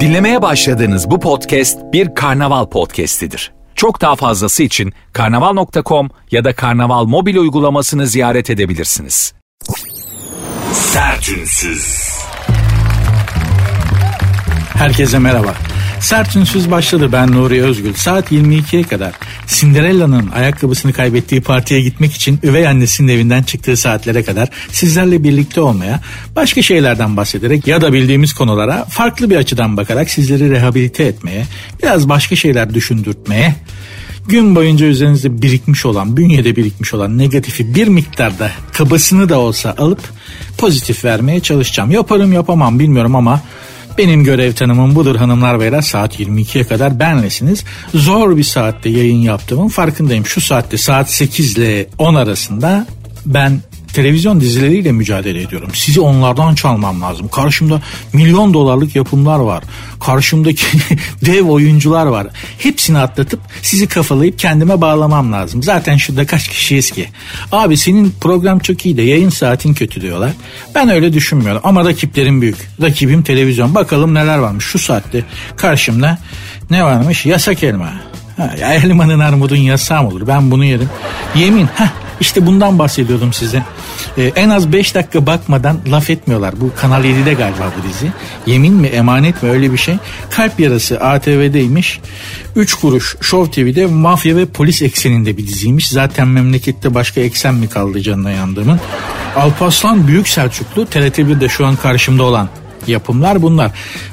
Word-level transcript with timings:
Dinlemeye 0.00 0.42
başladığınız 0.42 1.10
bu 1.10 1.20
podcast 1.20 1.78
bir 1.92 2.14
karnaval 2.14 2.66
podcastidir. 2.66 3.52
Çok 3.74 4.00
daha 4.00 4.16
fazlası 4.16 4.62
için 4.62 4.92
karnaval.com 5.12 6.10
ya 6.30 6.44
da 6.44 6.54
karnaval 6.54 7.04
mobil 7.04 7.36
uygulamasını 7.36 8.06
ziyaret 8.06 8.50
edebilirsiniz. 8.50 9.34
Sertünsüz. 10.72 12.08
Herkese 14.74 15.18
merhaba. 15.18 15.54
Sert 16.00 16.36
Ünsüz 16.36 16.70
başladı 16.70 17.08
ben 17.12 17.32
Nuri 17.32 17.62
Özgül. 17.62 17.94
Saat 17.94 18.32
22'ye 18.32 18.82
kadar 18.82 19.12
Cinderella'nın 19.46 20.30
ayakkabısını 20.30 20.92
kaybettiği 20.92 21.40
partiye 21.40 21.80
gitmek 21.80 22.12
için 22.12 22.38
üvey 22.42 22.68
annesinin 22.68 23.08
evinden 23.08 23.42
çıktığı 23.42 23.76
saatlere 23.76 24.22
kadar 24.22 24.48
sizlerle 24.72 25.22
birlikte 25.22 25.60
olmaya, 25.60 26.00
başka 26.36 26.62
şeylerden 26.62 27.16
bahsederek 27.16 27.66
ya 27.66 27.80
da 27.80 27.92
bildiğimiz 27.92 28.32
konulara 28.32 28.84
farklı 28.84 29.30
bir 29.30 29.36
açıdan 29.36 29.76
bakarak 29.76 30.10
sizleri 30.10 30.50
rehabilite 30.50 31.04
etmeye, 31.04 31.46
biraz 31.82 32.08
başka 32.08 32.36
şeyler 32.36 32.74
düşündürtmeye, 32.74 33.54
gün 34.28 34.56
boyunca 34.56 34.86
üzerinizde 34.86 35.42
birikmiş 35.42 35.86
olan, 35.86 36.16
bünyede 36.16 36.56
birikmiş 36.56 36.94
olan 36.94 37.18
negatifi 37.18 37.74
bir 37.74 37.88
miktarda 37.88 38.50
kabasını 38.72 39.28
da 39.28 39.38
olsa 39.38 39.74
alıp 39.78 40.00
pozitif 40.58 41.04
vermeye 41.04 41.40
çalışacağım. 41.40 41.90
Yaparım 41.90 42.32
yapamam 42.32 42.78
bilmiyorum 42.78 43.16
ama 43.16 43.40
benim 43.98 44.24
görev 44.24 44.52
tanımım 44.52 44.94
budur 44.94 45.16
hanımlar 45.16 45.60
beyler 45.60 45.82
saat 45.82 46.20
22'ye 46.20 46.64
kadar 46.64 47.00
benlesiniz. 47.00 47.64
Zor 47.94 48.36
bir 48.36 48.44
saatte 48.44 48.88
yayın 48.88 49.18
yaptığımın 49.18 49.68
farkındayım. 49.68 50.26
Şu 50.26 50.40
saatte 50.40 50.78
saat 50.78 51.10
8 51.10 51.58
ile 51.58 51.86
10 51.98 52.14
arasında 52.14 52.86
ben 53.26 53.60
televizyon 53.94 54.40
dizileriyle 54.40 54.92
mücadele 54.92 55.42
ediyorum. 55.42 55.70
Sizi 55.74 56.00
onlardan 56.00 56.54
çalmam 56.54 57.02
lazım. 57.02 57.28
Karşımda 57.28 57.80
milyon 58.12 58.54
dolarlık 58.54 58.96
yapımlar 58.96 59.38
var. 59.38 59.64
Karşımdaki 60.00 60.66
dev 61.24 61.44
oyuncular 61.44 62.06
var. 62.06 62.26
Hepsini 62.58 62.98
atlatıp 62.98 63.40
sizi 63.62 63.86
kafalayıp 63.86 64.38
kendime 64.38 64.80
bağlamam 64.80 65.32
lazım. 65.32 65.62
Zaten 65.62 65.96
şurada 65.96 66.26
kaç 66.26 66.48
kişiyiz 66.48 66.90
ki? 66.90 67.08
Abi 67.52 67.76
senin 67.76 68.14
program 68.20 68.58
çok 68.58 68.86
iyi 68.86 68.96
de 68.96 69.02
yayın 69.02 69.30
saatin 69.30 69.74
kötü 69.74 70.00
diyorlar. 70.00 70.30
Ben 70.74 70.88
öyle 70.88 71.12
düşünmüyorum 71.12 71.60
ama 71.64 71.84
rakiplerim 71.84 72.42
büyük. 72.42 72.56
Rakibim 72.82 73.22
televizyon. 73.22 73.74
Bakalım 73.74 74.14
neler 74.14 74.38
varmış 74.38 74.64
şu 74.64 74.78
saatte 74.78 75.24
karşımda 75.56 76.18
ne 76.70 76.84
varmış? 76.84 77.26
Yasak 77.26 77.62
elma. 77.62 77.92
Ha, 78.36 78.54
ya 78.60 78.74
elmanın 78.74 79.20
armudun 79.20 79.56
yasağı 79.56 80.02
mı 80.02 80.08
olur? 80.08 80.26
Ben 80.26 80.50
bunu 80.50 80.64
yerim. 80.64 80.88
Yemin. 81.34 81.66
Heh, 81.66 81.88
işte 82.24 82.46
bundan 82.46 82.78
bahsediyordum 82.78 83.32
size. 83.32 83.62
Ee, 84.18 84.32
en 84.36 84.50
az 84.50 84.72
5 84.72 84.94
dakika 84.94 85.26
bakmadan 85.26 85.78
laf 85.90 86.10
etmiyorlar. 86.10 86.54
Bu 86.60 86.70
Kanal 86.76 87.04
7'de 87.04 87.34
galiba 87.34 87.72
bu 87.78 87.88
dizi. 87.88 88.12
Yemin 88.46 88.74
mi 88.74 88.86
emanet 88.86 89.42
mi 89.42 89.50
öyle 89.50 89.72
bir 89.72 89.78
şey. 89.78 89.96
Kalp 90.30 90.60
Yarası 90.60 91.00
ATV'deymiş. 91.00 92.00
3 92.56 92.74
kuruş 92.74 93.16
Show 93.20 93.50
TV'de 93.50 93.86
mafya 93.86 94.36
ve 94.36 94.46
polis 94.46 94.82
ekseninde 94.82 95.36
bir 95.36 95.46
diziymiş. 95.46 95.88
Zaten 95.88 96.28
memlekette 96.28 96.94
başka 96.94 97.20
eksen 97.20 97.54
mi 97.54 97.68
kaldı 97.68 98.00
canına 98.00 98.30
yandığımın. 98.30 98.80
Alparslan 99.36 100.08
Büyük 100.08 100.28
Selçuklu 100.28 100.82
TRT1'de 100.82 101.48
şu 101.48 101.66
an 101.66 101.76
karşımda 101.76 102.22
olan 102.22 102.48
yapımlar 102.88 103.42
bunlar. 103.42 103.70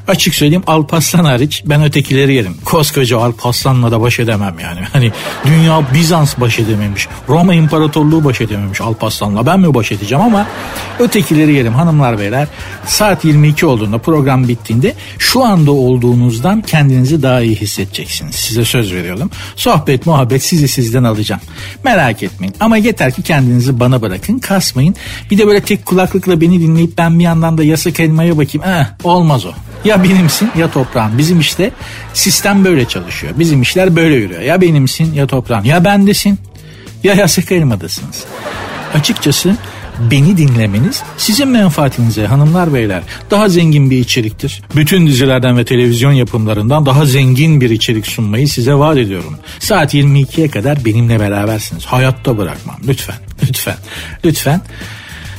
Açık 0.07 0.35
söyleyeyim 0.35 0.63
Alparslan 0.67 1.25
hariç 1.25 1.63
ben 1.65 1.83
ötekileri 1.83 2.33
yerim. 2.33 2.55
Koskoca 2.65 3.17
Alparslan'la 3.17 3.91
da 3.91 4.01
baş 4.01 4.19
edemem 4.19 4.55
yani. 4.59 4.79
Hani 4.91 5.11
dünya 5.45 5.81
Bizans 5.93 6.39
baş 6.39 6.59
edememiş. 6.59 7.07
Roma 7.29 7.53
İmparatorluğu 7.53 8.23
baş 8.23 8.41
edememiş 8.41 8.81
Alparslan'la. 8.81 9.45
Ben 9.45 9.59
mi 9.59 9.73
baş 9.73 9.91
edeceğim 9.91 10.23
ama 10.23 10.47
ötekileri 10.99 11.53
yerim 11.53 11.73
hanımlar 11.73 12.19
beyler. 12.19 12.47
Saat 12.85 13.25
22 13.25 13.65
olduğunda 13.65 13.97
program 13.97 14.47
bittiğinde 14.47 14.95
şu 15.17 15.43
anda 15.43 15.71
olduğunuzdan 15.71 16.61
kendinizi 16.61 17.23
daha 17.23 17.41
iyi 17.41 17.55
hissedeceksiniz. 17.55 18.35
Size 18.35 18.65
söz 18.65 18.93
veriyorum. 18.93 19.31
Sohbet 19.55 20.05
muhabbet 20.05 20.43
sizi 20.43 20.67
sizden 20.67 21.03
alacağım. 21.03 21.41
Merak 21.83 22.23
etmeyin. 22.23 22.55
Ama 22.59 22.77
yeter 22.77 23.13
ki 23.13 23.21
kendinizi 23.21 23.79
bana 23.79 24.01
bırakın. 24.01 24.39
Kasmayın. 24.39 24.95
Bir 25.31 25.37
de 25.37 25.47
böyle 25.47 25.61
tek 25.61 25.85
kulaklıkla 25.85 26.41
beni 26.41 26.61
dinleyip 26.61 26.97
ben 26.97 27.19
bir 27.19 27.23
yandan 27.23 27.57
da 27.57 27.63
yasak 27.63 27.99
elmaya 27.99 28.37
bakayım. 28.37 28.60
Eh, 28.65 28.85
olmaz 29.03 29.45
o. 29.45 29.51
Ya 29.85 30.03
benimsin 30.03 30.51
ya 30.57 30.71
toprağın. 30.71 31.17
Bizim 31.17 31.39
işte 31.39 31.71
sistem 32.13 32.65
böyle 32.65 32.87
çalışıyor. 32.87 33.33
Bizim 33.39 33.61
işler 33.61 33.95
böyle 33.95 34.15
yürüyor. 34.15 34.41
Ya 34.41 34.61
benimsin 34.61 35.13
ya 35.13 35.27
toprağın. 35.27 35.63
Ya 35.63 35.83
bendesin 35.83 36.39
ya 37.03 37.13
yasak 37.13 37.51
elmadasınız. 37.51 38.23
Açıkçası 38.93 39.55
beni 40.11 40.37
dinlemeniz 40.37 41.03
sizin 41.17 41.47
menfaatinize 41.47 42.27
hanımlar 42.27 42.73
beyler 42.73 43.03
daha 43.31 43.49
zengin 43.49 43.89
bir 43.89 43.97
içeriktir. 43.97 44.61
Bütün 44.75 45.07
dizilerden 45.07 45.57
ve 45.57 45.65
televizyon 45.65 46.11
yapımlarından 46.11 46.85
daha 46.85 47.05
zengin 47.05 47.61
bir 47.61 47.69
içerik 47.69 48.07
sunmayı 48.07 48.47
size 48.47 48.73
vaat 48.73 48.97
ediyorum. 48.97 49.37
Saat 49.59 49.93
22'ye 49.93 50.47
kadar 50.47 50.85
benimle 50.85 51.19
berabersiniz. 51.19 51.85
Hayatta 51.85 52.37
bırakmam 52.37 52.75
lütfen 52.87 53.15
lütfen 53.49 53.75
lütfen. 54.25 54.61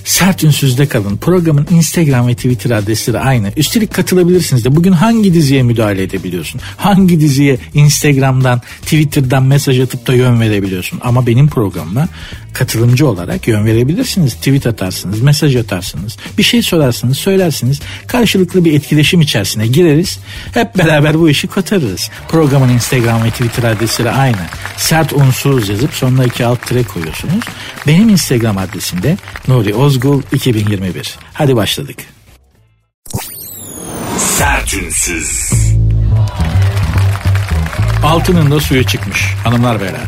Sert 0.04 0.44
Ünsüz'de 0.44 0.88
kalın. 0.88 1.16
Programın 1.16 1.66
Instagram 1.70 2.28
ve 2.28 2.34
Twitter 2.34 2.70
adresleri 2.70 3.18
aynı. 3.18 3.52
Üstelik 3.56 3.94
katılabilirsiniz 3.94 4.64
de. 4.64 4.76
Bugün 4.76 4.92
hangi 4.92 5.34
diziye 5.34 5.62
müdahale 5.62 6.02
edebiliyorsun? 6.02 6.60
Hangi 6.76 7.20
diziye 7.20 7.58
Instagram'dan, 7.74 8.60
Twitter'dan 8.82 9.42
mesaj 9.42 9.80
atıp 9.80 10.06
da 10.06 10.14
yön 10.14 10.40
verebiliyorsun? 10.40 10.98
Ama 11.02 11.26
benim 11.26 11.48
programıma 11.48 12.08
katılımcı 12.52 13.06
olarak 13.06 13.48
yön 13.48 13.66
verebilirsiniz. 13.66 14.34
Tweet 14.34 14.66
atarsınız, 14.66 15.20
mesaj 15.20 15.56
atarsınız. 15.56 16.16
Bir 16.38 16.42
şey 16.42 16.62
sorarsınız, 16.62 17.18
söylersiniz. 17.18 17.80
Karşılıklı 18.06 18.64
bir 18.64 18.72
etkileşim 18.72 19.20
içerisine 19.20 19.66
gireriz. 19.66 20.18
Hep 20.54 20.78
beraber 20.78 21.18
bu 21.18 21.28
işi 21.28 21.48
kotarırız. 21.48 22.10
Programın 22.28 22.68
Instagram 22.68 23.24
ve 23.24 23.30
Twitter 23.30 23.62
adresleri 23.62 24.10
aynı. 24.10 24.36
Sert 24.76 25.12
unsuz 25.12 25.68
yazıp 25.68 25.94
sonuna 25.94 26.24
iki 26.24 26.46
alt 26.46 26.66
tire 26.66 26.82
koyuyorsunuz. 26.82 27.44
Benim 27.86 28.08
Instagram 28.08 28.58
adresimde 28.58 29.16
Nuri 29.48 29.74
Ozgul 29.74 30.22
2021. 30.32 31.14
Hadi 31.32 31.56
başladık. 31.56 31.96
Sertünsüz. 34.19 35.50
Altının 38.04 38.50
da 38.50 38.60
suyu 38.60 38.84
çıkmış 38.84 39.34
hanımlar 39.44 39.80
beyler. 39.80 40.06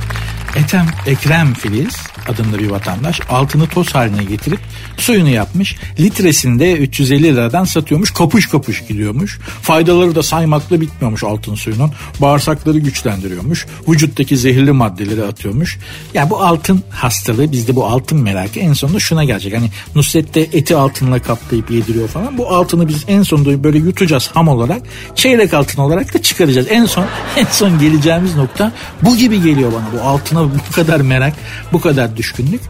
Etem 0.56 0.86
Ekrem 1.06 1.54
Filiz 1.54 1.96
adında 2.28 2.58
bir 2.58 2.70
vatandaş 2.70 3.20
altını 3.30 3.66
toz 3.66 3.94
haline 3.94 4.24
getirip 4.24 4.60
suyunu 4.96 5.28
yapmış. 5.28 5.76
Litresinde 6.00 6.72
350 6.72 7.22
liradan 7.22 7.64
satıyormuş. 7.64 8.10
Kapış 8.10 8.46
kapış 8.46 8.86
gidiyormuş. 8.86 9.38
Faydaları 9.62 10.14
da 10.14 10.22
saymakla 10.22 10.80
bitmiyormuş 10.80 11.24
altın 11.24 11.54
suyunun. 11.54 11.92
Bağırsakları 12.20 12.78
güçlendiriyormuş. 12.78 13.66
Vücuttaki 13.88 14.36
zehirli 14.36 14.72
maddeleri 14.72 15.24
atıyormuş. 15.24 15.78
Yani 16.14 16.30
bu 16.30 16.44
altın 16.44 16.82
hastalığı 16.90 17.52
bizde 17.52 17.76
bu 17.76 17.86
altın 17.86 18.18
merakı 18.18 18.60
en 18.60 18.72
sonunda 18.72 19.00
şuna 19.00 19.24
gelecek. 19.24 19.56
Hani 19.56 19.70
Nusret'te 19.94 20.40
eti 20.40 20.76
altınla 20.76 21.18
kaplayıp 21.18 21.70
yediriyor 21.70 22.08
falan. 22.08 22.38
Bu 22.38 22.48
altını 22.48 22.88
biz 22.88 23.04
en 23.08 23.22
sonunda 23.22 23.64
böyle 23.64 23.78
yutacağız 23.78 24.30
ham 24.34 24.48
olarak. 24.48 24.82
Çeyrek 25.14 25.54
altın 25.54 25.82
olarak 25.82 26.14
da 26.14 26.22
çıkaracağız. 26.22 26.66
En 26.70 26.86
son 26.86 27.04
en 27.36 27.46
son 27.50 27.78
geleceğimiz 27.78 28.36
nokta 28.36 28.72
bu 29.02 29.16
gibi 29.16 29.42
geliyor 29.42 29.72
bana. 29.72 30.00
Bu 30.00 30.08
altına 30.08 30.44
bu 30.44 30.74
kadar 30.74 31.00
merak, 31.00 31.32
bu 31.72 31.80
kadar 31.80 32.13
düşkünlük 32.16 32.60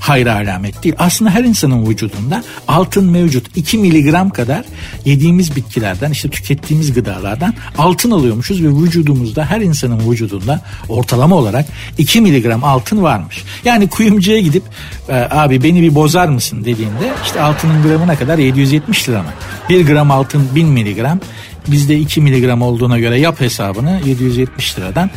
hayır 0.00 0.26
alamet 0.26 0.84
değil. 0.84 0.94
Aslında 0.98 1.30
her 1.30 1.44
insanın 1.44 1.86
vücudunda 1.86 2.44
altın 2.68 3.10
mevcut. 3.10 3.56
2 3.56 3.78
miligram 3.78 4.30
kadar 4.30 4.64
yediğimiz 5.04 5.56
bitkilerden 5.56 6.10
işte 6.10 6.28
tükettiğimiz 6.28 6.92
gıdalardan 6.92 7.54
altın 7.78 8.10
alıyormuşuz 8.10 8.62
ve 8.62 8.68
vücudumuzda 8.68 9.44
her 9.44 9.60
insanın 9.60 10.10
vücudunda 10.10 10.62
ortalama 10.88 11.36
olarak 11.36 11.66
2 11.98 12.20
miligram 12.20 12.64
altın 12.64 13.02
varmış. 13.02 13.44
Yani 13.64 13.88
kuyumcuya 13.88 14.40
gidip 14.40 14.62
e, 15.08 15.28
abi 15.30 15.62
beni 15.62 15.82
bir 15.82 15.94
bozar 15.94 16.28
mısın 16.28 16.64
dediğinde 16.64 17.12
işte 17.24 17.40
altının 17.40 17.82
gramına 17.82 18.16
kadar 18.16 18.38
770 18.38 19.08
lira 19.08 19.22
mı? 19.22 19.30
1 19.68 19.86
gram 19.86 20.10
altın 20.10 20.48
1000 20.54 20.66
miligram 20.66 21.20
bizde 21.68 21.98
2 21.98 22.20
miligram 22.20 22.62
olduğuna 22.62 22.98
göre 22.98 23.20
yap 23.20 23.40
hesabını 23.40 24.00
770 24.06 24.78
liradan 24.78 25.10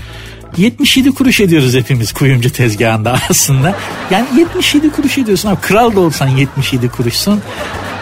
77 0.57 1.11
kuruş 1.11 1.39
ediyoruz 1.39 1.73
hepimiz 1.73 2.11
kuyumcu 2.11 2.49
tezgahında 2.51 3.19
aslında. 3.29 3.75
Yani 4.11 4.27
77 4.39 4.89
kuruş 4.91 5.17
ediyorsun 5.17 5.49
abi. 5.49 5.61
Kral 5.61 5.95
da 5.95 5.99
olsan 5.99 6.27
77 6.27 6.89
kuruşsun. 6.89 7.41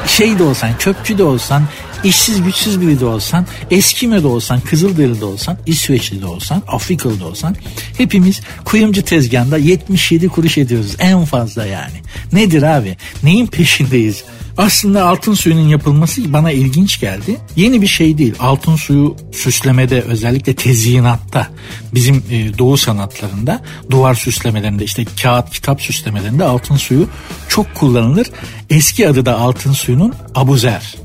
Şey 0.08 0.40
de 0.40 0.44
olsan, 0.44 0.70
çöpçü 0.80 1.18
de 1.18 1.24
olsan, 1.24 1.64
işsiz 2.04 2.44
güçsüz 2.44 2.82
biri 2.82 3.00
de 3.00 3.06
olsan, 3.06 3.46
Eskime 3.72 4.24
de 4.24 4.28
olsan, 4.28 4.60
Kızılderili 4.60 5.22
de 5.22 5.26
olsan, 5.26 5.58
İsveçli 5.66 6.22
de 6.22 6.26
olsan, 6.26 6.64
Afrikalı 6.68 7.20
da 7.20 7.26
olsan 7.26 7.56
hepimiz 7.98 8.42
kuyumcu 8.66 9.02
tezgahında 9.02 9.58
77 9.58 10.28
kuruş 10.28 10.58
ediyoruz 10.58 10.96
en 11.00 11.26
fazla 11.26 11.66
yani. 11.66 11.94
Nedir 12.34 12.64
abi? 12.64 12.98
Neyin 13.24 13.48
peşindeyiz? 13.48 14.24
Aslında 14.62 15.06
altın 15.06 15.34
suyunun 15.34 15.68
yapılması 15.68 16.34
bana 16.34 16.52
ilginç 16.52 17.00
geldi. 17.00 17.38
Yeni 17.56 17.82
bir 17.82 17.88
şey 17.88 18.18
değil. 18.18 18.36
Altın 18.40 18.76
suyu 18.76 19.16
süslemede 19.32 20.02
özellikle 20.02 20.56
tezyinatta 20.56 21.48
bizim 21.94 22.16
e, 22.32 22.58
doğu 22.58 22.78
sanatlarında 22.78 23.62
duvar 23.90 24.16
süslemelerinde 24.16 24.84
işte 24.84 25.06
kağıt 25.22 25.50
kitap 25.50 25.82
süslemelerinde 25.82 26.44
altın 26.44 26.76
suyu 26.76 27.08
çok 27.50 27.76
kullanılır. 27.76 28.28
Eski 28.70 29.10
adı 29.10 29.26
da 29.26 29.40
altın 29.40 29.72
suyunun 29.72 30.14
abuzer. 30.36 30.96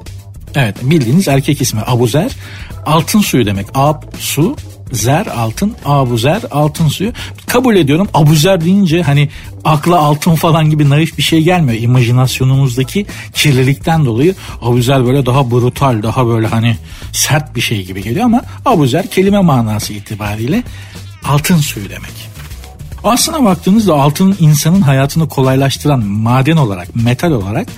Evet 0.55 0.77
bildiğiniz 0.83 1.29
erkek 1.29 1.61
ismi 1.61 1.81
Abuzer. 1.87 2.33
Altın 2.87 3.21
suyu 3.21 3.47
demek. 3.47 3.67
Ab 3.75 4.07
su 4.19 4.57
zer 4.93 5.27
altın 5.27 5.75
abuzer 5.85 6.43
altın 6.51 6.89
suyu. 6.89 7.13
Kabul 7.47 7.77
ediyorum. 7.77 8.09
Abuzer 8.15 8.61
deyince 8.61 9.03
hani 9.03 9.29
akla 9.65 9.99
altın 9.99 10.35
falan 10.35 10.71
gibi 10.71 10.91
naif 10.91 11.19
bir 11.19 11.23
şey 11.23 11.43
gelmiyor. 11.43 11.83
İmajinasyonumuzdaki 11.83 13.07
kirlilikten 13.35 14.07
dolayı 14.07 14.35
abuzer 14.63 15.07
böyle 15.07 15.27
daha 15.27 15.51
brutal 15.51 16.03
daha 16.03 16.27
böyle 16.27 16.47
hani 16.47 16.77
sert 17.13 17.57
bir 17.57 17.61
şey 17.61 17.85
gibi 17.85 18.03
geliyor 18.03 18.25
ama 18.25 18.43
abuzer 18.67 19.11
kelime 19.11 19.41
manası 19.41 19.93
itibariyle 19.93 20.63
altın 21.25 21.57
suyu 21.57 21.91
demek. 21.91 22.37
Aslına 23.05 23.45
baktığınızda 23.45 23.95
altın 23.95 24.37
insanın 24.41 24.81
hayatını 24.81 25.29
kolaylaştıran 25.29 26.05
maden 26.05 26.57
olarak 26.57 26.97
metal 26.97 27.31
olarak 27.31 27.69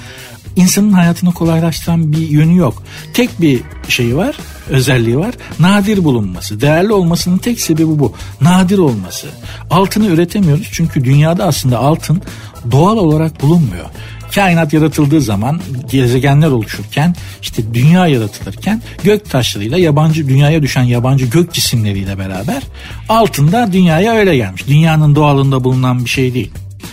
insanın 0.59 0.93
hayatını 0.93 1.33
kolaylaştıran 1.33 2.13
bir 2.13 2.29
yönü 2.29 2.57
yok. 2.57 2.83
Tek 3.15 3.41
bir 3.41 3.61
şeyi 3.89 4.17
var, 4.17 4.37
özelliği 4.69 5.19
var. 5.19 5.35
Nadir 5.61 6.05
bulunması. 6.05 6.61
Değerli 6.61 6.93
olmasının 6.93 7.39
tek 7.39 7.61
sebebi 7.61 7.99
bu. 7.99 8.13
Nadir 8.41 8.79
olması. 8.79 9.27
Altını 9.71 10.07
üretemiyoruz 10.07 10.69
çünkü 10.73 11.05
dünyada 11.05 11.45
aslında 11.45 11.79
altın 11.79 12.23
doğal 12.71 12.97
olarak 12.97 13.43
bulunmuyor. 13.43 13.87
Kainat 14.35 14.73
yaratıldığı 14.73 15.21
zaman 15.21 15.61
gezegenler 15.91 16.49
oluşurken 16.49 17.15
işte 17.43 17.75
dünya 17.75 18.07
yaratılırken 18.07 18.83
gök 19.05 19.31
taşlarıyla 19.31 19.79
yabancı 19.79 20.29
dünyaya 20.29 20.63
düşen 20.63 20.83
yabancı 20.83 21.27
gök 21.27 21.53
cisimleriyle 21.53 22.19
beraber 22.19 22.63
altında 23.09 23.73
dünyaya 23.73 24.13
öyle 24.13 24.37
gelmiş. 24.37 24.67
Dünyanın 24.67 25.15
doğalında 25.15 25.65
bulunan 25.65 26.05
bir 26.05 26.11
şey 26.11 26.35
değil 26.35 26.51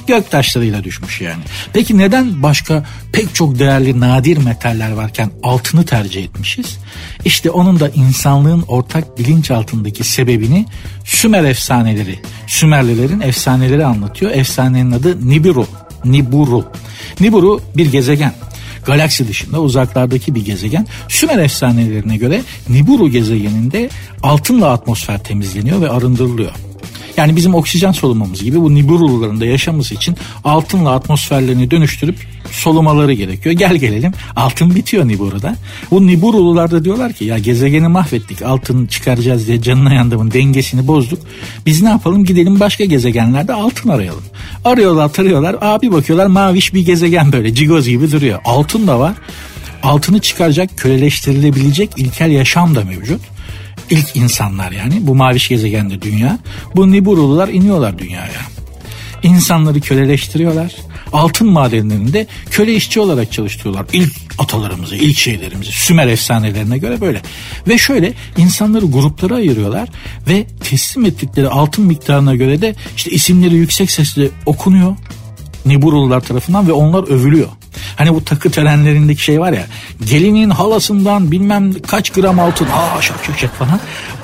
gök 0.08 0.32
taşlarıyla 0.32 0.84
düşmüş 0.84 1.22
yani. 1.22 1.44
Peki 1.74 1.98
neden 1.98 2.44
başka 2.44 2.86
pek 3.14 3.36
çok 3.36 3.60
değerli 3.60 4.00
nadir 4.00 4.38
metaller 4.38 4.92
varken 4.92 5.32
altını 5.44 5.86
tercih 5.86 6.24
etmişiz? 6.24 6.78
İşte 7.26 7.50
onun 7.50 7.80
da 7.80 7.90
insanlığın 7.90 8.62
ortak 8.68 9.18
bilinç 9.18 9.52
altındaki 9.52 10.04
sebebini 10.04 10.66
Sümer 11.06 11.44
efsaneleri, 11.44 12.20
Sümerlilerin 12.48 13.22
efsaneleri 13.22 13.86
anlatıyor. 13.86 14.32
Efsanenin 14.32 14.92
adı 14.92 15.30
Nibiru. 15.30 15.68
Niburu. 16.06 16.66
Niburu 17.20 17.62
bir 17.78 17.92
gezegen 17.92 18.34
galaksi 18.86 19.28
dışında 19.28 19.62
uzaklardaki 19.62 20.36
bir 20.36 20.46
gezegen. 20.46 20.88
Sümer 21.08 21.38
efsanelerine 21.38 22.18
göre 22.18 22.42
Niburu 22.70 23.10
gezegeninde 23.10 23.90
altınla 24.24 24.72
atmosfer 24.72 25.24
temizleniyor 25.24 25.82
ve 25.82 25.90
arındırılıyor. 25.90 26.52
Yani 27.18 27.36
bizim 27.36 27.56
oksijen 27.56 27.92
solumamız 27.92 28.44
gibi 28.44 28.62
bu 28.62 28.76
Nibiruların 28.76 29.40
da 29.40 29.46
yaşaması 29.46 29.96
için 29.96 30.16
altınla 30.44 30.92
atmosferlerini 30.92 31.72
dönüştürüp 31.72 32.16
solumaları 32.52 33.14
gerekiyor. 33.14 33.56
Gel 33.56 33.76
gelelim 33.76 34.12
altın 34.36 34.76
bitiyor 34.76 35.08
Nibiru'da. 35.08 35.56
Bu 35.92 36.08
Niburulular 36.08 36.72
da 36.72 36.86
diyorlar 36.86 37.14
ki 37.14 37.26
ya 37.26 37.38
gezegeni 37.38 37.88
mahvettik 37.88 38.42
altın 38.42 38.86
çıkaracağız 38.86 39.48
diye 39.48 39.62
canına 39.62 39.94
yandığımın 39.94 40.32
dengesini 40.32 40.88
bozduk. 40.88 41.20
Biz 41.66 41.82
ne 41.82 41.90
yapalım 41.90 42.26
gidelim 42.26 42.60
başka 42.60 42.86
gezegenlerde 42.86 43.54
altın 43.54 43.90
arayalım. 43.90 44.24
Arıyorlar 44.66 45.14
tarıyorlar 45.14 45.56
abi 45.62 45.92
bakıyorlar 45.92 46.28
maviş 46.28 46.74
bir 46.74 46.86
gezegen 46.86 47.32
böyle 47.32 47.54
cigoz 47.54 47.88
gibi 47.88 48.12
duruyor. 48.12 48.40
Altın 48.46 48.88
da 48.88 49.00
var 49.00 49.14
altını 49.84 50.20
çıkaracak 50.20 50.78
köleleştirilebilecek 50.78 51.90
ilkel 51.98 52.32
yaşam 52.32 52.76
da 52.76 52.84
mevcut 52.84 53.22
ilk 53.90 54.16
insanlar 54.16 54.72
yani 54.72 55.08
bu 55.08 55.16
maviş 55.16 55.50
gezegende 55.50 56.02
dünya. 56.02 56.40
Bu 56.76 56.92
Niburulular 56.92 57.48
iniyorlar 57.48 58.00
dünyaya. 58.00 58.42
İnsanları 59.24 59.82
köleleştiriyorlar. 59.82 60.76
Altın 61.14 61.48
madenlerinde 61.48 62.28
köle 62.52 62.76
işçi 62.76 63.00
olarak 63.00 63.32
çalıştırıyorlar. 63.32 63.86
İlk 63.94 64.14
atalarımızı, 64.40 64.96
ilk 64.96 65.18
şeylerimizi 65.18 65.72
Sümer 65.72 66.08
efsanelerine 66.08 66.78
göre 66.78 67.02
böyle. 67.02 67.22
Ve 67.68 67.78
şöyle 67.78 68.14
insanları 68.38 68.86
gruplara 68.86 69.36
ayırıyorlar 69.36 69.90
ve 70.30 70.46
teslim 70.64 71.06
ettikleri 71.06 71.48
altın 71.48 71.86
miktarına 71.86 72.36
göre 72.36 72.62
de 72.62 72.76
işte 72.96 73.12
isimleri 73.12 73.56
yüksek 73.56 73.92
sesle 73.92 74.30
okunuyor. 74.46 74.96
Niburulular 75.66 76.22
tarafından 76.22 76.68
ve 76.68 76.72
onlar 76.72 77.08
övülüyor. 77.08 77.48
Hani 77.96 78.14
bu 78.14 78.26
takı 78.26 78.52
törenlerindeki 78.52 79.24
şey 79.24 79.40
var 79.40 79.54
ya 79.54 79.66
gelinin 80.06 80.50
halasından 80.50 81.32
bilmem 81.32 81.74
kaç 81.82 82.10
gram 82.10 82.40
altın 82.40 82.66
aa 82.66 83.02
şak 83.02 83.26
şak 83.26 83.40
şak 83.40 83.56
falan. 83.56 83.80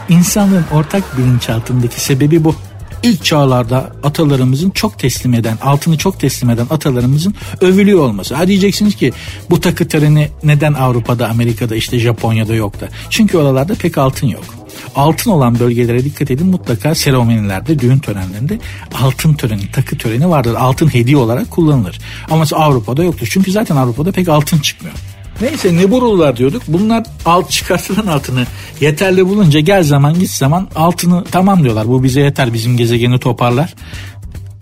İnsanlığın 0.09 0.65
ortak 0.73 1.17
bilinçaltındaki 1.17 2.01
sebebi 2.01 2.43
bu 2.43 2.55
ilk 3.03 3.25
çağlarda 3.25 3.91
atalarımızın 4.03 4.69
çok 4.69 4.99
teslim 4.99 5.33
eden, 5.33 5.57
altını 5.61 5.97
çok 5.97 6.19
teslim 6.19 6.49
eden 6.49 6.67
atalarımızın 6.69 7.35
övülüyor 7.61 7.99
olması. 7.99 8.35
Ha 8.35 8.47
diyeceksiniz 8.47 8.95
ki 8.95 9.13
bu 9.49 9.59
takı 9.59 9.87
töreni 9.87 10.29
neden 10.43 10.73
Avrupa'da, 10.73 11.27
Amerika'da, 11.29 11.75
işte 11.75 11.99
Japonya'da 11.99 12.55
yok 12.55 12.81
da? 12.81 12.89
Çünkü 13.09 13.37
oralarda 13.37 13.75
pek 13.75 13.97
altın 13.97 14.27
yok 14.27 14.60
altın 14.95 15.31
olan 15.31 15.59
bölgelere 15.59 16.03
dikkat 16.03 16.31
edin 16.31 16.47
mutlaka 16.47 16.95
seremonilerde, 16.95 17.79
düğün 17.79 17.99
törenlerinde 17.99 18.59
altın 19.03 19.33
töreni, 19.33 19.71
takı 19.71 19.97
töreni 19.97 20.29
vardır. 20.29 20.55
Altın 20.55 20.93
hediye 20.93 21.17
olarak 21.17 21.51
kullanılır. 21.51 21.99
Ama 22.29 22.45
Avrupa'da 22.53 23.03
yoktur. 23.03 23.27
Çünkü 23.31 23.51
zaten 23.51 23.75
Avrupa'da 23.75 24.11
pek 24.11 24.29
altın 24.29 24.59
çıkmıyor. 24.59 24.95
Neyse 25.41 25.75
ne 25.77 25.91
burullar 25.91 26.37
diyorduk. 26.37 26.61
Bunlar 26.67 27.03
alt 27.25 27.49
çıkartılan 27.49 28.07
altını 28.07 28.45
yeterli 28.81 29.27
bulunca 29.27 29.59
gel 29.59 29.83
zaman 29.83 30.19
git 30.19 30.29
zaman 30.29 30.67
altını 30.75 31.23
tamam 31.23 31.63
diyorlar. 31.63 31.87
Bu 31.87 32.03
bize 32.03 32.21
yeter 32.21 32.53
bizim 32.53 32.77
gezegeni 32.77 33.19
toparlar. 33.19 33.73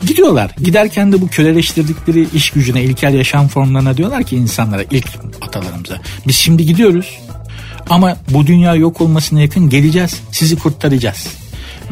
Gidiyorlar. 0.07 0.51
Giderken 0.63 1.11
de 1.11 1.21
bu 1.21 1.27
köleleştirdikleri 1.27 2.27
iş 2.33 2.49
gücüne, 2.49 2.83
ilkel 2.83 3.13
yaşam 3.13 3.47
formlarına 3.47 3.97
diyorlar 3.97 4.23
ki 4.23 4.35
insanlara, 4.35 4.83
ilk 4.91 5.07
atalarımıza. 5.41 6.01
Biz 6.27 6.35
şimdi 6.35 6.65
gidiyoruz. 6.65 7.19
Ama 7.89 8.17
bu 8.29 8.47
dünya 8.47 8.75
yok 8.75 9.01
olmasına 9.01 9.41
yakın 9.41 9.69
geleceğiz. 9.69 10.21
Sizi 10.31 10.55
kurtaracağız. 10.55 11.27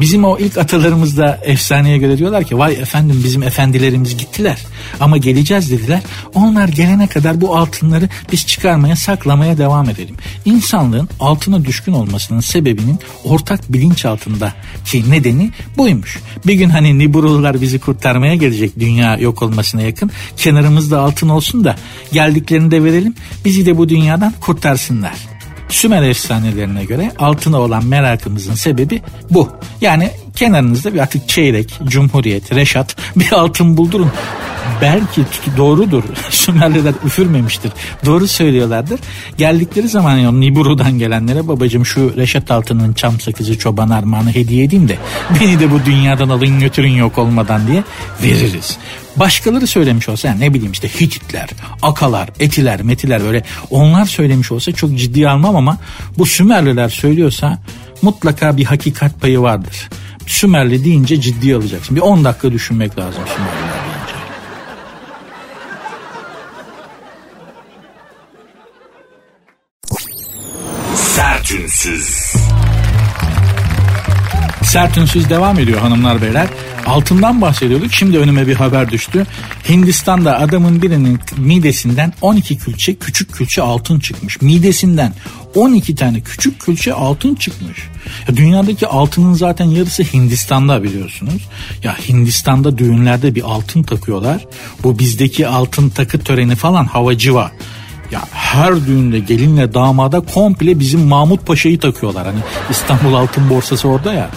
Bizim 0.00 0.24
o 0.24 0.38
ilk 0.38 0.58
atalarımız 0.58 1.18
da 1.18 1.40
efsaneye 1.42 1.98
göre 1.98 2.18
diyorlar 2.18 2.44
ki 2.44 2.58
vay 2.58 2.72
efendim 2.72 3.20
bizim 3.24 3.42
efendilerimiz 3.42 4.16
gittiler 4.16 4.58
ama 5.00 5.16
geleceğiz 5.16 5.70
dediler. 5.70 6.02
Onlar 6.34 6.68
gelene 6.68 7.06
kadar 7.06 7.40
bu 7.40 7.56
altınları 7.56 8.08
biz 8.32 8.46
çıkarmaya 8.46 8.96
saklamaya 8.96 9.58
devam 9.58 9.90
edelim. 9.90 10.14
İnsanlığın 10.44 11.08
altına 11.20 11.64
düşkün 11.64 11.92
olmasının 11.92 12.40
sebebinin 12.40 12.98
ortak 13.24 13.72
bilinç 13.72 14.04
altında 14.04 14.52
ki 14.84 15.10
nedeni 15.10 15.50
buymuş. 15.76 16.18
Bir 16.46 16.54
gün 16.54 16.68
hani 16.70 16.98
Niburulular 16.98 17.60
bizi 17.60 17.78
kurtarmaya 17.78 18.34
gelecek 18.34 18.80
dünya 18.80 19.16
yok 19.16 19.42
olmasına 19.42 19.82
yakın 19.82 20.10
kenarımızda 20.36 21.00
altın 21.00 21.28
olsun 21.28 21.64
da 21.64 21.76
geldiklerinde 22.12 22.84
verelim 22.84 23.14
bizi 23.44 23.66
de 23.66 23.78
bu 23.78 23.88
dünyadan 23.88 24.34
kurtarsınlar. 24.40 25.37
Sümer 25.68 26.02
efsanelerine 26.02 26.84
göre 26.84 27.12
altına 27.18 27.60
olan 27.60 27.84
merakımızın 27.86 28.54
sebebi 28.54 29.02
bu. 29.30 29.48
Yani 29.80 30.10
kenarınızda 30.36 30.94
bir 30.94 30.98
artık 30.98 31.28
çeyrek, 31.28 31.80
cumhuriyet, 31.84 32.54
reşat 32.54 32.96
bir 33.16 33.32
altın 33.32 33.76
buldurun. 33.76 34.12
Belki 34.82 35.22
doğrudur. 35.56 36.02
Sümerliler 36.30 36.94
üfürmemiştir. 37.04 37.72
Doğru 38.06 38.28
söylüyorlardır. 38.28 39.00
Geldikleri 39.38 39.88
zaman 39.88 40.16
yani 40.16 40.40
Niburu'dan 40.40 40.98
gelenlere 40.98 41.48
babacım 41.48 41.86
şu 41.86 42.16
Reşat 42.16 42.50
Altın'ın 42.50 42.92
çam 42.92 43.20
sakızı 43.20 43.58
çoban 43.58 43.90
armağanı 43.90 44.34
hediye 44.34 44.64
edeyim 44.64 44.88
de 44.88 44.98
beni 45.40 45.60
de 45.60 45.70
bu 45.70 45.84
dünyadan 45.84 46.28
alın 46.28 46.60
götürün 46.60 46.92
yok 46.92 47.18
olmadan 47.18 47.66
diye 47.66 47.84
veririz. 48.22 48.78
Başkaları 49.16 49.66
söylemiş 49.66 50.08
olsa 50.08 50.28
yani 50.28 50.40
ne 50.40 50.54
bileyim 50.54 50.72
işte 50.72 50.88
Hititler, 50.88 51.48
Akalar, 51.82 52.28
Etiler, 52.40 52.82
Metiler 52.82 53.22
böyle 53.22 53.42
onlar 53.70 54.06
söylemiş 54.06 54.52
olsa 54.52 54.72
çok 54.72 54.98
ciddi 54.98 55.28
almam 55.28 55.56
ama 55.56 55.78
bu 56.18 56.26
Sümerliler 56.26 56.88
söylüyorsa 56.88 57.58
mutlaka 58.02 58.56
bir 58.56 58.64
hakikat 58.64 59.20
payı 59.20 59.40
vardır. 59.40 59.88
Sümerli 60.26 60.84
deyince 60.84 61.20
ciddi 61.20 61.56
alacaksın. 61.56 61.96
Bir 61.96 62.00
10 62.00 62.24
dakika 62.24 62.52
düşünmek 62.52 62.98
lazım 62.98 63.22
Sümerliler 63.36 63.77
Sertünsüz. 71.78 72.34
Sertünsüz 74.62 75.30
devam 75.30 75.58
ediyor 75.58 75.80
hanımlar 75.80 76.22
beyler. 76.22 76.48
Altından 76.86 77.40
bahsediyorduk. 77.40 77.92
Şimdi 77.92 78.18
önüme 78.18 78.46
bir 78.46 78.54
haber 78.54 78.90
düştü. 78.90 79.26
Hindistan'da 79.68 80.38
adamın 80.38 80.82
birinin 80.82 81.20
midesinden 81.36 82.12
12 82.20 82.58
külçe 82.58 82.94
küçük 82.94 83.32
külçe 83.32 83.62
altın 83.62 84.00
çıkmış. 84.00 84.42
Midesinden 84.42 85.12
12 85.54 85.94
tane 85.94 86.20
küçük 86.20 86.60
külçe 86.60 86.94
altın 86.94 87.34
çıkmış. 87.34 87.78
Ya 88.28 88.36
dünyadaki 88.36 88.86
altının 88.86 89.34
zaten 89.34 89.64
yarısı 89.64 90.02
Hindistan'da 90.02 90.82
biliyorsunuz. 90.82 91.48
Ya 91.84 91.96
Hindistan'da 92.08 92.78
düğünlerde 92.78 93.34
bir 93.34 93.42
altın 93.42 93.82
takıyorlar. 93.82 94.46
Bu 94.82 94.98
bizdeki 94.98 95.48
altın 95.48 95.88
takı 95.88 96.18
töreni 96.18 96.56
falan 96.56 96.84
havacıva. 96.86 97.52
Ya 98.10 98.20
her 98.32 98.86
düğünde 98.86 99.18
gelinle 99.18 99.74
damada 99.74 100.20
komple 100.20 100.80
bizim 100.80 101.00
Mahmut 101.00 101.46
Paşa'yı 101.46 101.78
takıyorlar. 101.78 102.26
Hani 102.26 102.38
İstanbul 102.70 103.14
Altın 103.14 103.50
Borsası 103.50 103.88
orada 103.88 104.12
ya. 104.12 104.30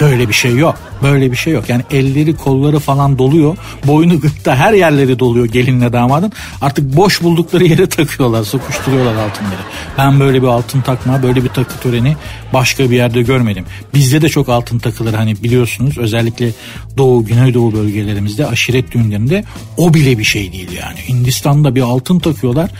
Böyle 0.00 0.28
bir 0.28 0.34
şey 0.34 0.56
yok. 0.56 0.89
Böyle 1.02 1.30
bir 1.32 1.36
şey 1.36 1.52
yok. 1.52 1.68
Yani 1.68 1.82
elleri 1.90 2.36
kolları 2.36 2.78
falan 2.78 3.18
doluyor. 3.18 3.56
Boynu 3.86 4.20
gırtta 4.20 4.56
her 4.56 4.72
yerleri 4.72 5.18
doluyor 5.18 5.46
gelinle 5.46 5.92
damadın. 5.92 6.32
Artık 6.60 6.96
boş 6.96 7.22
buldukları 7.22 7.64
yere 7.64 7.86
takıyorlar. 7.86 8.44
Sokuşturuyorlar 8.44 9.14
altınları. 9.14 9.60
Ben 9.98 10.20
böyle 10.20 10.42
bir 10.42 10.46
altın 10.46 10.80
takma 10.80 11.22
böyle 11.22 11.44
bir 11.44 11.48
takı 11.48 11.80
töreni 11.80 12.16
başka 12.52 12.90
bir 12.90 12.96
yerde 12.96 13.22
görmedim. 13.22 13.64
Bizde 13.94 14.22
de 14.22 14.28
çok 14.28 14.48
altın 14.48 14.78
takılır 14.78 15.14
hani 15.14 15.42
biliyorsunuz. 15.42 15.98
Özellikle 15.98 16.50
Doğu, 16.96 17.24
Güneydoğu 17.24 17.72
bölgelerimizde 17.72 18.46
aşiret 18.46 18.92
düğünlerinde 18.92 19.44
o 19.76 19.94
bile 19.94 20.18
bir 20.18 20.24
şey 20.24 20.52
değil 20.52 20.72
yani. 20.82 20.98
Hindistan'da 21.08 21.74
bir 21.74 21.80
altın 21.80 22.18
takıyorlar. 22.18 22.70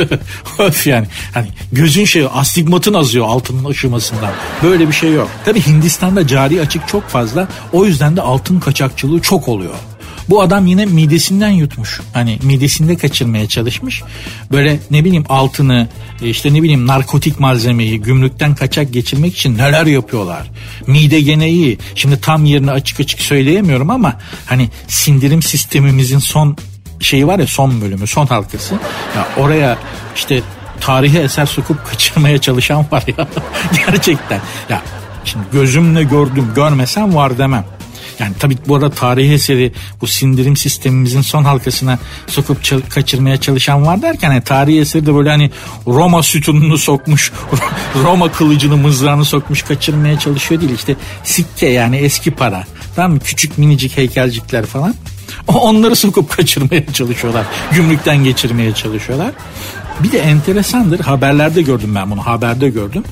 Öf 0.58 0.86
yani. 0.86 1.06
Hani 1.34 1.46
gözün 1.72 2.04
şey 2.04 2.26
astigmatın 2.32 2.94
azıyor 2.94 3.26
altının 3.28 3.64
aşımasından. 3.64 4.30
Böyle 4.62 4.88
bir 4.88 4.92
şey 4.92 5.12
yok. 5.12 5.30
Tabi 5.44 5.66
Hindistan'da 5.66 6.26
cari 6.26 6.60
açık 6.60 6.88
çok 6.88 7.08
fazla. 7.08 7.48
O 7.72 7.86
yüzden 7.86 8.16
de 8.16 8.22
altın 8.22 8.60
kaçakçılığı 8.60 9.20
çok 9.20 9.48
oluyor. 9.48 9.74
Bu 10.28 10.42
adam 10.42 10.66
yine 10.66 10.86
midesinden 10.86 11.50
yutmuş. 11.50 12.00
Hani 12.12 12.38
midesinde 12.42 12.96
kaçırmaya 12.96 13.48
çalışmış. 13.48 14.02
Böyle 14.52 14.80
ne 14.90 15.04
bileyim 15.04 15.24
altını 15.28 15.88
işte 16.22 16.54
ne 16.54 16.62
bileyim 16.62 16.86
narkotik 16.86 17.40
malzemeyi 17.40 18.00
gümrükten 18.00 18.54
kaçak 18.54 18.92
geçirmek 18.92 19.34
için 19.34 19.58
neler 19.58 19.86
yapıyorlar. 19.86 20.50
Mide 20.86 21.20
gene 21.20 21.48
iyi. 21.48 21.78
Şimdi 21.94 22.20
tam 22.20 22.44
yerini 22.44 22.70
açık 22.70 23.00
açık 23.00 23.20
söyleyemiyorum 23.20 23.90
ama 23.90 24.18
hani 24.46 24.68
sindirim 24.88 25.42
sistemimizin 25.42 26.18
son 26.18 26.56
şeyi 27.00 27.26
var 27.26 27.38
ya 27.38 27.46
son 27.46 27.80
bölümü 27.80 28.06
son 28.06 28.26
halkası. 28.26 28.74
Ya 29.16 29.28
oraya 29.36 29.78
işte 30.16 30.42
tarihi 30.80 31.18
eser 31.18 31.46
sokup 31.46 31.86
kaçırmaya 31.90 32.38
çalışan 32.38 32.86
var 32.90 33.04
ya 33.18 33.28
gerçekten. 33.86 34.40
Ya 34.70 34.82
şimdi 35.24 35.44
gözümle 35.52 36.02
gördüm 36.02 36.48
görmesem 36.54 37.14
var 37.14 37.38
demem. 37.38 37.64
Yani 38.18 38.32
tabii 38.38 38.58
bu 38.68 38.74
arada 38.74 38.90
tarihi 38.90 39.32
eseri 39.32 39.72
bu 40.00 40.06
sindirim 40.06 40.56
sistemimizin 40.56 41.20
son 41.20 41.44
halkasına 41.44 41.98
sokup 42.26 42.64
çal- 42.64 42.80
kaçırmaya 42.88 43.36
çalışan 43.40 43.86
var 43.86 44.02
derken 44.02 44.28
hani 44.30 44.40
tarihi 44.42 44.80
eseri 44.80 45.06
de 45.06 45.14
böyle 45.14 45.30
hani 45.30 45.50
Roma 45.86 46.22
sütununu 46.22 46.78
sokmuş, 46.78 47.32
Roma 48.04 48.32
kılıcını 48.32 48.76
mızrağını 48.76 49.24
sokmuş 49.24 49.62
kaçırmaya 49.62 50.18
çalışıyor 50.18 50.60
değil. 50.60 50.72
işte 50.74 50.96
sikke 51.24 51.66
yani 51.66 51.96
eski 51.96 52.30
para. 52.30 52.64
Tamam 52.96 53.12
mı? 53.12 53.18
Küçük 53.20 53.58
minicik 53.58 53.96
heykelcikler 53.96 54.66
falan. 54.66 54.94
Onları 55.48 55.96
sokup 55.96 56.30
kaçırmaya 56.36 56.92
çalışıyorlar. 56.92 57.46
Gümrükten 57.72 58.24
geçirmeye 58.24 58.74
çalışıyorlar. 58.74 59.32
Bir 60.02 60.12
de 60.12 60.18
enteresandır 60.18 61.00
haberlerde 61.00 61.62
gördüm 61.62 61.94
ben 61.94 62.10
bunu 62.10 62.26
haberde 62.26 62.70
gördüm. 62.70 63.04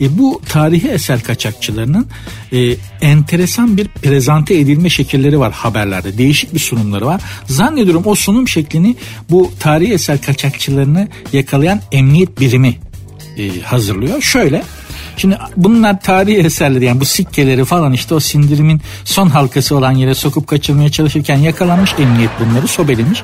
E, 0.00 0.18
bu 0.18 0.40
tarihi 0.48 0.88
eser 0.88 1.22
kaçakçılarının 1.22 2.06
e, 2.52 2.76
enteresan 3.00 3.76
bir 3.76 3.88
prezante 3.88 4.54
edilme 4.54 4.90
şekilleri 4.90 5.38
var 5.38 5.52
haberlerde. 5.52 6.18
Değişik 6.18 6.54
bir 6.54 6.58
sunumları 6.58 7.06
var. 7.06 7.20
Zannediyorum 7.46 8.02
o 8.06 8.14
sunum 8.14 8.48
şeklini 8.48 8.96
bu 9.30 9.50
tarihi 9.60 9.92
eser 9.92 10.20
kaçakçılarını 10.20 11.08
yakalayan 11.32 11.80
emniyet 11.92 12.40
birimi 12.40 12.76
e, 13.38 13.60
hazırlıyor. 13.60 14.22
Şöyle 14.22 14.62
Şimdi 15.16 15.38
bunlar 15.56 16.00
tarihi 16.00 16.36
eserleri 16.36 16.84
yani 16.84 17.00
bu 17.00 17.04
sikkeleri 17.04 17.64
falan 17.64 17.92
işte 17.92 18.14
o 18.14 18.20
sindirimin 18.20 18.80
son 19.04 19.28
halkası 19.28 19.76
olan 19.76 19.92
yere 19.92 20.14
sokup 20.14 20.46
kaçırmaya 20.46 20.88
çalışırken 20.88 21.36
yakalanmış 21.36 21.94
emniyet 21.98 22.30
bunları 22.40 22.68
sobelemiş. 22.68 23.22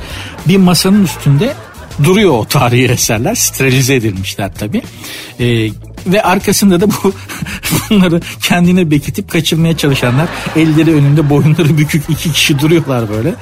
Bir 0.49 0.57
masanın 0.57 1.05
üstünde 1.05 1.55
duruyor 2.05 2.31
o 2.31 2.45
tarihi 2.45 2.85
eserler. 2.85 3.35
Sterilize 3.35 3.95
edilmişler 3.95 4.55
tabi 4.55 4.83
ee, 5.41 5.71
ve 6.07 6.23
arkasında 6.23 6.81
da 6.81 6.87
bu 6.89 7.13
bunları 7.91 8.21
kendine 8.43 8.91
bekitip 8.91 9.31
kaçırmaya 9.31 9.77
çalışanlar. 9.77 10.29
Elleri 10.57 10.95
önünde 10.95 11.31
boyunları 11.31 11.79
bükük 11.79 12.03
iki 12.09 12.33
kişi 12.33 12.59
duruyorlar 12.59 13.09
böyle 13.09 13.35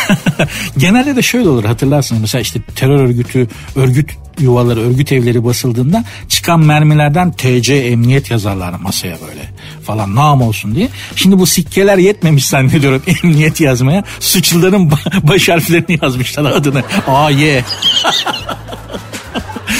genelde 0.78 1.16
de 1.16 1.22
şöyle 1.22 1.48
olur 1.48 1.64
hatırlarsınız 1.64 2.20
mesela 2.20 2.42
işte 2.42 2.60
terör 2.76 3.00
örgütü 3.00 3.48
örgüt 3.76 4.10
yuvaları 4.40 4.80
örgüt 4.80 5.12
evleri 5.12 5.44
basıldığında 5.44 6.04
çıkan 6.28 6.60
mermilerden 6.60 7.32
TC 7.32 7.74
emniyet 7.74 8.30
yazarlar 8.30 8.72
masaya 8.72 9.16
böyle 9.28 9.42
falan 9.84 10.14
nam 10.14 10.42
olsun 10.42 10.74
diye. 10.74 10.88
Şimdi 11.16 11.38
bu 11.38 11.46
sikkeler 11.46 11.98
yetmemiş 11.98 12.46
zannediyorum 12.46 13.02
emniyet 13.22 13.60
yazmaya. 13.60 14.04
Suçluların 14.20 14.92
baş 15.22 15.48
harflerini 15.48 15.98
yazmışlar 16.02 16.44
adını. 16.44 16.82
A, 17.06 17.30
Y. 17.30 17.64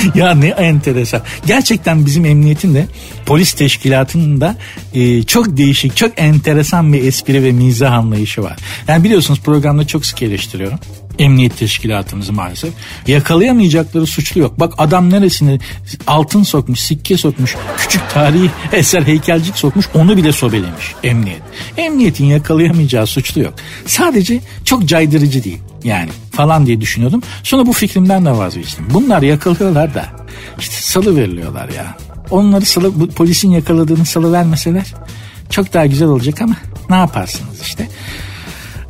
ya 0.15 0.35
ne 0.35 0.49
enteresan. 0.49 1.23
Gerçekten 1.47 2.07
bizim 2.07 2.25
emniyetin 2.25 2.75
de 2.75 2.87
polis 3.27 3.53
teşkilatının 3.53 4.41
da 4.41 4.57
e, 4.95 5.23
çok 5.23 5.57
değişik, 5.57 5.97
çok 5.97 6.13
enteresan 6.17 6.93
bir 6.93 7.05
espri 7.05 7.45
ve 7.45 7.53
mizah 7.53 7.93
anlayışı 7.93 8.43
var. 8.43 8.57
Yani 8.89 9.05
biliyorsunuz 9.05 9.41
programda 9.41 9.87
çok 9.87 10.07
sık 10.07 10.23
eleştiriyorum 10.23 10.79
emniyet 11.19 11.59
teşkilatımızı 11.59 12.33
maalesef. 12.33 12.75
Yakalayamayacakları 13.07 14.07
suçlu 14.07 14.41
yok. 14.41 14.61
Bak 14.61 14.75
adam 14.79 15.11
neresine 15.11 15.59
altın 16.07 16.43
sokmuş, 16.43 16.81
sikke 16.81 17.17
sokmuş, 17.17 17.57
küçük 17.79 18.11
tarihi 18.11 18.51
eser 18.73 19.03
heykelcik 19.03 19.57
sokmuş 19.57 19.87
onu 19.95 20.17
bile 20.17 20.33
sobelemiş 20.33 20.95
emniyet. 21.03 21.43
Emniyetin 21.77 22.25
yakalayamayacağı 22.25 23.07
suçlu 23.07 23.41
yok. 23.41 23.55
Sadece 23.87 24.41
çok 24.65 24.87
caydırıcı 24.87 25.45
değil 25.45 25.59
yani 25.87 26.11
falan 26.33 26.67
diye 26.67 26.81
düşünüyordum. 26.81 27.23
Sonra 27.43 27.67
bu 27.67 27.73
fikrimden 27.73 28.25
de 28.25 28.31
vazgeçtim. 28.31 28.87
Bunlar 28.95 29.23
yakalıyorlar 29.23 29.95
da 29.95 30.07
işte 30.59 30.75
salı 30.75 31.17
veriliyorlar 31.17 31.69
ya. 31.69 31.97
Onları 32.31 32.65
salı, 32.65 33.01
bu 33.01 33.09
polisin 33.09 33.51
yakaladığını 33.51 34.07
salı 34.07 34.33
vermeseler 34.33 34.95
çok 35.51 35.75
daha 35.75 35.87
güzel 35.87 36.09
olacak 36.09 36.43
ama 36.43 36.55
ne 36.91 36.97
yaparsınız 36.97 37.61
işte. 37.63 37.89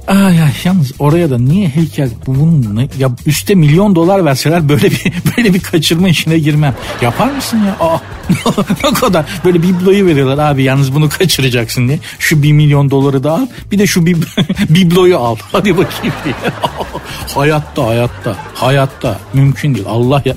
Ay 0.07 0.43
ay 0.43 0.53
yalnız 0.65 0.93
oraya 0.99 1.31
da 1.31 1.39
niye 1.39 1.69
heykel 1.69 2.11
bunun 2.27 2.77
ne, 2.77 2.89
ya 2.99 3.11
üste 3.27 3.55
milyon 3.55 3.95
dolar 3.95 4.25
verseler 4.25 4.69
böyle 4.69 4.91
bir 4.91 5.13
böyle 5.37 5.55
bir 5.55 5.61
kaçırma 5.61 6.09
işine 6.09 6.39
girmem. 6.39 6.75
Yapar 7.03 7.31
mısın 7.31 7.61
ya? 7.67 7.77
Aa, 7.81 7.99
ne 8.85 8.95
kadar 8.95 9.25
böyle 9.45 9.63
bibloyu 9.63 10.07
veriyorlar 10.07 10.51
abi 10.51 10.63
yalnız 10.63 10.95
bunu 10.95 11.09
kaçıracaksın 11.09 11.89
diye. 11.89 11.99
Şu 12.19 12.43
bir 12.43 12.53
milyon 12.53 12.91
doları 12.91 13.25
da 13.25 13.33
al 13.33 13.47
bir 13.73 13.79
de 13.79 13.87
şu 13.87 14.07
bib 14.07 14.23
bibloyu 14.69 15.19
al. 15.19 15.37
Hadi 15.53 15.77
bakayım 15.77 16.15
diye. 16.25 16.35
hayatta 17.35 17.87
hayatta 17.87 18.37
hayatta 18.55 19.19
mümkün 19.35 19.75
değil. 19.75 19.87
Allah 19.89 20.23
ya 20.25 20.35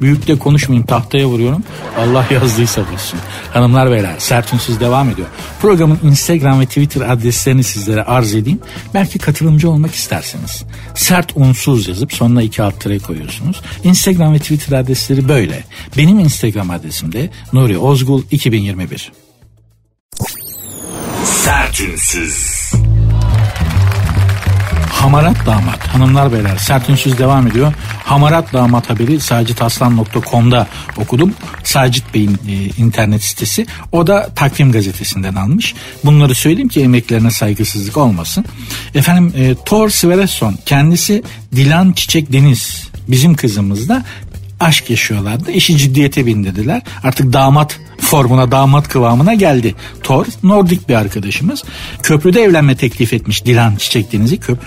Büyük 0.00 0.26
de 0.28 0.38
konuşmayayım 0.38 0.86
tahtaya 0.86 1.26
vuruyorum. 1.26 1.62
Allah 1.98 2.26
yazdıysa 2.30 2.82
bilsin. 2.92 3.18
Hanımlar 3.52 3.90
beyler 3.90 4.14
sert 4.18 4.54
ünsüz 4.54 4.80
devam 4.80 5.10
ediyor. 5.10 5.28
Programın 5.60 5.98
Instagram 6.02 6.60
ve 6.60 6.66
Twitter 6.66 7.00
adreslerini 7.00 7.64
sizlere 7.64 8.04
arz 8.04 8.34
edeyim. 8.34 8.60
Belki 8.94 9.18
katılımcı 9.18 9.70
olmak 9.70 9.94
isterseniz. 9.94 10.64
Sert 10.94 11.32
unsuz 11.36 11.88
yazıp 11.88 12.12
sonuna 12.12 12.42
iki 12.42 12.62
alt 12.62 12.80
tere 12.80 12.98
koyuyorsunuz. 12.98 13.60
Instagram 13.84 14.34
ve 14.34 14.38
Twitter 14.38 14.78
adresleri 14.78 15.28
böyle. 15.28 15.64
Benim 15.96 16.18
Instagram 16.18 16.70
adresim 16.70 17.12
de 17.12 17.30
Nuri 17.52 17.78
Ozgul 17.78 18.22
2021. 18.30 19.12
Sertünsüz. 21.24 22.57
Hamarat 24.90 25.46
Damat 25.46 25.88
hanımlar 25.88 26.32
beyler 26.32 26.56
sert 26.56 26.90
ünsüz 26.90 27.18
devam 27.18 27.46
ediyor. 27.46 27.72
Hamarat 28.04 28.52
Damat 28.52 28.90
haberi 28.90 29.20
sacitaslan.com'da 29.20 30.66
okudum. 30.96 31.34
Sacit 31.64 32.14
Bey'in 32.14 32.38
e, 32.48 32.52
internet 32.82 33.24
sitesi. 33.24 33.66
O 33.92 34.06
da 34.06 34.28
takvim 34.36 34.72
gazetesinden 34.72 35.34
almış. 35.34 35.74
Bunları 36.04 36.34
söyleyeyim 36.34 36.68
ki 36.68 36.80
emeklerine 36.80 37.30
saygısızlık 37.30 37.96
olmasın. 37.96 38.44
Efendim 38.94 39.32
e, 39.36 39.54
Thor 39.64 39.90
Sverreson 39.90 40.58
kendisi 40.66 41.22
Dilan 41.56 41.92
Çiçek 41.92 42.32
Deniz 42.32 42.88
bizim 43.08 43.34
kızımız 43.34 43.88
da 43.88 44.04
aşk 44.60 44.90
yaşıyorlardı. 44.90 45.50
İşi 45.50 45.76
ciddiyete 45.76 46.26
bindirdiler. 46.26 46.82
Artık 47.04 47.32
damat 47.32 47.80
formuna 48.00 48.50
damat 48.50 48.88
kıvamına 48.88 49.34
geldi. 49.34 49.74
Thor 50.02 50.26
Nordik 50.42 50.88
bir 50.88 50.94
arkadaşımız. 50.94 51.64
Köprüde 52.02 52.42
evlenme 52.42 52.76
teklif 52.76 53.12
etmiş 53.12 53.44
Dilan 53.44 53.76
Çiçek 53.76 54.12
Deniz'i. 54.12 54.40
Köp 54.40 54.58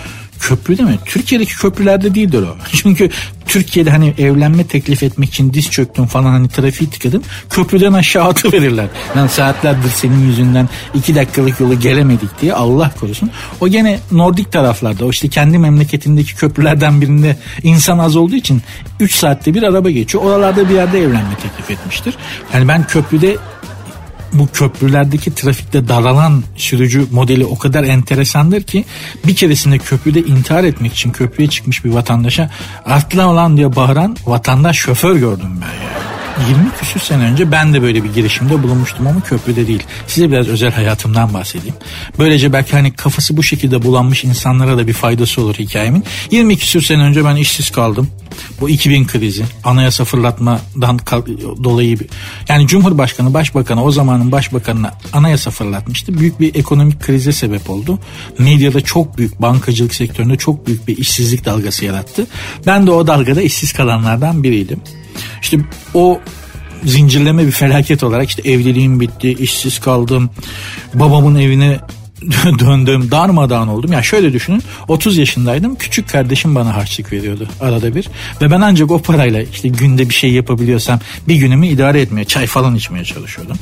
köprü 0.42 0.78
değil 0.78 0.88
mi? 0.88 0.98
Türkiye'deki 1.04 1.56
köprülerde 1.56 2.14
değildir 2.14 2.42
o. 2.42 2.56
Çünkü 2.72 3.10
Türkiye'de 3.46 3.90
hani 3.90 4.14
evlenme 4.18 4.66
teklif 4.66 5.02
etmek 5.02 5.28
için 5.28 5.52
diz 5.52 5.70
çöktüm 5.70 6.06
falan 6.06 6.30
hani 6.30 6.48
trafiği 6.48 6.90
tıkadım. 6.90 7.22
Köprüden 7.50 7.92
aşağı 7.92 8.24
atı 8.24 8.52
verirler. 8.52 8.86
Yani 9.16 9.28
saatlerdir 9.28 9.90
senin 9.90 10.26
yüzünden 10.26 10.68
iki 10.94 11.14
dakikalık 11.14 11.60
yolu 11.60 11.80
gelemedik 11.80 12.40
diye 12.40 12.54
Allah 12.54 12.90
korusun. 13.00 13.30
O 13.60 13.68
gene 13.68 13.98
Nordik 14.12 14.52
taraflarda 14.52 15.04
o 15.04 15.10
işte 15.10 15.28
kendi 15.28 15.58
memleketindeki 15.58 16.36
köprülerden 16.36 17.00
birinde 17.00 17.36
insan 17.62 17.98
az 17.98 18.16
olduğu 18.16 18.36
için 18.36 18.62
3 19.00 19.14
saatte 19.14 19.54
bir 19.54 19.62
araba 19.62 19.90
geçiyor. 19.90 20.24
Oralarda 20.24 20.68
bir 20.68 20.74
yerde 20.74 20.98
evlenme 20.98 21.34
teklif 21.42 21.70
etmiştir. 21.70 22.14
Yani 22.54 22.68
ben 22.68 22.86
köprüde 22.86 23.36
bu 24.32 24.48
köprülerdeki 24.52 25.34
trafikte 25.34 25.88
daralan 25.88 26.42
sürücü 26.56 27.06
modeli 27.12 27.44
o 27.44 27.58
kadar 27.58 27.84
enteresandır 27.84 28.62
ki 28.62 28.84
bir 29.26 29.36
keresinde 29.36 29.78
köprüde 29.78 30.20
intihar 30.20 30.64
etmek 30.64 30.92
için 30.92 31.12
köprüye 31.12 31.48
çıkmış 31.48 31.84
bir 31.84 31.90
vatandaşa 31.90 32.50
atla 32.84 33.28
olan 33.28 33.56
diye 33.56 33.76
bağıran 33.76 34.16
vatandaş 34.26 34.76
şoför 34.76 35.16
gördüm 35.16 35.60
ben 35.60 35.84
ya. 35.84 36.21
20 36.48 36.70
küsür 36.80 37.00
sene 37.00 37.24
önce 37.24 37.52
ben 37.52 37.74
de 37.74 37.82
böyle 37.82 38.04
bir 38.04 38.14
girişimde 38.14 38.62
bulunmuştum 38.62 39.06
ama 39.06 39.20
köprüde 39.20 39.66
değil. 39.66 39.82
Size 40.06 40.30
biraz 40.30 40.48
özel 40.48 40.72
hayatımdan 40.72 41.34
bahsedeyim. 41.34 41.74
Böylece 42.18 42.52
belki 42.52 42.72
hani 42.72 42.92
kafası 42.92 43.36
bu 43.36 43.42
şekilde 43.42 43.82
bulanmış 43.82 44.24
insanlara 44.24 44.78
da 44.78 44.86
bir 44.86 44.92
faydası 44.92 45.42
olur 45.42 45.54
hikayemin. 45.54 46.04
20 46.30 46.56
küsür 46.56 46.82
sene 46.82 47.02
önce 47.02 47.24
ben 47.24 47.36
işsiz 47.36 47.70
kaldım. 47.70 48.08
Bu 48.60 48.68
2000 48.68 49.06
krizi 49.06 49.44
anayasa 49.64 50.04
fırlatmadan 50.04 51.00
dolayı 51.64 51.98
yani 52.48 52.66
Cumhurbaşkanı 52.66 53.34
başbakanı 53.34 53.84
o 53.84 53.90
zamanın 53.90 54.32
başbakanına 54.32 54.94
anayasa 55.12 55.50
fırlatmıştı. 55.50 56.18
Büyük 56.18 56.40
bir 56.40 56.54
ekonomik 56.54 57.00
krize 57.00 57.32
sebep 57.32 57.70
oldu. 57.70 57.98
Medyada 58.38 58.80
çok 58.80 59.18
büyük 59.18 59.42
bankacılık 59.42 59.94
sektöründe 59.94 60.36
çok 60.36 60.66
büyük 60.66 60.88
bir 60.88 60.96
işsizlik 60.96 61.44
dalgası 61.44 61.84
yarattı. 61.84 62.26
Ben 62.66 62.86
de 62.86 62.90
o 62.90 63.06
dalgada 63.06 63.42
işsiz 63.42 63.72
kalanlardan 63.72 64.42
biriydim. 64.42 64.80
İşte 65.42 65.58
o 65.94 66.20
zincirleme 66.84 67.46
bir 67.46 67.50
felaket 67.50 68.04
olarak 68.04 68.28
işte 68.28 68.50
evliliğim 68.50 69.00
bitti, 69.00 69.32
işsiz 69.32 69.78
kaldım, 69.78 70.30
babamın 70.94 71.34
evine 71.34 71.80
döndüm, 72.58 73.10
darmadağın 73.10 73.68
oldum. 73.68 73.92
Ya 73.92 74.02
şöyle 74.02 74.32
düşünün 74.32 74.62
30 74.88 75.16
yaşındaydım 75.16 75.76
küçük 75.76 76.08
kardeşim 76.08 76.54
bana 76.54 76.76
harçlık 76.76 77.12
veriyordu 77.12 77.48
arada 77.60 77.94
bir. 77.94 78.08
Ve 78.40 78.50
ben 78.50 78.60
ancak 78.60 78.90
o 78.90 79.02
parayla 79.02 79.42
işte 79.42 79.68
günde 79.68 80.08
bir 80.08 80.14
şey 80.14 80.32
yapabiliyorsam 80.32 81.00
bir 81.28 81.36
günümü 81.36 81.66
idare 81.66 82.00
etmeye 82.00 82.24
çay 82.24 82.46
falan 82.46 82.74
içmeye 82.74 83.04
çalışıyordum. 83.04 83.56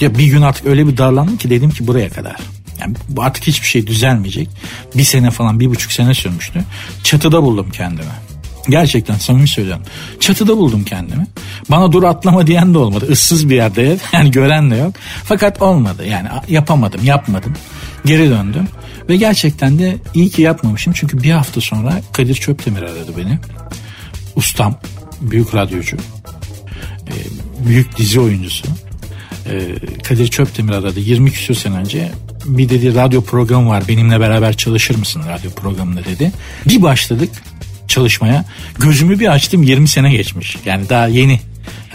Ya 0.00 0.18
bir 0.18 0.26
gün 0.26 0.42
artık 0.42 0.66
öyle 0.66 0.86
bir 0.86 0.96
darlandım 0.96 1.36
ki 1.36 1.50
dedim 1.50 1.70
ki 1.70 1.86
buraya 1.86 2.10
kadar. 2.10 2.36
Yani 2.80 2.94
artık 3.18 3.46
hiçbir 3.46 3.66
şey 3.66 3.86
düzelmeyecek. 3.86 4.48
Bir 4.94 5.04
sene 5.04 5.30
falan 5.30 5.60
bir 5.60 5.66
buçuk 5.66 5.92
sene 5.92 6.14
sürmüştü. 6.14 6.64
Çatıda 7.02 7.42
buldum 7.42 7.70
kendimi. 7.72 8.23
Gerçekten 8.68 9.14
samimi 9.14 9.48
söylüyorum. 9.48 9.82
Çatıda 10.20 10.56
buldum 10.56 10.84
kendimi. 10.84 11.26
Bana 11.70 11.92
dur 11.92 12.02
atlama 12.02 12.46
diyen 12.46 12.74
de 12.74 12.78
olmadı. 12.78 13.12
Issız 13.12 13.50
bir 13.50 13.56
yerde 13.56 13.96
yani 14.12 14.30
gören 14.30 14.70
de 14.70 14.76
yok. 14.76 14.94
Fakat 15.24 15.62
olmadı 15.62 16.06
yani 16.06 16.28
yapamadım 16.48 17.04
yapmadım. 17.04 17.52
Geri 18.04 18.30
döndüm. 18.30 18.68
Ve 19.08 19.16
gerçekten 19.16 19.78
de 19.78 19.96
iyi 20.14 20.30
ki 20.30 20.42
yapmamışım. 20.42 20.92
Çünkü 20.92 21.22
bir 21.22 21.30
hafta 21.30 21.60
sonra 21.60 22.00
Kadir 22.12 22.34
Çöptemir 22.34 22.82
aradı 22.82 23.12
beni. 23.16 23.38
Ustam, 24.36 24.78
büyük 25.20 25.54
radyocu, 25.54 25.96
e, 27.06 27.14
büyük 27.68 27.96
dizi 27.96 28.20
oyuncusu. 28.20 28.66
E, 29.46 29.74
Kadir 30.02 30.28
Çöptemir 30.28 30.72
aradı 30.72 31.00
20 31.00 31.30
küsur 31.30 31.54
sene 31.54 31.76
önce. 31.76 32.10
Bir 32.44 32.68
dedi 32.68 32.94
radyo 32.94 33.22
programı 33.22 33.68
var 33.68 33.88
benimle 33.88 34.20
beraber 34.20 34.56
çalışır 34.56 34.98
mısın 34.98 35.22
radyo 35.28 35.50
programında 35.50 36.04
dedi. 36.04 36.32
Bir 36.68 36.82
başladık 36.82 37.30
çalışmaya. 37.94 38.44
Gözümü 38.78 39.20
bir 39.20 39.28
açtım 39.32 39.62
20 39.62 39.88
sene 39.88 40.10
geçmiş. 40.10 40.56
Yani 40.64 40.88
daha 40.88 41.06
yeni 41.06 41.40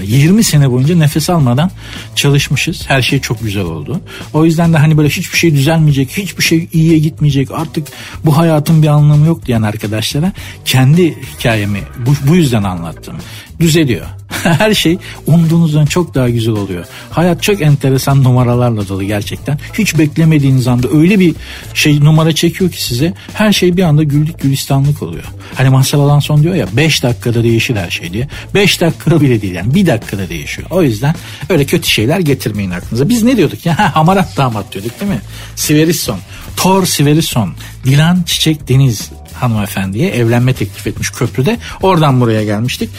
20 0.02 0.44
sene 0.44 0.72
boyunca 0.72 0.96
nefes 0.96 1.30
almadan 1.30 1.72
çalışmışız. 2.16 2.90
Her 2.90 3.02
şey 3.02 3.20
çok 3.20 3.44
güzel 3.44 3.64
oldu. 3.64 4.02
O 4.34 4.46
yüzden 4.46 4.74
de 4.74 4.78
hani 4.78 4.98
böyle 4.98 5.10
hiçbir 5.10 5.38
şey 5.38 5.54
düzelmeyecek, 5.54 6.18
hiçbir 6.18 6.44
şey 6.44 6.68
iyiye 6.74 7.00
gitmeyecek. 7.00 7.52
Artık 7.52 7.88
bu 8.26 8.38
hayatın 8.38 8.84
bir 8.84 8.88
anlamı 8.88 9.28
yok 9.28 9.46
diyen 9.46 9.62
arkadaşlara 9.62 10.34
kendi 10.66 11.18
hikayemi 11.22 11.82
bu, 12.06 12.30
bu 12.30 12.36
yüzden 12.36 12.64
anlattım. 12.64 13.16
Düzeliyor. 13.60 14.06
Her 14.44 14.74
şey 14.74 14.98
umduğunuzdan 15.28 15.86
çok 15.86 16.16
daha 16.16 16.30
güzel 16.30 16.54
oluyor. 16.54 16.86
Hayat 17.10 17.44
çok 17.44 17.62
enteresan 17.62 18.24
numaralarla 18.24 18.88
dolu 18.88 19.04
gerçekten. 19.04 19.60
Hiç 19.74 19.98
beklemediğiniz 19.98 20.68
anda 20.68 20.88
öyle 20.90 21.20
bir 21.20 21.36
şey 21.74 22.00
numara 22.00 22.32
çekiyor 22.32 22.72
ki 22.72 22.84
size 22.84 23.14
her 23.34 23.54
şey 23.54 23.78
bir 23.78 23.84
anda 23.84 24.04
güllük 24.04 24.40
gülistanlık 24.40 25.04
oluyor. 25.04 25.24
Hani 25.56 25.70
Marcel 25.70 26.00
Alanson 26.00 26.44
diyor 26.44 26.56
ya 26.56 26.68
5 26.74 27.04
dakikada 27.04 27.44
değişir 27.44 27.76
her 27.76 27.90
şey 27.90 28.14
diye. 28.14 28.28
5 28.56 28.82
dakika 28.82 29.22
bile 29.22 29.42
değil 29.42 29.59
yani 29.60 29.74
bir 29.74 29.88
dakikada 29.88 30.30
değişiyor. 30.30 30.68
O 30.72 30.84
yüzden 30.84 31.16
öyle 31.50 31.66
kötü 31.66 31.90
şeyler 31.90 32.20
getirmeyin 32.20 32.72
aklınıza. 32.72 33.10
Biz 33.10 33.24
ne 33.24 33.38
diyorduk 33.38 33.66
ya? 33.66 33.80
Ha, 33.80 33.96
hamarat 33.96 34.38
damat 34.38 34.74
diyorduk 34.74 35.00
değil 35.00 35.12
mi? 35.12 35.22
Siverisson. 35.56 36.20
Thor 36.56 36.86
Siverisson. 36.86 37.54
Dilan 37.84 38.24
Çiçek 38.26 38.70
Deniz 38.70 39.12
hanımefendiye 39.34 40.10
evlenme 40.10 40.54
teklif 40.54 40.88
etmiş 40.88 41.10
köprüde. 41.10 41.58
Oradan 41.82 42.22
buraya 42.22 42.44
gelmiştik. 42.44 42.90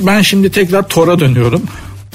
Ben 0.00 0.22
şimdi 0.22 0.50
tekrar 0.50 0.88
Thor'a 0.88 1.20
dönüyorum. 1.20 1.62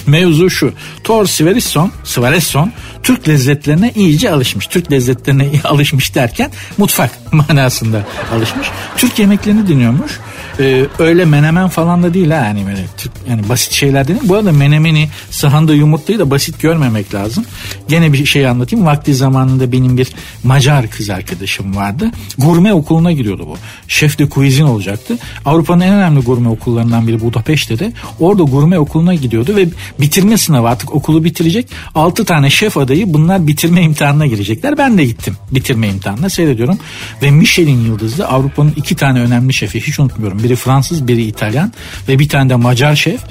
Mevzu 0.08 0.50
şu. 0.50 0.74
Thor 1.04 1.26
Sverrisson, 1.26 1.92
Sverrisson 2.04 2.72
Türk 3.04 3.28
lezzetlerine 3.28 3.92
iyice 3.96 4.32
alışmış. 4.32 4.68
Türk 4.68 4.92
lezzetlerine 4.92 5.50
alışmış 5.64 6.16
derken 6.16 6.52
mutfak 6.78 7.12
manasında 7.34 8.08
alışmış. 8.34 8.68
Türk 8.98 9.20
yemeklerini 9.20 9.68
dinliyormuş. 9.68 10.20
Ee, 10.60 10.86
öyle 11.00 11.26
menemen 11.26 11.68
falan 11.68 12.04
da 12.04 12.14
değil 12.14 12.30
ha 12.30 12.36
yani 12.36 12.66
böyle 12.68 12.86
Türk, 12.98 13.12
yani 13.30 13.50
basit 13.50 13.72
şeyler 13.72 14.08
değil. 14.08 14.20
Bu 14.24 14.36
arada 14.36 14.52
menemeni 14.52 15.10
sahanda 15.30 15.74
yumurtayı 15.74 16.20
da 16.20 16.32
basit 16.32 16.62
görmemek 16.62 17.14
lazım. 17.14 17.46
Gene 17.88 18.14
bir 18.14 18.26
şey 18.26 18.48
anlatayım. 18.48 18.86
Vakti 18.86 19.16
zamanında 19.16 19.72
benim 19.72 19.98
bir 19.98 20.14
Macar 20.44 20.90
kız 20.90 21.10
arkadaşım 21.10 21.76
vardı. 21.76 22.12
Gurme 22.38 22.74
okuluna 22.74 23.12
gidiyordu 23.12 23.48
bu. 23.48 23.58
Şef 23.88 24.20
de 24.20 24.30
cuisine 24.30 24.66
olacaktı. 24.66 25.18
Avrupa'nın 25.46 25.82
en 25.82 25.94
önemli 25.94 26.20
gurme 26.20 26.50
okullarından 26.50 27.08
biri 27.08 27.22
Budapeşte 27.22 27.80
de. 27.80 27.94
Orada 28.20 28.44
gurme 28.44 28.80
okuluna 28.80 29.14
gidiyordu 29.14 29.56
ve 29.56 29.68
bitirme 30.00 30.38
sınavı 30.38 30.70
artık 30.70 30.96
okulu 30.96 31.24
bitirecek. 31.24 31.68
6 31.96 32.26
tane 32.26 32.50
şef 32.50 32.78
adayı 32.78 33.14
bunlar 33.14 33.48
bitirme 33.48 33.82
imtihanına 33.82 34.26
girecekler. 34.28 34.78
Ben 34.78 34.98
de 34.98 35.06
gittim 35.06 35.38
bitirme 35.52 35.88
imtihanına 35.88 36.30
seyrediyorum. 36.30 36.78
Ve 37.22 37.32
Michelin 37.32 37.86
yıldızlı 37.86 38.28
Avrupa'nın 38.28 38.74
iki 38.76 38.96
tane 38.96 39.20
önemli 39.20 39.54
şefi 39.54 39.82
hiç 39.82 40.00
unutmuyorum. 40.00 40.43
Biri 40.44 40.56
Fransız 40.56 41.08
biri 41.08 41.24
İtalyan 41.24 41.74
ve 42.08 42.20
bir 42.20 42.30
tane 42.30 42.50
de 42.50 42.56
Macar 42.56 42.96
şef 42.96 43.22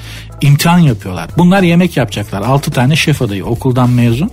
imtihan 0.41 0.79
yapıyorlar. 0.79 1.29
Bunlar 1.37 1.63
yemek 1.63 1.97
yapacaklar. 1.97 2.41
6 2.41 2.71
tane 2.71 2.95
şef 2.95 3.21
adayı 3.21 3.45
okuldan 3.45 3.89
mezun 3.89 4.31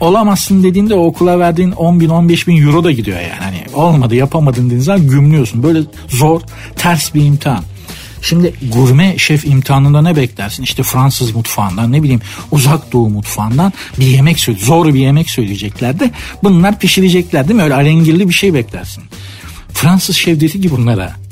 olamazsın 0.00 0.62
dediğinde 0.62 0.94
o 0.94 1.04
okula 1.04 1.38
verdiğin 1.38 1.70
10 1.70 2.00
bin 2.00 2.08
15 2.08 2.48
bin 2.48 2.66
euro 2.66 2.84
da 2.84 2.90
gidiyor 2.90 3.20
yani. 3.20 3.40
Hani 3.40 3.64
olmadı 3.74 4.14
yapamadın 4.14 4.66
dediğin 4.66 4.80
zaman 4.80 5.08
gümlüyorsun. 5.08 5.62
Böyle 5.62 5.80
zor 6.08 6.40
ters 6.76 7.14
bir 7.14 7.24
imtihan. 7.24 7.64
Şimdi 8.22 8.54
gurme 8.72 9.18
şef 9.18 9.44
imtihanında 9.44 10.02
ne 10.02 10.16
beklersin? 10.16 10.62
İşte 10.62 10.82
Fransız 10.82 11.34
mutfağından 11.34 11.92
ne 11.92 12.02
bileyim 12.02 12.20
uzak 12.50 12.92
doğu 12.92 13.08
mutfağından 13.08 13.72
bir 13.98 14.06
yemek 14.06 14.40
söyle 14.40 14.58
zor 14.58 14.94
bir 14.94 15.00
yemek 15.00 15.30
söyleyecekler 15.30 16.00
de 16.00 16.10
bunlar 16.42 16.78
pişirecekler 16.78 17.48
değil 17.48 17.56
mi? 17.56 17.62
Öyle 17.62 17.74
alengirli 17.74 18.28
bir 18.28 18.34
şey 18.34 18.54
beklersin. 18.54 19.04
Fransız 19.72 20.16
şef 20.16 20.40
dedi 20.40 20.60
ki 20.60 20.70
bunlara 20.70 21.23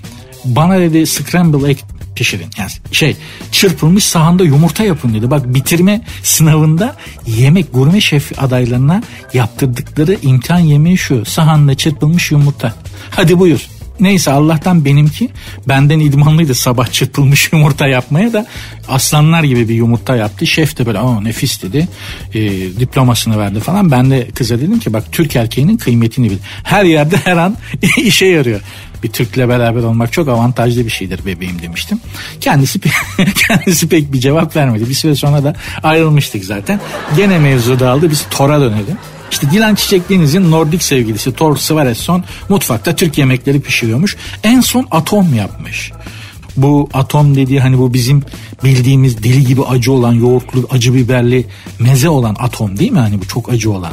bana 0.44 0.78
dedi 0.78 1.06
scramble 1.06 1.70
egg 1.70 1.78
pişirin. 2.14 2.46
Yani 2.58 2.70
şey 2.92 3.16
çırpılmış 3.52 4.04
sahanda 4.04 4.44
yumurta 4.44 4.84
yapın 4.84 5.14
dedi. 5.14 5.30
Bak 5.30 5.54
bitirme 5.54 6.00
sınavında 6.22 6.96
yemek 7.26 7.74
gurme 7.74 8.00
şef 8.00 8.42
adaylarına 8.42 9.02
yaptırdıkları 9.34 10.16
imtihan 10.22 10.58
yemeği 10.58 10.98
şu. 10.98 11.24
Sahanda 11.24 11.74
çırpılmış 11.74 12.30
yumurta. 12.30 12.74
Hadi 13.10 13.38
buyur. 13.38 13.68
Neyse 14.00 14.30
Allah'tan 14.30 14.84
benimki 14.84 15.28
benden 15.68 16.00
idmanlıydı 16.00 16.54
sabah 16.54 16.92
çırpılmış 16.92 17.52
yumurta 17.52 17.86
yapmaya 17.86 18.32
da 18.32 18.46
aslanlar 18.88 19.42
gibi 19.42 19.68
bir 19.68 19.74
yumurta 19.74 20.16
yaptı. 20.16 20.46
Şef 20.46 20.78
de 20.78 20.86
böyle 20.86 20.98
aa 20.98 21.20
nefis 21.20 21.62
dedi. 21.62 21.88
E, 22.34 22.40
diplomasını 22.80 23.38
verdi 23.38 23.60
falan. 23.60 23.90
Ben 23.90 24.10
de 24.10 24.28
kıza 24.34 24.58
dedim 24.58 24.78
ki 24.78 24.92
bak 24.92 25.04
Türk 25.12 25.36
erkeğinin 25.36 25.76
kıymetini 25.76 26.30
bil. 26.30 26.38
Her 26.64 26.84
yerde 26.84 27.16
her 27.16 27.36
an 27.36 27.56
işe 27.96 28.26
yarıyor 28.26 28.60
bir 29.02 29.08
Türk'le 29.08 29.36
beraber 29.36 29.82
olmak 29.82 30.12
çok 30.12 30.28
avantajlı 30.28 30.84
bir 30.84 30.90
şeydir 30.90 31.26
bebeğim 31.26 31.62
demiştim. 31.62 32.00
Kendisi 32.40 32.80
kendisi 33.48 33.88
pek 33.88 34.12
bir 34.12 34.20
cevap 34.20 34.56
vermedi. 34.56 34.88
Bir 34.88 34.94
süre 34.94 35.14
sonra 35.14 35.44
da 35.44 35.54
ayrılmıştık 35.82 36.44
zaten. 36.44 36.80
Gene 37.16 37.38
mevzu 37.38 37.80
dağıldı. 37.80 38.10
Biz 38.10 38.26
Tor'a 38.30 38.60
dönelim. 38.60 38.98
İşte 39.30 39.50
Dilan 39.50 39.74
Çiçek 39.74 40.08
Deniz'in 40.10 40.50
Nordik 40.50 40.82
sevgilisi 40.82 41.32
Thor 41.32 41.56
Sverresson 41.56 42.24
mutfakta 42.48 42.96
Türk 42.96 43.18
yemekleri 43.18 43.60
pişiriyormuş. 43.60 44.16
En 44.42 44.60
son 44.60 44.86
atom 44.90 45.34
yapmış. 45.34 45.92
Bu 46.56 46.88
atom 46.94 47.34
dediği 47.34 47.60
hani 47.60 47.78
bu 47.78 47.94
bizim 47.94 48.22
bildiğimiz 48.64 49.22
deli 49.22 49.46
gibi 49.46 49.62
acı 49.62 49.92
olan 49.92 50.12
yoğurtlu 50.12 50.68
acı 50.70 50.94
biberli 50.94 51.46
meze 51.78 52.08
olan 52.08 52.36
atom 52.38 52.78
değil 52.78 52.92
mi? 52.92 52.98
Hani 52.98 53.20
bu 53.20 53.28
çok 53.28 53.52
acı 53.52 53.72
olan. 53.72 53.92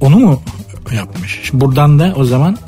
Onu 0.00 0.16
mu 0.18 0.42
yapmış? 0.94 1.40
Şimdi 1.42 1.64
buradan 1.64 1.98
da 1.98 2.14
o 2.16 2.24
zaman 2.24 2.58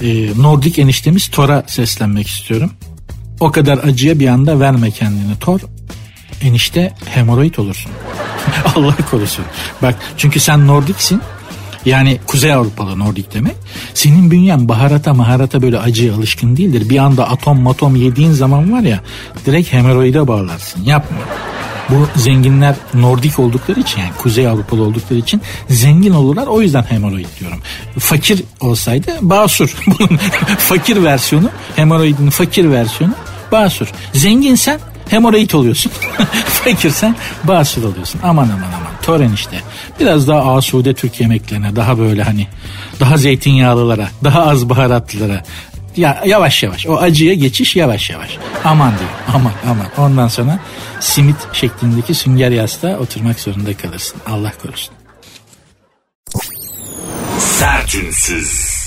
e, 0.00 0.30
Nordik 0.42 0.78
eniştemiz 0.78 1.28
Thor'a 1.28 1.64
seslenmek 1.66 2.26
istiyorum. 2.28 2.70
O 3.40 3.52
kadar 3.52 3.78
acıya 3.78 4.18
bir 4.18 4.28
anda 4.28 4.60
verme 4.60 4.90
kendini 4.90 5.38
Thor. 5.40 5.60
Enişte 6.42 6.94
hemoroid 7.04 7.56
olursun. 7.56 7.92
Allah 8.74 8.96
korusun. 9.10 9.44
Bak 9.82 9.94
çünkü 10.16 10.40
sen 10.40 10.66
Nordiksin. 10.66 11.22
Yani 11.84 12.18
Kuzey 12.26 12.52
Avrupalı 12.52 12.98
Nordik 12.98 13.34
demek. 13.34 13.54
Senin 13.94 14.30
bünyen 14.30 14.68
baharata 14.68 15.14
maharata 15.14 15.62
böyle 15.62 15.78
acıya 15.78 16.14
alışkın 16.14 16.56
değildir. 16.56 16.90
Bir 16.90 16.98
anda 16.98 17.28
atom 17.28 17.60
matom 17.60 17.96
yediğin 17.96 18.32
zaman 18.32 18.72
var 18.72 18.80
ya 18.80 19.00
direkt 19.46 19.72
hemoroide 19.72 20.28
bağlarsın. 20.28 20.84
Yapma. 20.84 21.18
Bu 21.90 22.20
zenginler 22.20 22.74
Nordik 22.94 23.38
oldukları 23.38 23.80
için 23.80 24.00
yani 24.00 24.12
Kuzey 24.18 24.48
Avrupalı 24.48 24.82
oldukları 24.82 25.18
için 25.18 25.42
zengin 25.68 26.12
olurlar. 26.12 26.46
O 26.46 26.62
yüzden 26.62 26.82
hemoroid 26.82 27.26
diyorum. 27.40 27.58
Fakir 27.98 28.42
olsaydı 28.60 29.12
basur. 29.20 29.68
Fakir 30.58 31.04
versiyonu 31.04 31.50
hemoroidin 31.76 32.30
fakir 32.30 32.70
versiyonu 32.70 33.14
basur. 33.52 33.86
Zenginsen 34.12 34.80
hemoroid 35.08 35.50
oluyorsun. 35.50 35.92
Fakirsen 36.64 37.16
basur 37.44 37.82
oluyorsun. 37.82 38.20
Aman 38.22 38.44
aman 38.44 38.72
aman. 38.72 38.92
Tören 39.02 39.32
işte. 39.32 39.56
Biraz 40.00 40.28
daha 40.28 40.54
asude 40.54 40.94
Türk 40.94 41.20
yemeklerine, 41.20 41.76
daha 41.76 41.98
böyle 41.98 42.22
hani 42.22 42.46
daha 43.00 43.16
zeytinyağlılara, 43.16 44.08
daha 44.24 44.42
az 44.42 44.68
baharatlılara, 44.68 45.42
ya, 45.96 46.22
yavaş 46.26 46.62
yavaş 46.62 46.86
o 46.86 46.96
acıya 46.96 47.34
geçiş 47.34 47.76
yavaş 47.76 48.10
yavaş. 48.10 48.38
Aman 48.64 48.92
diyor 48.98 49.10
aman 49.34 49.52
aman. 49.66 49.86
Ondan 49.98 50.28
sonra 50.28 50.58
simit 51.00 51.36
şeklindeki 51.52 52.14
sünger 52.14 52.50
yastığa 52.50 52.96
oturmak 52.96 53.40
zorunda 53.40 53.76
kalırsın. 53.76 54.20
Allah 54.26 54.52
korusun. 54.62 54.94
Sertünsüz. 57.38 58.80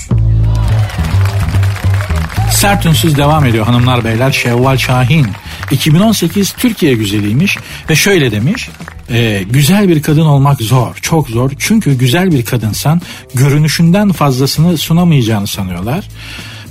Sert 2.52 2.86
Ünsüz 2.86 3.18
devam 3.18 3.46
ediyor 3.46 3.66
hanımlar 3.66 4.04
beyler. 4.04 4.32
Şevval 4.32 4.78
Şahin 4.78 5.28
2018 5.72 6.52
Türkiye 6.52 6.94
güzeliymiş 6.94 7.58
ve 7.90 7.96
şöyle 7.96 8.32
demiş. 8.32 8.70
E, 9.10 9.44
güzel 9.50 9.90
bir 9.90 10.02
kadın 10.02 10.26
olmak 10.26 10.62
zor, 10.62 10.96
çok 10.96 11.30
zor. 11.30 11.52
Çünkü 11.60 11.98
güzel 11.98 12.32
bir 12.32 12.46
kadınsan 12.46 13.02
görünüşünden 13.34 14.12
fazlasını 14.12 14.78
sunamayacağını 14.78 15.48
sanıyorlar. 15.48 16.08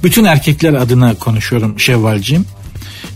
Bütün 0.03 0.25
erkekler 0.25 0.75
adına 0.75 1.15
konuşuyorum 1.15 1.81
Şevvalcim. 1.81 2.47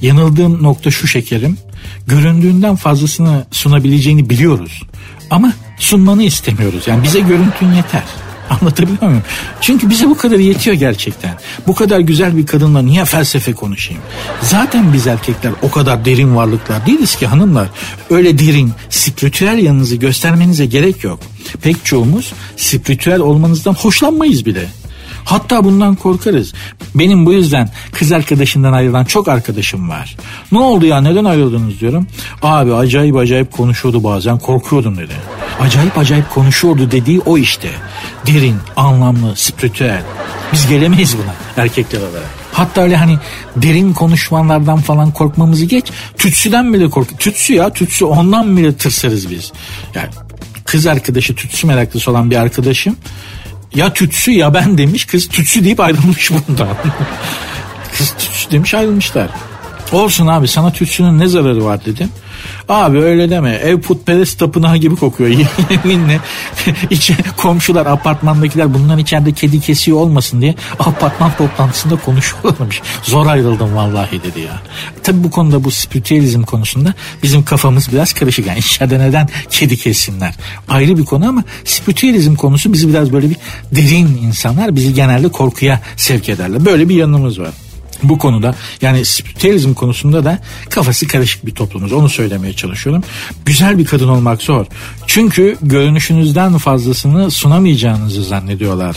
Yanıldığım 0.02 0.62
nokta 0.62 0.90
şu 0.90 1.06
şekerim. 1.06 1.58
Göründüğünden 2.06 2.76
fazlasını 2.76 3.46
sunabileceğini 3.50 4.30
biliyoruz. 4.30 4.82
Ama 5.30 5.52
sunmanı 5.78 6.22
istemiyoruz. 6.22 6.88
Yani 6.88 7.02
bize 7.02 7.20
görüntün 7.20 7.72
yeter. 7.72 8.02
Anlatabiliyor 8.50 9.02
muyum? 9.02 9.22
Çünkü 9.60 9.90
bize 9.90 10.08
bu 10.08 10.16
kadar 10.16 10.38
yetiyor 10.38 10.76
gerçekten. 10.76 11.38
Bu 11.66 11.74
kadar 11.74 12.00
güzel 12.00 12.36
bir 12.36 12.46
kadınla 12.46 12.82
niye 12.82 13.04
felsefe 13.04 13.52
konuşayım? 13.52 14.02
Zaten 14.42 14.92
biz 14.92 15.06
erkekler 15.06 15.52
o 15.62 15.70
kadar 15.70 16.04
derin 16.04 16.36
varlıklar 16.36 16.86
değiliz 16.86 17.16
ki 17.16 17.26
hanımlar. 17.26 17.68
Öyle 18.10 18.38
derin, 18.38 18.72
spiritüel 18.90 19.58
yanınızı 19.58 19.96
göstermenize 19.96 20.66
gerek 20.66 21.04
yok. 21.04 21.20
Pek 21.62 21.84
çoğumuz 21.84 22.32
spiritüel 22.56 23.20
olmanızdan 23.20 23.74
hoşlanmayız 23.74 24.46
bile. 24.46 24.66
Hatta 25.26 25.64
bundan 25.64 25.94
korkarız. 25.94 26.52
Benim 26.94 27.26
bu 27.26 27.32
yüzden 27.32 27.70
kız 27.92 28.12
arkadaşından 28.12 28.72
ayrılan 28.72 29.04
çok 29.04 29.28
arkadaşım 29.28 29.88
var. 29.88 30.16
Ne 30.52 30.58
oldu 30.58 30.86
ya 30.86 31.00
neden 31.00 31.24
ayrıldınız 31.24 31.80
diyorum. 31.80 32.06
Abi 32.42 32.74
acayip 32.74 33.16
acayip 33.16 33.52
konuşuyordu 33.52 34.04
bazen 34.04 34.38
korkuyordum 34.38 34.98
dedi. 34.98 35.12
Acayip 35.60 35.98
acayip 35.98 36.30
konuşuyordu 36.30 36.90
dediği 36.90 37.20
o 37.20 37.38
işte. 37.38 37.68
Derin, 38.26 38.56
anlamlı, 38.76 39.36
spiritüel. 39.36 40.02
Biz 40.52 40.68
gelemeyiz 40.68 41.16
buna 41.18 41.62
erkekler 41.64 42.00
olarak. 42.00 42.30
Hatta 42.52 42.82
öyle 42.82 42.96
hani 42.96 43.18
derin 43.56 43.92
konuşmalardan 43.92 44.78
falan 44.78 45.10
korkmamızı 45.10 45.64
geç. 45.64 45.86
Tütsüden 46.18 46.74
bile 46.74 46.90
kork. 46.90 47.18
Tütsü 47.18 47.54
ya 47.54 47.72
tütsü 47.72 48.04
ondan 48.04 48.56
bile 48.56 48.76
tırsarız 48.76 49.30
biz. 49.30 49.52
Yani 49.94 50.08
kız 50.64 50.86
arkadaşı 50.86 51.34
tütsü 51.34 51.66
meraklısı 51.66 52.10
olan 52.10 52.30
bir 52.30 52.36
arkadaşım 52.36 52.96
ya 53.74 53.92
tütsü 53.92 54.30
ya 54.30 54.54
ben 54.54 54.78
demiş 54.78 55.04
kız 55.04 55.28
tütsü 55.28 55.64
deyip 55.64 55.80
ayrılmış 55.80 56.30
bundan. 56.30 56.68
kız 57.98 58.10
tütsü 58.10 58.50
demiş 58.50 58.74
ayrılmışlar. 58.74 59.28
Olsun 59.92 60.26
abi 60.26 60.48
sana 60.48 60.72
tütsünün 60.72 61.18
ne 61.18 61.28
zararı 61.28 61.64
var 61.64 61.84
dedim. 61.84 62.08
Abi 62.68 62.98
öyle 62.98 63.30
deme 63.30 63.50
ev 63.50 63.80
putperest 63.80 64.38
tapınağı 64.38 64.76
gibi 64.76 64.96
kokuyor 64.96 65.30
yeminle. 65.70 66.20
İçe 66.90 67.16
komşular 67.36 67.86
apartmandakiler 67.86 68.74
bundan 68.74 68.98
içeride 68.98 69.32
kedi 69.32 69.60
kesiyor 69.60 69.98
olmasın 69.98 70.40
diye 70.40 70.54
apartman 70.78 71.32
toplantısında 71.38 71.96
konuşuyorlarmış. 71.96 72.82
Zor 73.02 73.26
ayrıldım 73.26 73.76
vallahi 73.76 74.22
dedi 74.22 74.40
ya. 74.40 74.62
Tabi 75.02 75.24
bu 75.24 75.30
konuda 75.30 75.64
bu 75.64 75.70
spiritüelizm 75.70 76.42
konusunda 76.42 76.94
bizim 77.22 77.44
kafamız 77.44 77.92
biraz 77.92 78.12
karışık. 78.12 78.46
Yani 78.46 78.58
içeride 78.58 78.98
neden 78.98 79.28
kedi 79.50 79.76
kessinler 79.76 80.34
ayrı 80.68 80.98
bir 80.98 81.04
konu 81.04 81.28
ama 81.28 81.44
spiritüelizm 81.64 82.34
konusu 82.34 82.72
bizi 82.72 82.88
biraz 82.88 83.12
böyle 83.12 83.30
bir 83.30 83.36
derin 83.72 84.06
insanlar 84.22 84.76
bizi 84.76 84.94
genelde 84.94 85.28
korkuya 85.28 85.80
sevk 85.96 86.28
ederler. 86.28 86.64
Böyle 86.64 86.88
bir 86.88 86.94
yanımız 86.94 87.40
var 87.40 87.50
bu 88.02 88.18
konuda 88.18 88.54
yani 88.82 89.04
spiritüalizm 89.04 89.74
konusunda 89.74 90.24
da 90.24 90.38
kafası 90.70 91.06
karışık 91.08 91.46
bir 91.46 91.54
toplumuz. 91.54 91.92
Onu 91.92 92.08
söylemeye 92.08 92.52
çalışıyorum. 92.52 93.04
Güzel 93.46 93.78
bir 93.78 93.84
kadın 93.84 94.08
olmak 94.08 94.42
zor. 94.42 94.66
Çünkü 95.06 95.56
görünüşünüzden 95.62 96.58
fazlasını 96.58 97.30
sunamayacağınızı 97.30 98.24
zannediyorlar 98.24 98.96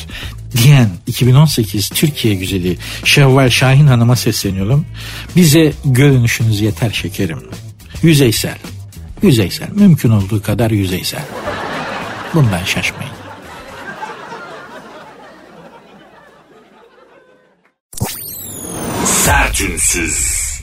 diyen 0.57 0.89
2018 1.07 1.89
Türkiye 1.89 2.35
güzeli 2.35 2.77
Şevval 3.03 3.49
Şahin 3.49 3.88
Hanım'a 3.88 4.15
sesleniyorum. 4.15 4.85
Bize 5.35 5.73
görünüşünüz 5.85 6.62
yeter 6.62 6.91
şekerim. 6.91 7.39
Yüzeysel. 8.03 8.57
Yüzeysel. 9.21 9.69
Mümkün 9.75 10.09
olduğu 10.09 10.41
kadar 10.41 10.71
yüzeysel. 10.71 11.25
Bundan 12.33 12.63
şaşmayın. 12.63 13.08
Sertünsüz. 19.59 20.61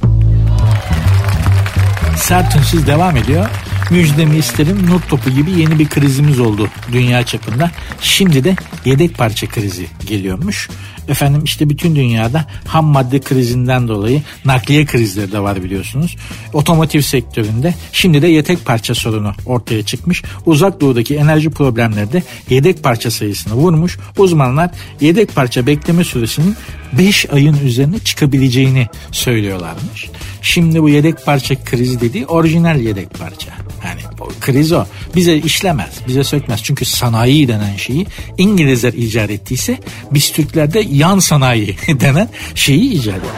Sertünsüz 2.16 2.86
devam 2.86 3.16
ediyor. 3.16 3.48
Müjdemi 3.90 4.36
isterim 4.36 4.86
not 4.90 5.08
topu 5.08 5.30
gibi 5.30 5.50
yeni 5.50 5.78
bir 5.78 5.88
krizimiz 5.88 6.40
oldu 6.40 6.68
dünya 6.92 7.26
çapında. 7.26 7.70
Şimdi 8.00 8.44
de 8.44 8.56
yedek 8.84 9.18
parça 9.18 9.46
krizi 9.46 9.86
geliyormuş. 10.06 10.68
Efendim 11.08 11.44
işte 11.44 11.70
bütün 11.70 11.96
dünyada 11.96 12.46
ham 12.66 12.84
madde 12.84 13.20
krizinden 13.20 13.88
dolayı 13.88 14.22
nakliye 14.44 14.84
krizleri 14.84 15.32
de 15.32 15.40
var 15.40 15.64
biliyorsunuz. 15.64 16.16
Otomotiv 16.52 17.00
sektöründe 17.00 17.74
şimdi 17.92 18.22
de 18.22 18.26
yedek 18.26 18.64
parça 18.64 18.94
sorunu 18.94 19.32
ortaya 19.46 19.82
çıkmış. 19.82 20.22
Uzak 20.46 20.80
doğudaki 20.80 21.16
enerji 21.16 21.50
problemleri 21.50 22.12
de 22.12 22.22
yedek 22.50 22.82
parça 22.82 23.10
sayısını 23.10 23.54
vurmuş. 23.54 23.98
Uzmanlar 24.18 24.70
yedek 25.00 25.34
parça 25.34 25.66
bekleme 25.66 26.04
süresinin 26.04 26.56
5 26.98 27.30
ayın 27.32 27.56
üzerine 27.64 27.98
çıkabileceğini 27.98 28.86
söylüyorlarmış. 29.12 30.10
Şimdi 30.46 30.82
bu 30.82 30.88
yedek 30.88 31.26
parça 31.26 31.64
krizi 31.64 32.00
dediği 32.00 32.26
orijinal 32.26 32.80
yedek 32.80 33.18
parça. 33.18 33.50
Yani 33.84 34.00
o 34.20 34.28
kriz 34.40 34.72
o. 34.72 34.84
Bize 35.14 35.36
işlemez, 35.36 35.90
bize 36.08 36.24
sökmez. 36.24 36.62
Çünkü 36.62 36.84
sanayi 36.84 37.48
denen 37.48 37.76
şeyi 37.76 38.06
İngilizler 38.38 38.92
icat 38.92 39.30
ettiyse 39.30 39.78
biz 40.10 40.32
Türklerde 40.32 40.80
yan 40.90 41.18
sanayi 41.18 41.76
denen 41.88 42.28
şeyi 42.54 42.90
icat 42.90 43.16
ettik. 43.16 43.30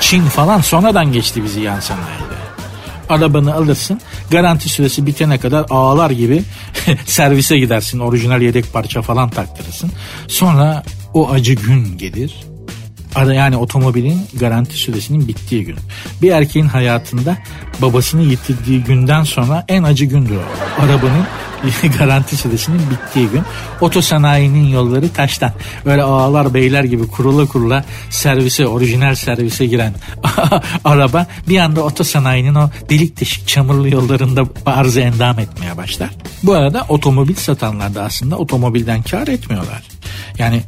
Çin 0.00 0.22
falan 0.22 0.60
sonradan 0.60 1.12
geçti 1.12 1.44
bizi 1.44 1.60
yan 1.60 1.80
sanayide. 1.80 2.34
Arabanı 3.08 3.54
alırsın 3.54 4.00
garanti 4.30 4.68
süresi 4.68 5.06
bitene 5.06 5.38
kadar 5.38 5.66
ağlar 5.70 6.10
gibi 6.10 6.42
servise 7.06 7.58
gidersin 7.58 7.98
orijinal 7.98 8.42
yedek 8.42 8.72
parça 8.72 9.02
falan 9.02 9.30
taktırırsın. 9.30 9.90
Sonra 10.28 10.82
o 11.14 11.30
acı 11.30 11.52
gün 11.52 11.98
gelir 11.98 12.34
yani 13.22 13.56
otomobilin 13.56 14.20
garanti 14.34 14.76
süresinin 14.76 15.28
bittiği 15.28 15.64
gün. 15.64 15.76
Bir 16.22 16.30
erkeğin 16.30 16.66
hayatında 16.66 17.36
babasını 17.82 18.22
yitirdiği 18.22 18.84
günden 18.84 19.22
sonra 19.22 19.64
en 19.68 19.82
acı 19.82 20.04
gündür 20.04 20.36
o. 20.36 20.82
Arabanın 20.82 21.24
garanti 21.98 22.36
süresinin 22.36 22.80
bittiği 22.90 23.28
gün. 23.28 23.42
Otosanayinin 23.80 24.68
yolları 24.68 25.08
taştan. 25.08 25.52
Böyle 25.84 26.02
ağalar 26.02 26.54
beyler 26.54 26.84
gibi 26.84 27.06
kurula 27.06 27.46
kurula 27.46 27.84
servise, 28.10 28.66
orijinal 28.66 29.14
servise 29.14 29.66
giren 29.66 29.94
araba 30.84 31.26
bir 31.48 31.58
anda 31.58 31.82
otosanayinin 31.82 32.54
o 32.54 32.70
delik 32.90 33.20
deşik 33.20 33.48
çamurlu 33.48 33.88
yollarında 33.88 34.44
arzı 34.66 35.00
endam 35.00 35.38
etmeye 35.38 35.76
başlar. 35.76 36.10
Bu 36.42 36.54
arada 36.54 36.86
otomobil 36.88 37.34
satanlar 37.34 37.94
da 37.94 38.02
aslında 38.02 38.36
otomobilden 38.36 39.02
kar 39.02 39.28
etmiyorlar. 39.28 39.82
Yani 40.38 40.62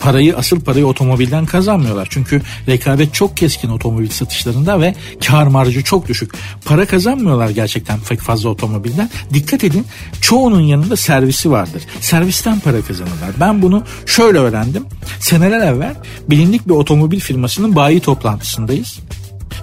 parayı 0.00 0.36
asıl 0.36 0.60
parayı 0.60 0.86
otomobilden 0.86 1.46
kazanmıyorlar. 1.46 2.08
Çünkü 2.10 2.42
rekabet 2.68 3.14
çok 3.14 3.36
keskin 3.36 3.68
otomobil 3.68 4.08
satışlarında 4.10 4.80
ve 4.80 4.94
kar 5.26 5.46
marjı 5.46 5.84
çok 5.84 6.08
düşük. 6.08 6.32
Para 6.64 6.86
kazanmıyorlar 6.86 7.50
gerçekten 7.50 8.00
pek 8.08 8.20
fazla 8.20 8.48
otomobilden. 8.48 9.10
Dikkat 9.34 9.64
edin 9.64 9.86
çoğunun 10.20 10.60
yanında 10.60 10.96
servisi 10.96 11.50
vardır. 11.50 11.82
Servisten 12.00 12.60
para 12.60 12.82
kazanırlar. 12.82 13.30
Ben 13.40 13.62
bunu 13.62 13.84
şöyle 14.06 14.38
öğrendim. 14.38 14.84
Seneler 15.20 15.66
evvel 15.66 15.94
bilindik 16.30 16.68
bir 16.68 16.74
otomobil 16.74 17.20
firmasının 17.20 17.76
bayi 17.76 18.00
toplantısındayız. 18.00 18.98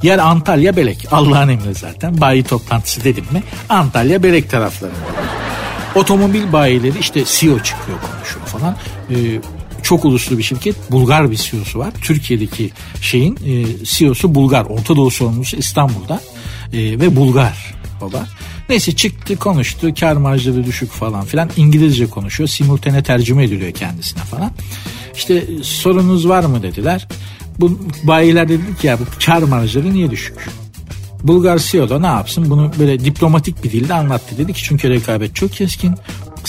Yer 0.04 0.20
Antalya 0.20 0.76
Belek. 0.76 1.08
Allah'ın 1.12 1.50
emri 1.50 1.74
zaten. 1.74 2.22
Bayi 2.22 2.44
toplantısı 2.44 3.04
dedim 3.04 3.26
mi 3.32 3.44
Antalya 3.70 4.24
Belek 4.24 4.50
taraflarında. 4.50 4.98
Otomobil 5.96 6.54
bayileri 6.54 7.00
işte 7.00 7.24
CEO 7.26 7.60
çıkıyor 7.60 7.98
konuşuyor 8.02 8.46
falan. 8.46 8.76
Ee, 9.10 9.16
çok 9.88 10.06
uluslu 10.06 10.38
bir 10.38 10.44
şirket. 10.44 10.92
Bulgar 10.92 11.32
bir 11.32 11.36
CEO'su 11.36 11.80
var. 11.80 11.94
Türkiye'deki 12.02 12.72
şeyin 13.02 13.36
e, 13.46 13.86
CEO'su 13.86 14.36
Bulgar. 14.36 14.66
Orta 14.66 14.96
Doğu 14.96 15.12
sorumlusu 15.12 15.58
İstanbul'da 15.58 16.22
e, 16.74 16.80
ve 17.00 17.16
Bulgar 17.16 17.76
baba. 18.02 18.28
Neyse 18.70 18.92
çıktı 18.96 19.36
konuştu 19.36 19.94
kar 20.00 20.16
marjları 20.16 20.66
düşük 20.66 20.92
falan 20.92 21.26
filan 21.26 21.50
İngilizce 21.58 22.08
konuşuyor 22.08 22.48
simultane 22.48 23.04
tercüme 23.04 23.44
ediliyor 23.44 23.72
kendisine 23.72 24.22
falan. 24.22 24.52
İşte 25.16 25.44
sorunuz 25.64 26.30
var 26.30 26.44
mı 26.44 26.64
dediler. 26.64 27.08
Bu 27.60 27.80
bayiler 28.04 28.50
dedi 28.50 28.78
ki 28.82 28.88
ya 28.88 29.00
bu 29.00 29.04
kar 29.26 29.42
marjları 29.42 29.94
niye 29.94 30.12
düşük? 30.12 30.50
Bulgar 31.24 31.60
CEO 31.60 31.90
da 31.90 32.00
ne 32.00 32.08
yapsın 32.08 32.50
bunu 32.50 32.72
böyle 32.80 33.06
diplomatik 33.06 33.64
bir 33.64 33.72
dilde 33.72 33.94
anlattı. 33.94 34.38
Dedi 34.38 34.54
ki 34.54 34.64
çünkü 34.64 34.90
rekabet 34.90 35.36
çok 35.36 35.52
keskin. 35.52 35.96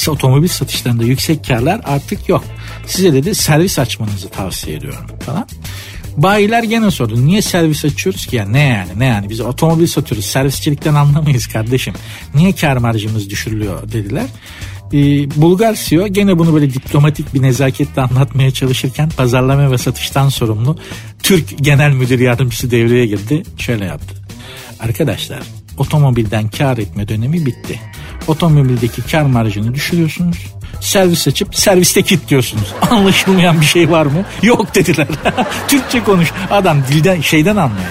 Otomobil 0.09 0.49
satışlarında 0.49 1.05
yüksek 1.05 1.47
karlar 1.47 1.81
artık 1.85 2.29
yok. 2.29 2.45
Size 2.87 3.13
dedi 3.13 3.35
servis 3.35 3.79
açmanızı 3.79 4.29
tavsiye 4.29 4.77
ediyorum 4.77 5.07
falan. 5.21 5.47
Bayiler 6.17 6.63
gene 6.63 6.91
sordu. 6.91 7.27
Niye 7.27 7.43
servis 7.43 7.85
açıyoruz 7.85 8.27
ki? 8.27 8.37
Yani 8.37 8.53
ne 8.53 8.63
yani? 8.63 8.91
Ne 8.97 9.05
yani? 9.05 9.31
Biz 9.31 9.41
otomobil 9.41 9.87
satıyoruz. 9.87 10.27
Servisçilikten 10.27 10.95
anlamayız 10.95 11.47
kardeşim. 11.47 11.95
Niye 12.35 12.53
kar 12.53 12.77
marjımız 12.77 13.31
düşürülüyor 13.31 13.93
dediler. 13.93 14.27
Ee, 14.93 15.31
Bulgar 15.43 15.75
CEO 15.75 16.07
gene 16.07 16.39
bunu 16.39 16.55
böyle 16.55 16.75
diplomatik 16.75 17.35
bir 17.35 17.43
nezaketle 17.43 18.03
anlatmaya 18.03 18.51
çalışırken 18.51 19.09
pazarlama 19.17 19.71
ve 19.71 19.79
satıştan 19.79 20.29
sorumlu 20.29 20.79
Türk 21.23 21.59
Genel 21.65 21.91
Müdür 21.91 22.21
Yardımcısı 22.21 22.71
devreye 22.71 23.07
girdi. 23.07 23.43
Şöyle 23.59 23.85
yaptı. 23.85 24.28
Arkadaşlar 24.81 25.39
otomobilden 25.79 26.49
kar 26.49 26.79
etme 26.79 27.09
dönemi 27.09 27.47
bitti. 27.47 27.81
Otomobildeki 28.27 29.03
kar 29.03 29.23
marjını 29.23 29.75
düşürüyorsunuz. 29.75 30.47
Servis 30.81 31.29
açıp 31.29 31.57
serviste 31.57 32.03
kilitliyorsunuz. 32.03 32.75
Anlaşılmayan 32.91 33.61
bir 33.61 33.67
şey 33.67 33.91
var 33.91 34.07
mı? 34.07 34.25
Yok 34.43 34.75
dediler. 34.75 35.07
Türkçe 35.69 36.05
konuş. 36.05 36.33
Adam 36.51 36.83
dilden 36.89 37.21
şeyden 37.21 37.57
anlıyor 37.57 37.91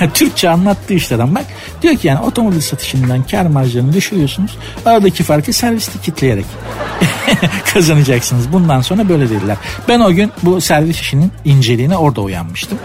yani. 0.00 0.12
Türkçe 0.12 0.48
anlattığı 0.48 0.94
işte 0.94 1.14
adam 1.14 1.34
bak. 1.34 1.44
Diyor 1.82 1.96
ki 1.96 2.08
yani 2.08 2.20
otomobil 2.20 2.60
satışından 2.60 3.22
kar 3.22 3.46
marjlarını 3.46 3.92
düşürüyorsunuz. 3.92 4.58
Aradaki 4.86 5.22
farkı 5.22 5.52
serviste 5.52 5.98
kitleyerek 6.02 6.44
kazanacaksınız. 7.74 8.52
Bundan 8.52 8.80
sonra 8.80 9.08
böyle 9.08 9.30
dediler. 9.30 9.56
Ben 9.88 10.00
o 10.00 10.12
gün 10.12 10.32
bu 10.42 10.60
servis 10.60 11.00
işinin 11.00 11.32
inceliğine 11.44 11.96
orada 11.96 12.20
uyanmıştım. 12.20 12.78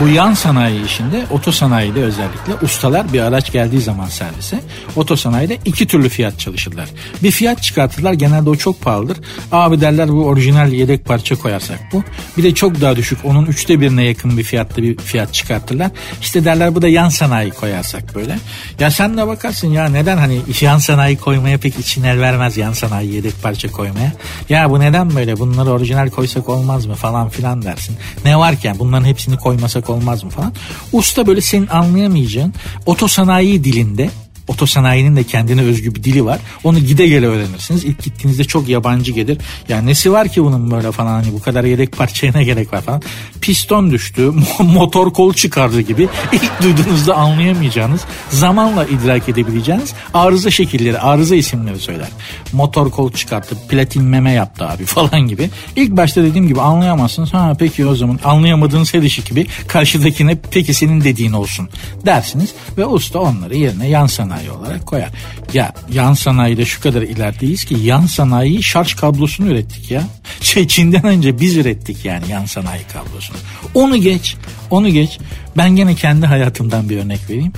Bu 0.00 0.08
yan 0.08 0.34
sanayi 0.34 0.84
işinde 0.84 1.24
otosanayide 1.30 2.02
özellikle 2.02 2.54
ustalar 2.62 3.12
bir 3.12 3.20
araç 3.20 3.52
geldiği 3.52 3.80
zaman 3.80 4.06
servise 4.06 4.60
otosanayide 4.96 5.58
iki 5.64 5.86
türlü 5.86 6.08
fiyat 6.08 6.38
çalışırlar. 6.38 6.88
Bir 7.22 7.30
fiyat 7.30 7.62
çıkartırlar 7.62 8.12
genelde 8.12 8.50
o 8.50 8.56
çok 8.56 8.80
pahalıdır. 8.80 9.18
Abi 9.52 9.80
derler 9.80 10.08
bu 10.08 10.24
orijinal 10.24 10.72
yedek 10.72 11.04
parça 11.04 11.34
koyarsak 11.34 11.78
bu. 11.92 12.04
Bir 12.36 12.42
de 12.42 12.54
çok 12.54 12.80
daha 12.80 12.96
düşük 12.96 13.18
onun 13.24 13.46
üçte 13.46 13.80
birine 13.80 14.04
yakın 14.04 14.38
bir 14.38 14.42
fiyatta 14.42 14.82
bir 14.82 14.96
fiyat 14.96 15.34
çıkartırlar. 15.34 15.90
İşte 16.20 16.44
derler 16.44 16.74
bu 16.74 16.82
da 16.82 16.88
yan 16.88 17.08
sanayi 17.08 17.50
koyarsak 17.50 18.14
böyle. 18.14 18.38
Ya 18.80 18.90
sen 18.90 19.16
de 19.16 19.26
bakarsın 19.26 19.68
ya 19.68 19.88
neden 19.88 20.16
hani 20.16 20.40
yan 20.60 20.78
sanayi 20.78 21.16
koymaya 21.16 21.58
pek 21.58 21.78
için 21.78 22.02
el 22.02 22.20
vermez 22.20 22.56
yan 22.56 22.72
sanayi 22.72 23.14
yedek 23.14 23.42
parça 23.42 23.68
koymaya. 23.84 24.12
Ya 24.48 24.70
bu 24.70 24.80
neden 24.80 25.14
böyle 25.16 25.38
bunları 25.38 25.70
orijinal 25.70 26.10
koysak 26.10 26.48
olmaz 26.48 26.86
mı 26.86 26.94
falan 26.94 27.28
filan 27.28 27.62
dersin. 27.62 27.96
Ne 28.24 28.38
varken 28.38 28.78
bunların 28.78 29.04
hepsini 29.04 29.36
koymasak 29.36 29.90
olmaz 29.90 30.24
mı 30.24 30.30
falan. 30.30 30.52
Usta 30.92 31.26
böyle 31.26 31.40
senin 31.40 31.66
anlayamayacağın 31.66 32.54
otosanayi 32.86 33.64
dilinde 33.64 34.10
Otosanayinin 34.48 35.16
de 35.16 35.24
kendine 35.24 35.60
özgü 35.62 35.94
bir 35.94 36.04
dili 36.04 36.24
var. 36.24 36.40
Onu 36.64 36.78
gide 36.78 37.06
gele 37.06 37.26
öğrenirsiniz. 37.26 37.84
İlk 37.84 38.02
gittiğinizde 38.02 38.44
çok 38.44 38.68
yabancı 38.68 39.12
gelir. 39.12 39.38
Yani 39.68 39.86
nesi 39.86 40.12
var 40.12 40.28
ki 40.28 40.44
bunun 40.44 40.70
böyle 40.70 40.92
falan 40.92 41.12
hani 41.12 41.32
bu 41.32 41.42
kadar 41.42 41.64
yedek 41.64 41.92
parçaya 41.96 42.32
ne 42.32 42.44
gerek 42.44 42.72
var 42.72 42.82
falan. 42.82 43.02
Piston 43.40 43.90
düştü, 43.90 44.32
motor 44.58 45.12
kol 45.12 45.32
çıkardı 45.32 45.80
gibi 45.80 46.08
ilk 46.32 46.62
duyduğunuzda 46.62 47.14
anlayamayacağınız, 47.14 48.00
zamanla 48.30 48.86
idrak 48.86 49.28
edebileceğiniz 49.28 49.94
arıza 50.14 50.50
şekilleri, 50.50 50.98
arıza 50.98 51.36
isimleri 51.36 51.78
söyler. 51.78 52.08
Motor 52.52 52.90
kol 52.90 53.12
çıkarttı, 53.12 53.56
platin 53.68 54.04
meme 54.04 54.32
yaptı 54.32 54.68
abi 54.68 54.84
falan 54.84 55.20
gibi. 55.20 55.50
İlk 55.76 55.90
başta 55.90 56.22
dediğim 56.22 56.48
gibi 56.48 56.60
anlayamazsınız. 56.60 57.34
Ha 57.34 57.52
peki 57.58 57.86
o 57.86 57.94
zaman 57.94 58.18
anlayamadığınız 58.24 58.94
her 58.94 59.02
işi 59.02 59.24
gibi 59.24 59.46
karşıdakine 59.66 60.36
peki 60.50 60.74
senin 60.74 61.00
dediğin 61.04 61.32
olsun 61.32 61.68
dersiniz 62.06 62.54
ve 62.78 62.86
usta 62.86 63.18
onları 63.18 63.56
yerine 63.56 63.88
yan 63.88 64.06
olarak 64.50 64.86
koyar. 64.86 65.10
Ya 65.52 65.72
yan 65.92 66.14
sanayide 66.14 66.64
şu 66.64 66.82
kadar 66.82 67.02
ilerideyiz 67.02 67.64
ki 67.64 67.76
yan 67.82 68.06
sanayi 68.06 68.62
şarj 68.62 68.94
kablosunu 68.94 69.48
ürettik 69.48 69.90
ya. 69.90 70.02
Şey 70.40 70.68
Çin'den 70.68 71.04
önce 71.04 71.40
biz 71.40 71.56
ürettik 71.56 72.04
yani 72.04 72.24
yan 72.30 72.44
sanayi 72.44 72.82
kablosunu. 72.92 73.36
Onu 73.74 73.96
geç, 73.96 74.36
onu 74.70 74.88
geç. 74.88 75.18
Ben 75.56 75.76
gene 75.76 75.94
kendi 75.94 76.26
hayatımdan 76.26 76.88
bir 76.88 76.98
örnek 76.98 77.20
vereyim. 77.30 77.52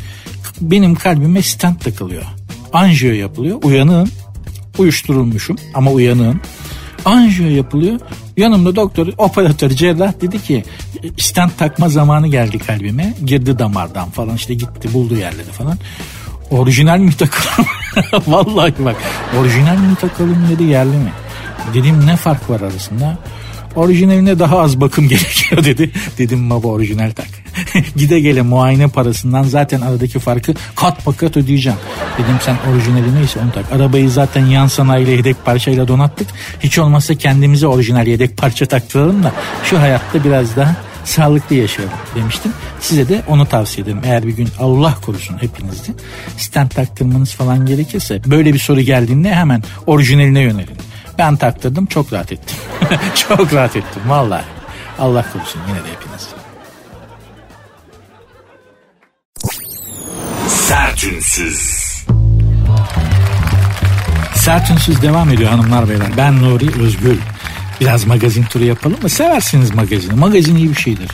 Benim 0.61 0.95
kalbime 0.95 1.43
stent 1.43 1.81
takılıyor. 1.81 2.23
Anjiyo 2.73 3.13
yapılıyor. 3.13 3.63
Uyanığım. 3.63 4.11
Uyuşturulmuşum 4.79 5.57
ama 5.75 5.91
uyanığım. 5.91 6.41
Anjiyo 7.05 7.49
yapılıyor. 7.49 8.01
Yanımda 8.37 8.77
doktor, 8.77 9.07
operatör, 9.19 9.71
cerrah 9.71 10.21
dedi 10.21 10.43
ki 10.43 10.65
stent 11.19 11.59
takma 11.59 11.89
zamanı 11.89 12.29
geldi 12.29 12.59
kalbime. 12.59 13.15
Girdi 13.25 13.59
damardan 13.59 14.11
falan 14.11 14.37
işte 14.37 14.55
gitti 14.55 14.95
buldu 14.95 15.17
yerleri 15.17 15.51
falan. 15.51 15.79
Orijinal 16.51 16.99
mi 16.99 17.13
takalım? 17.13 17.67
Vallahi 18.27 18.75
bak 18.79 18.97
orijinal 19.41 19.77
mi 19.77 19.97
takalım 20.01 20.39
dedi 20.51 20.63
yerli 20.63 20.97
mi? 20.97 21.13
Dedim 21.75 22.07
ne 22.07 22.17
fark 22.17 22.51
var 22.51 22.61
arasında? 22.61 23.19
Orijinaline 23.77 24.39
daha 24.39 24.61
az 24.61 24.81
bakım 24.81 25.09
gerekiyor 25.09 25.65
dedi. 25.65 25.91
Dedim 26.19 26.51
baba 26.51 26.69
orijinal 26.69 27.11
tak. 27.11 27.29
Gide 27.97 28.21
gele 28.21 28.43
muayene 28.43 28.89
parasından 28.89 29.43
zaten 29.43 29.81
aradaki 29.81 30.19
farkı 30.19 30.55
kat 30.77 31.05
pakat 31.05 31.37
ödeyeceğim. 31.37 31.79
Dedim 32.19 32.37
sen 32.41 32.57
orijinali 32.73 33.15
neyse 33.15 33.41
onu 33.45 33.53
tak. 33.53 33.73
Arabayı 33.73 34.11
zaten 34.11 34.47
yan 34.47 34.67
sanayiyle 34.67 35.11
yedek 35.11 35.45
parçayla 35.45 35.89
donattık. 35.89 36.29
Hiç 36.61 36.79
olmazsa 36.79 37.15
kendimize 37.15 37.67
orijinal 37.67 38.07
yedek 38.07 38.37
parça 38.37 38.67
taktıralım 38.67 39.23
da 39.23 39.33
şu 39.65 39.81
hayatta 39.81 40.25
biraz 40.25 40.57
daha 40.57 40.77
sağlıklı 41.07 41.57
yaşayalım 41.57 41.99
demiştim. 42.15 42.53
Size 42.81 43.09
de 43.09 43.23
onu 43.29 43.47
tavsiye 43.47 43.85
ederim. 43.85 44.01
Eğer 44.05 44.27
bir 44.27 44.33
gün 44.33 44.49
Allah 44.61 44.95
korusun 45.07 45.43
hepinizde 45.43 45.93
stent 46.37 46.75
taktırmanız 46.75 47.33
falan 47.33 47.67
gerekirse 47.67 48.23
böyle 48.27 48.55
bir 48.55 48.59
soru 48.59 48.81
geldiğinde 48.81 49.35
hemen 49.35 49.63
orijinaline 49.87 50.41
yönelin. 50.41 50.77
Ben 51.19 51.37
taktırdım 51.37 51.87
çok 51.87 52.13
rahat 52.13 52.33
ettim. 52.33 52.57
çok 53.29 53.55
rahat 53.55 53.77
ettim 53.77 54.03
vallahi. 54.07 54.45
Allah 54.99 55.25
korusun 55.33 55.61
yine 55.69 55.79
de 55.79 55.89
hepiniz. 55.93 56.29
Sertünsüz. 60.49 61.87
Sertünsüz 64.35 65.03
devam 65.03 65.31
ediyor 65.31 65.51
hanımlar 65.51 65.89
beyler. 65.89 66.09
Ben 66.17 66.43
Nuri 66.43 66.83
Özgül. 66.83 67.19
Biraz 67.81 68.07
magazin 68.07 68.43
turu 68.43 68.65
yapalım 68.65 69.03
mı? 69.03 69.09
Seversiniz 69.09 69.75
magazini. 69.75 70.15
Magazin 70.15 70.57
iyi 70.57 70.71
bir 70.71 70.75
şeydir. 70.75 71.11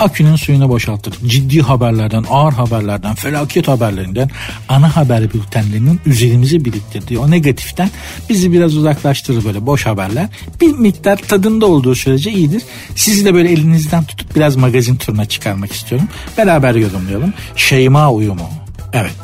Akünün 0.00 0.36
suyunu 0.36 0.68
boşaltır. 0.68 1.14
Ciddi 1.26 1.60
haberlerden, 1.62 2.24
ağır 2.30 2.52
haberlerden, 2.52 3.14
felaket 3.14 3.68
haberlerinden, 3.68 4.30
ana 4.68 4.96
haber 4.96 5.32
bültenlerinin 5.32 6.00
üzerimize 6.06 6.64
biriktirdiği 6.64 7.18
o 7.18 7.30
negatiften 7.30 7.90
bizi 8.28 8.52
biraz 8.52 8.76
uzaklaştırır 8.76 9.44
böyle 9.44 9.66
boş 9.66 9.86
haberler. 9.86 10.28
Bir 10.60 10.72
miktar 10.72 11.16
tadında 11.16 11.66
olduğu 11.66 11.94
sürece 11.94 12.30
iyidir. 12.32 12.62
Sizi 12.96 13.24
de 13.24 13.34
böyle 13.34 13.52
elinizden 13.52 14.04
tutup 14.04 14.36
biraz 14.36 14.56
magazin 14.56 14.96
turuna 14.96 15.24
çıkarmak 15.24 15.72
istiyorum. 15.72 16.08
Beraber 16.38 16.74
yorumlayalım. 16.74 17.34
Şeyma 17.56 18.12
uyumu. 18.12 18.48
Evet. 18.92 19.14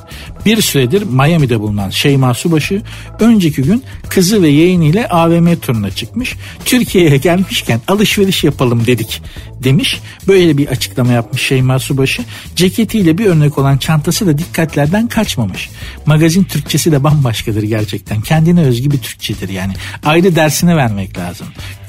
Bir 0.47 0.63
süredir 0.63 1.03
Miami'de 1.03 1.61
bulunan 1.61 1.91
Şeyma 1.91 2.35
Subaşı 2.35 2.83
önceki 3.21 3.63
gün 3.63 3.85
kızı 4.09 4.43
ve 4.43 4.49
yeğeniyle 4.49 5.09
AVM 5.09 5.57
turuna 5.57 5.91
çıkmış. 5.91 6.37
Türkiye'ye 6.65 7.17
gelmişken 7.17 7.81
alışveriş 7.89 8.45
yapalım 8.45 8.87
dedik 8.87 9.23
demiş. 9.65 10.01
Böyle 10.29 10.59
bir 10.59 10.69
açıklama 10.69 11.13
yapmış 11.13 11.43
Şeyma 11.43 11.79
Subaşı. 11.79 12.23
Ceketiyle 12.57 13.19
bir 13.19 13.27
örnek 13.27 13.59
olan 13.59 13.79
çantası 13.79 14.27
da 14.27 14.39
dikkatlerden 14.39 15.09
kaçmamış. 15.09 15.71
Magazin 16.07 16.45
Türkçesi 16.45 16.93
de 16.93 17.05
bambaşkadır 17.05 17.63
gerçekten. 17.63 18.21
Kendine 18.21 18.61
özgü 18.61 18.91
bir 18.91 18.99
Türkçedir 18.99 19.49
yani. 19.49 19.73
Ayrı 20.05 20.37
dersini 20.37 20.77
vermek 20.77 21.19
lazım 21.19 21.47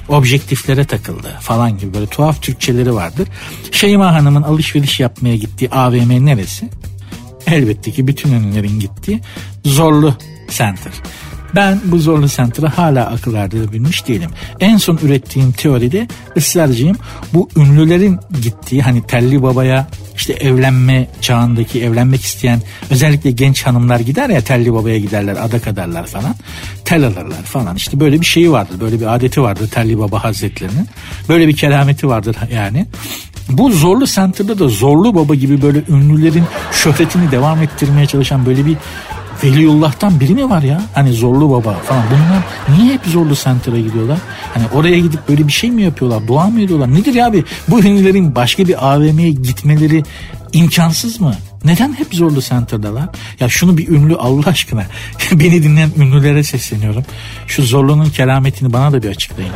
objektiflere 0.09 0.85
takıldı 0.85 1.37
falan 1.41 1.77
gibi 1.77 1.93
böyle 1.93 2.07
tuhaf 2.07 2.41
Türkçeleri 2.41 2.93
vardır. 2.93 3.27
Şeyma 3.71 4.13
Hanım'ın 4.13 4.41
alışveriş 4.41 4.99
yapmaya 4.99 5.35
gittiği 5.35 5.69
AVM 5.69 6.25
neresi? 6.25 6.69
Elbette 7.47 7.91
ki 7.91 8.07
bütün 8.07 8.31
ünlülerin 8.31 8.79
gittiği 8.79 9.21
Zorlu 9.65 10.15
Center. 10.49 10.93
Ben 11.55 11.79
bu 11.85 11.99
Zorlu 11.99 12.27
Center'a 12.27 12.77
hala 12.77 13.05
akıl 13.05 13.33
erdirebilmiş 13.33 14.07
değilim. 14.07 14.29
En 14.59 14.77
son 14.77 14.99
ürettiğim 15.03 15.51
teoride 15.51 16.07
ısrarcıyım. 16.37 16.97
Bu 17.33 17.49
ünlülerin 17.55 18.19
gittiği 18.41 18.81
hani 18.81 19.07
Telli 19.07 19.43
Baba'ya 19.43 19.87
işte 20.15 20.33
evlenme 20.33 21.07
çağındaki 21.21 21.83
evlenmek 21.83 22.21
isteyen 22.21 22.61
özellikle 22.89 23.31
genç 23.31 23.63
hanımlar 23.63 23.99
gider 23.99 24.29
ya 24.29 24.41
Telli 24.41 24.73
Baba'ya 24.73 24.97
giderler 24.97 25.37
adak 25.41 25.67
adarlar 25.67 26.05
falan. 26.07 26.35
Tel 26.85 27.03
alırlar 27.03 27.43
falan 27.43 27.75
işte 27.75 27.99
böyle 27.99 28.21
bir 28.21 28.25
şeyi 28.25 28.51
vardır 28.51 28.79
böyle 28.79 28.99
bir 28.99 29.15
adeti 29.15 29.41
vardır 29.41 29.69
Telli 29.69 29.99
Baba 29.99 30.23
Hazretlerinin. 30.23 30.87
Böyle 31.29 31.47
bir 31.47 31.55
kerameti 31.55 32.07
vardır 32.07 32.35
yani. 32.53 32.85
Bu 33.49 33.71
Zorlu 33.71 34.07
Center'da 34.07 34.59
da 34.59 34.67
Zorlu 34.67 35.15
Baba 35.15 35.35
gibi 35.35 35.61
böyle 35.61 35.83
ünlülerin 35.89 36.43
şöhretini 36.71 37.31
devam 37.31 37.61
ettirmeye 37.61 38.05
çalışan 38.05 38.45
böyle 38.45 38.65
bir 38.65 38.77
Veliullah'tan 39.43 40.19
biri 40.19 40.33
mi 40.33 40.49
var 40.49 40.61
ya? 40.61 40.81
Hani 40.93 41.13
Zorlu 41.13 41.49
Baba 41.49 41.73
falan. 41.73 42.03
Bunlar 42.11 42.77
niye 42.77 42.93
hep 42.93 43.01
Zorlu 43.05 43.35
Center'a 43.35 43.79
gidiyorlar? 43.79 44.17
Hani 44.53 44.63
oraya 44.73 44.99
gidip 44.99 45.29
böyle 45.29 45.47
bir 45.47 45.51
şey 45.51 45.71
mi 45.71 45.81
yapıyorlar? 45.81 46.27
Dua 46.27 46.47
mı 46.49 46.61
ediyorlar? 46.61 46.93
Nedir 46.93 47.13
ya 47.13 47.27
abi? 47.27 47.43
Bu 47.67 47.79
ünlülerin 47.79 48.35
başka 48.35 48.67
bir 48.67 48.93
AVM'ye 48.93 49.31
gitmeleri 49.31 50.03
imkansız 50.53 51.19
mı? 51.21 51.33
Neden 51.65 51.93
hep 51.93 52.07
Zorlu 52.11 52.41
Center'dalar? 52.41 53.09
Ya 53.39 53.49
şunu 53.49 53.77
bir 53.77 53.87
ünlü 53.87 54.15
Allah 54.15 54.45
aşkına 54.45 54.83
beni 55.31 55.63
dinleyen 55.63 55.89
ünlülere 55.97 56.43
sesleniyorum. 56.43 57.03
Şu 57.47 57.63
Zorlu'nun 57.63 58.09
kerametini 58.09 58.73
bana 58.73 58.91
da 58.91 59.03
bir 59.03 59.09
açıklayın. 59.09 59.51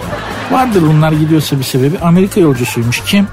Vardır 0.52 0.82
bunlar 0.82 1.12
gidiyorsa 1.12 1.60
bir 1.60 1.64
sebebi. 1.64 2.00
Amerika 2.00 2.40
yolcusuymuş. 2.40 3.02
Kim? 3.06 3.28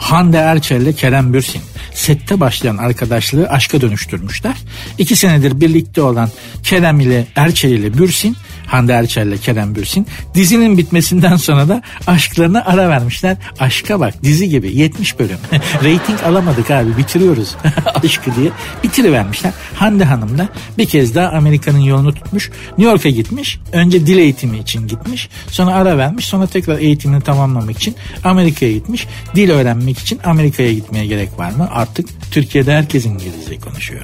Hande 0.00 0.36
Erçel 0.38 0.80
ile 0.80 0.92
Kerem 0.92 1.32
Bürsin 1.32 1.62
sette 1.94 2.40
başlayan 2.40 2.76
arkadaşlığı 2.76 3.48
aşka 3.48 3.80
dönüştürmüşler. 3.80 4.56
İki 4.98 5.16
senedir 5.16 5.60
birlikte 5.60 6.02
olan 6.02 6.30
Kerem 6.62 7.00
ile 7.00 7.26
Erçel 7.36 7.70
ile 7.70 7.98
Bürsin 7.98 8.36
Hande 8.70 8.92
Erçel 8.92 9.26
ile 9.26 9.38
Kerem 9.38 9.74
Bürsin. 9.74 10.06
Dizinin 10.34 10.78
bitmesinden 10.78 11.36
sonra 11.36 11.68
da 11.68 11.82
aşklarına 12.06 12.64
ara 12.66 12.88
vermişler. 12.88 13.36
Aşka 13.60 14.00
bak 14.00 14.14
dizi 14.22 14.48
gibi 14.48 14.76
70 14.76 15.18
bölüm. 15.18 15.38
Rating 15.74 16.22
alamadık 16.26 16.70
abi 16.70 16.96
bitiriyoruz 16.96 17.56
aşkı 18.04 18.36
diye 18.36 18.50
bitirivermişler. 18.84 19.52
Hande 19.74 20.04
Hanım 20.04 20.38
da 20.38 20.48
bir 20.78 20.86
kez 20.86 21.14
daha 21.14 21.28
Amerika'nın 21.28 21.78
yolunu 21.78 22.14
tutmuş. 22.14 22.50
New 22.78 22.90
York'a 22.90 23.08
gitmiş. 23.08 23.58
Önce 23.72 24.06
dil 24.06 24.18
eğitimi 24.18 24.58
için 24.58 24.88
gitmiş. 24.88 25.28
Sonra 25.48 25.74
ara 25.74 25.98
vermiş. 25.98 26.26
Sonra 26.26 26.46
tekrar 26.46 26.78
eğitimini 26.78 27.20
tamamlamak 27.20 27.76
için 27.76 27.94
Amerika'ya 28.24 28.72
gitmiş. 28.72 29.06
Dil 29.34 29.50
öğrenmek 29.50 29.98
için 29.98 30.20
Amerika'ya 30.24 30.72
gitmeye 30.72 31.06
gerek 31.06 31.38
var 31.38 31.50
mı? 31.50 31.68
Artık 31.72 32.08
Türkiye'de 32.30 32.74
herkes 32.74 33.06
İngilizce 33.06 33.58
konuşuyor. 33.58 34.02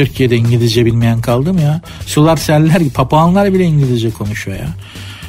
Türkiye'de 0.00 0.36
İngilizce 0.36 0.86
bilmeyen 0.86 1.20
kaldı 1.20 1.52
mı 1.52 1.60
ya? 1.60 1.80
Sular 2.06 2.36
seller 2.36 2.88
papağanlar 2.88 3.54
bile 3.54 3.64
İngilizce 3.64 4.10
konuşuyor 4.10 4.58
ya. 4.58 4.68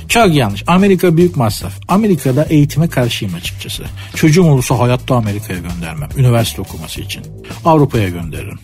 Çok 0.08 0.36
yanlış. 0.36 0.64
Amerika 0.68 1.18
büyük 1.18 1.36
masraf. 1.38 1.74
Amerika'da 1.88 2.44
eğitime 2.44 2.88
karşıyım 2.88 3.36
açıkçası. 3.36 3.84
Çocuğum 4.16 4.44
olursa 4.44 4.80
hayatta 4.80 5.16
Amerika'ya 5.16 5.60
göndermem. 5.60 6.10
Üniversite 6.18 6.62
okuması 6.62 7.02
için. 7.02 7.24
Avrupa'ya 7.66 8.10
gönderirim. 8.10 8.60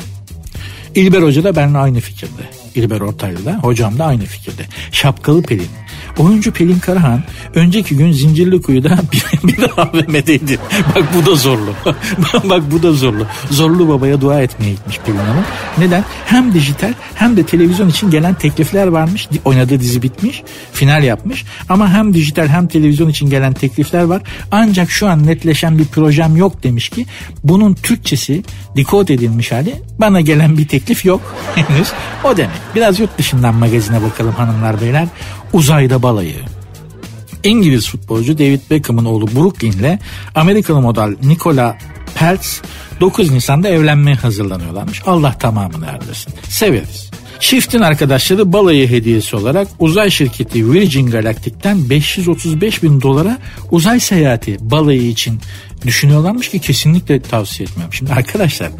İlber 0.95 1.21
Hoca 1.21 1.43
da 1.43 1.55
benimle 1.55 1.77
aynı 1.77 1.99
fikirde. 1.99 2.41
İlber 2.75 3.01
Ortaylı 3.01 3.45
da 3.45 3.53
hocam 3.53 3.99
da 3.99 4.05
aynı 4.05 4.23
fikirde. 4.25 4.65
Şapkalı 4.91 5.43
Pelin 5.43 5.69
Oyuncu 6.17 6.51
Pelin 6.51 6.79
Karahan 6.79 7.23
önceki 7.55 7.97
gün 7.97 8.11
Zincirlikuyu'da 8.11 8.89
bir, 9.11 9.47
bir 9.47 9.63
AVM'deydi. 9.77 10.59
Bak 10.95 11.03
bu 11.15 11.31
da 11.31 11.35
zorlu. 11.35 11.73
Bak 12.49 12.63
bu 12.71 12.83
da 12.83 12.91
zorlu. 12.93 13.25
Zorlu 13.51 13.89
babaya 13.89 14.21
dua 14.21 14.41
etmeye 14.41 14.71
gitmiş 14.71 14.99
Pelin 15.05 15.17
Hanım. 15.17 15.43
Neden? 15.77 16.03
Hem 16.25 16.53
dijital 16.53 16.93
hem 17.15 17.37
de 17.37 17.43
televizyon 17.43 17.89
için 17.89 18.09
gelen 18.09 18.33
teklifler 18.33 18.87
varmış. 18.87 19.27
Oynadığı 19.45 19.79
dizi 19.79 20.01
bitmiş. 20.01 20.43
Final 20.73 21.03
yapmış. 21.03 21.45
Ama 21.69 21.89
hem 21.89 22.13
dijital 22.13 22.47
hem 22.47 22.67
televizyon 22.67 23.09
için 23.09 23.29
gelen 23.29 23.53
teklifler 23.53 24.03
var. 24.03 24.21
Ancak 24.51 24.91
şu 24.91 25.07
an 25.07 25.27
netleşen 25.27 25.77
bir 25.77 25.85
projem 25.85 26.35
yok 26.35 26.63
demiş 26.63 26.89
ki 26.89 27.05
bunun 27.43 27.73
Türkçesi 27.73 28.43
dekod 28.75 29.07
edilmiş 29.07 29.51
hali 29.51 29.75
bana 29.99 30.21
gelen 30.21 30.57
bir 30.57 30.67
teklif 30.67 31.05
yok 31.05 31.35
henüz. 31.55 31.87
O 32.23 32.37
demek. 32.37 32.57
Biraz 32.75 32.99
yurt 32.99 33.17
dışından 33.17 33.55
magazine 33.55 34.01
bakalım 34.03 34.33
hanımlar 34.33 34.81
beyler. 34.81 35.07
Uzayda 35.53 36.03
balayı. 36.03 36.39
İngiliz 37.43 37.89
futbolcu 37.89 38.37
David 38.37 38.59
Beckham'ın 38.71 39.05
oğlu 39.05 39.27
Brooklyn 39.27 39.71
ile 39.71 39.99
Amerikalı 40.35 40.81
model 40.81 41.15
Nikola 41.23 41.77
Peltz 42.15 42.61
9 42.99 43.31
Nisan'da 43.31 43.67
evlenmeye 43.67 44.15
hazırlanıyorlarmış. 44.15 45.01
Allah 45.05 45.37
tamamını 45.37 45.85
erdirsin. 45.85 46.33
Severiz. 46.49 47.09
Çiftin 47.39 47.81
arkadaşları 47.81 48.53
balayı 48.53 48.89
hediyesi 48.89 49.35
olarak 49.35 49.67
uzay 49.79 50.09
şirketi 50.09 50.71
Virgin 50.71 51.07
Galactic'ten 51.07 51.89
535 51.89 52.83
bin 52.83 53.01
dolara 53.01 53.37
uzay 53.71 53.99
seyahati 53.99 54.57
balayı 54.59 55.07
için 55.07 55.39
düşünüyorlarmış 55.85 56.49
ki 56.49 56.59
kesinlikle 56.59 57.21
tavsiye 57.21 57.69
etmiyorum. 57.69 57.93
Şimdi 57.93 58.13
arkadaşlar 58.13 58.71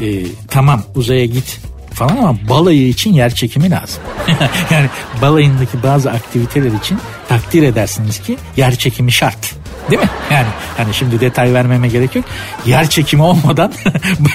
e, 0.00 0.22
tamam 0.48 0.82
uzaya 0.94 1.26
git 1.26 1.60
falan 1.94 2.16
ama 2.16 2.36
balayı 2.48 2.88
için 2.88 3.12
yer 3.12 3.34
çekimi 3.34 3.70
lazım. 3.70 4.02
yani 4.70 4.86
balayındaki 5.22 5.82
bazı 5.82 6.10
aktiviteler 6.10 6.72
için 6.72 6.98
takdir 7.28 7.62
edersiniz 7.62 8.22
ki 8.22 8.36
yer 8.56 8.74
çekimi 8.74 9.12
şart. 9.12 9.54
Değil 9.90 10.02
mi? 10.02 10.08
Yani 10.32 10.46
hani 10.76 10.94
şimdi 10.94 11.20
detay 11.20 11.54
vermeme 11.54 11.88
gerek 11.88 12.14
yok. 12.16 12.24
Yer 12.66 12.90
çekimi 12.90 13.22
olmadan 13.22 13.72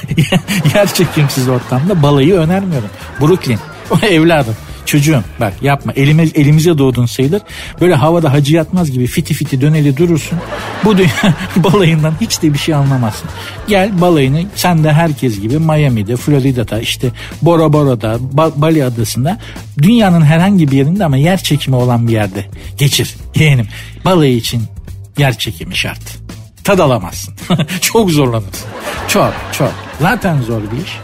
yer 0.75 0.93
çekimsiz 0.93 1.49
ortamda 1.49 2.03
balayı 2.03 2.35
önermiyorum. 2.35 2.89
Brooklyn. 3.21 3.59
Evladım 4.09 4.55
Çocuğum 4.89 5.23
bak 5.39 5.53
yapma 5.61 5.93
elime, 5.95 6.23
elimize 6.23 6.77
doğdun 6.77 7.05
sayılır. 7.05 7.41
Böyle 7.81 7.95
havada 7.95 8.33
hacı 8.33 8.55
yatmaz 8.55 8.91
gibi 8.91 9.07
fiti 9.07 9.33
fiti 9.33 9.61
döneli 9.61 9.97
durursun. 9.97 10.39
Bu 10.85 10.97
dünya 10.97 11.33
balayından 11.55 12.13
hiç 12.21 12.41
de 12.41 12.53
bir 12.53 12.57
şey 12.57 12.75
anlamazsın. 12.75 13.29
Gel 13.67 14.01
balayını 14.01 14.43
sen 14.55 14.83
de 14.83 14.93
herkes 14.93 15.41
gibi 15.41 15.59
Miami'de, 15.59 16.15
Florida'da 16.15 16.79
işte 16.79 17.11
Bora 17.41 17.73
Bora'da, 17.73 18.19
ba- 18.35 18.51
Bali 18.55 18.85
Adası'nda 18.85 19.37
dünyanın 19.81 20.21
herhangi 20.21 20.71
bir 20.71 20.77
yerinde 20.77 21.05
ama 21.05 21.17
yer 21.17 21.37
çekimi 21.43 21.75
olan 21.75 22.07
bir 22.07 22.13
yerde 22.13 22.45
geçir 22.77 23.15
yeğenim. 23.35 23.67
Balayı 24.05 24.35
için 24.35 24.63
yer 25.17 25.37
çekimi 25.37 25.75
şart. 25.75 26.17
Tad 26.63 26.79
alamazsın. 26.79 27.33
çok 27.81 28.11
zorlanırsın. 28.11 28.67
Çok 29.07 29.33
çok. 29.51 29.71
Zaten 30.01 30.41
zor 30.41 30.61
bir 30.61 30.85
iş. 30.85 30.97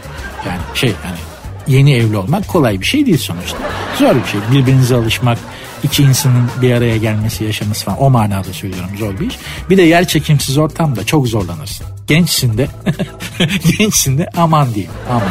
Yani 0.46 0.60
şey 0.74 0.90
yani 0.90 1.25
yeni 1.66 1.94
evli 1.94 2.16
olmak 2.16 2.48
kolay 2.48 2.80
bir 2.80 2.86
şey 2.86 3.06
değil 3.06 3.18
sonuçta. 3.18 3.58
Zor 3.98 4.14
bir 4.14 4.24
şey. 4.24 4.40
Birbirinize 4.52 4.96
alışmak, 4.96 5.38
iki 5.82 6.02
insanın 6.02 6.50
bir 6.62 6.72
araya 6.72 6.96
gelmesi, 6.96 7.44
yaşaması 7.44 7.84
falan 7.84 8.02
o 8.02 8.10
manada 8.10 8.52
söylüyorum 8.52 8.90
zor 8.98 9.20
bir 9.20 9.26
iş. 9.26 9.38
Bir 9.70 9.76
de 9.76 9.82
yer 9.82 10.08
çekimsiz 10.08 10.58
ortamda 10.58 11.06
çok 11.06 11.28
zorlanırsın. 11.28 11.86
Gençsin 12.06 12.58
de, 12.58 12.68
gençsin 13.78 14.18
de 14.18 14.30
aman 14.36 14.74
diyeyim, 14.74 14.92
aman. 15.10 15.22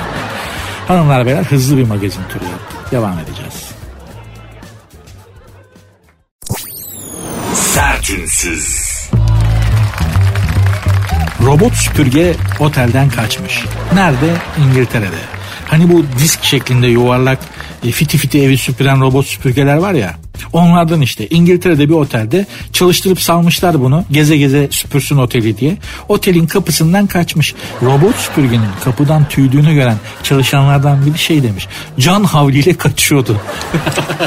Hanımlar 0.88 1.26
beyler 1.26 1.44
hızlı 1.44 1.78
bir 1.78 1.84
magazin 1.84 2.24
turu 2.24 2.44
yaptık. 2.44 2.92
Devam 2.92 3.20
edeceğiz. 3.20 3.76
Sertünsüz. 7.54 8.96
Robot 11.46 11.74
süpürge 11.74 12.36
otelden 12.60 13.10
kaçmış. 13.10 13.64
Nerede? 13.94 14.34
İngiltere'de. 14.66 15.35
Hani 15.66 15.94
bu 15.94 16.06
disk 16.20 16.44
şeklinde 16.44 16.88
yuvarlak 16.88 17.40
e, 17.84 17.92
fiti 17.92 18.18
fiti 18.18 18.42
evi 18.42 18.58
süpüren 18.58 19.02
robot 19.02 19.26
süpürgeler 19.26 19.78
var 19.78 19.94
ya. 19.94 20.16
Onlardan 20.54 21.02
işte 21.02 21.28
İngiltere'de 21.28 21.90
bir 21.90 21.94
otelde 21.94 22.46
çalıştırıp 22.74 23.22
salmışlar 23.22 23.82
bunu 23.82 24.06
geze 24.12 24.38
geze 24.38 24.68
süpürsün 24.72 25.18
oteli 25.18 25.58
diye. 25.58 25.78
Otelin 26.10 26.48
kapısından 26.48 27.08
kaçmış. 27.08 27.56
Robot 27.82 28.16
süpürgenin 28.16 28.70
kapıdan 28.84 29.30
tüydüğünü 29.30 29.74
gören 29.74 29.98
çalışanlardan 30.24 31.06
biri 31.06 31.18
şey 31.18 31.44
demiş. 31.44 31.68
Can 32.00 32.24
havliyle 32.24 32.74
kaçıyordu. 32.74 33.42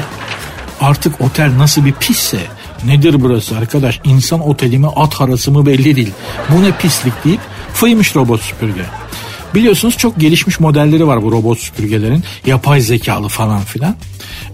Artık 0.81 1.21
otel 1.21 1.59
nasıl 1.59 1.85
bir 1.85 1.93
pisse 1.93 2.39
Nedir 2.85 3.17
burası 3.21 3.57
arkadaş? 3.57 4.01
İnsan 4.05 4.49
oteli 4.49 4.79
mi 4.79 4.87
at 4.97 5.15
harası 5.15 5.51
mı 5.51 5.67
belli 5.67 5.97
değil. 5.97 6.13
Bu 6.49 6.63
ne 6.63 6.73
pislik 6.73 7.25
deyip 7.25 7.41
fıymış 7.73 8.17
robot 8.17 8.41
süpürge. 8.41 8.83
Biliyorsunuz 9.55 9.97
çok 9.97 10.21
gelişmiş 10.21 10.61
modelleri 10.61 11.07
var 11.07 11.23
bu 11.23 11.33
robot 11.33 11.59
süpürgelerin. 11.59 12.25
Yapay 12.47 12.81
zekalı 12.81 13.29
falan 13.29 13.61
filan. 13.61 13.97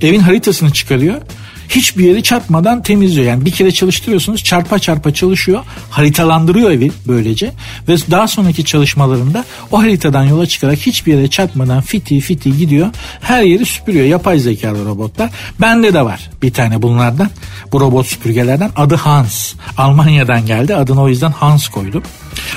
Evin 0.00 0.20
haritasını 0.20 0.70
çıkarıyor. 0.72 1.20
Hiçbir 1.68 2.04
yeri 2.04 2.22
çarpmadan 2.22 2.82
temizliyor. 2.82 3.26
Yani 3.26 3.44
bir 3.44 3.50
kere 3.50 3.72
çalıştırıyorsunuz 3.72 4.44
çarpa 4.44 4.78
çarpa 4.78 5.14
çalışıyor. 5.14 5.60
Haritalandırıyor 5.90 6.70
evi 6.70 6.92
böylece. 7.08 7.52
Ve 7.88 7.96
daha 8.10 8.28
sonraki 8.28 8.64
çalışmalarında 8.64 9.44
o 9.70 9.78
haritadan 9.78 10.24
yola 10.24 10.46
çıkarak 10.46 10.78
hiçbir 10.78 11.14
yere 11.14 11.28
çarpmadan 11.28 11.80
fiti 11.80 12.20
fiti 12.20 12.56
gidiyor. 12.56 12.88
Her 13.20 13.42
yeri 13.42 13.66
süpürüyor. 13.66 14.06
Yapay 14.06 14.38
zekalı 14.38 14.84
robotlar. 14.84 15.30
Bende 15.60 15.94
de 15.94 16.04
var 16.04 16.30
bir 16.42 16.52
tane 16.52 16.82
bunlardan. 16.82 17.30
Bu 17.72 17.80
robot 17.80 18.06
süpürgelerden. 18.06 18.70
Adı 18.76 18.94
Hans. 18.94 19.54
Almanya'dan 19.78 20.46
geldi. 20.46 20.74
Adını 20.74 21.02
o 21.02 21.08
yüzden 21.08 21.30
Hans 21.32 21.68
koydum. 21.68 22.02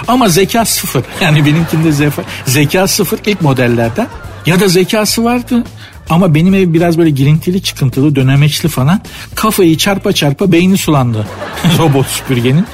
Ama 0.08 0.30
zeka 0.30 0.66
sıfır. 0.66 1.04
Yani 1.22 1.46
benimkinde 1.46 2.14
zeka, 2.46 2.88
sıfır 2.88 3.20
ilk 3.26 3.42
modellerden. 3.42 4.08
Ya 4.46 4.60
da 4.60 4.68
zekası 4.68 5.24
vardı 5.24 5.64
ama 6.10 6.36
benim 6.36 6.54
ev 6.54 6.74
biraz 6.74 6.98
böyle 6.98 7.10
girintili 7.10 7.62
çıkıntılı 7.62 8.16
dönemeçli 8.16 8.70
falan. 8.70 9.02
Kafayı 9.36 9.78
çarpa 9.78 10.14
çarpa 10.14 10.52
beyni 10.52 10.78
sulandı 10.78 11.28
robot 11.78 12.08
süpürgenin. 12.08 12.66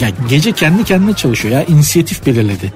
Ya 0.00 0.08
gece 0.28 0.52
kendi 0.52 0.84
kendine 0.84 1.14
çalışıyor 1.16 1.54
ya 1.54 1.64
inisiyatif 1.64 2.26
belirledi. 2.26 2.72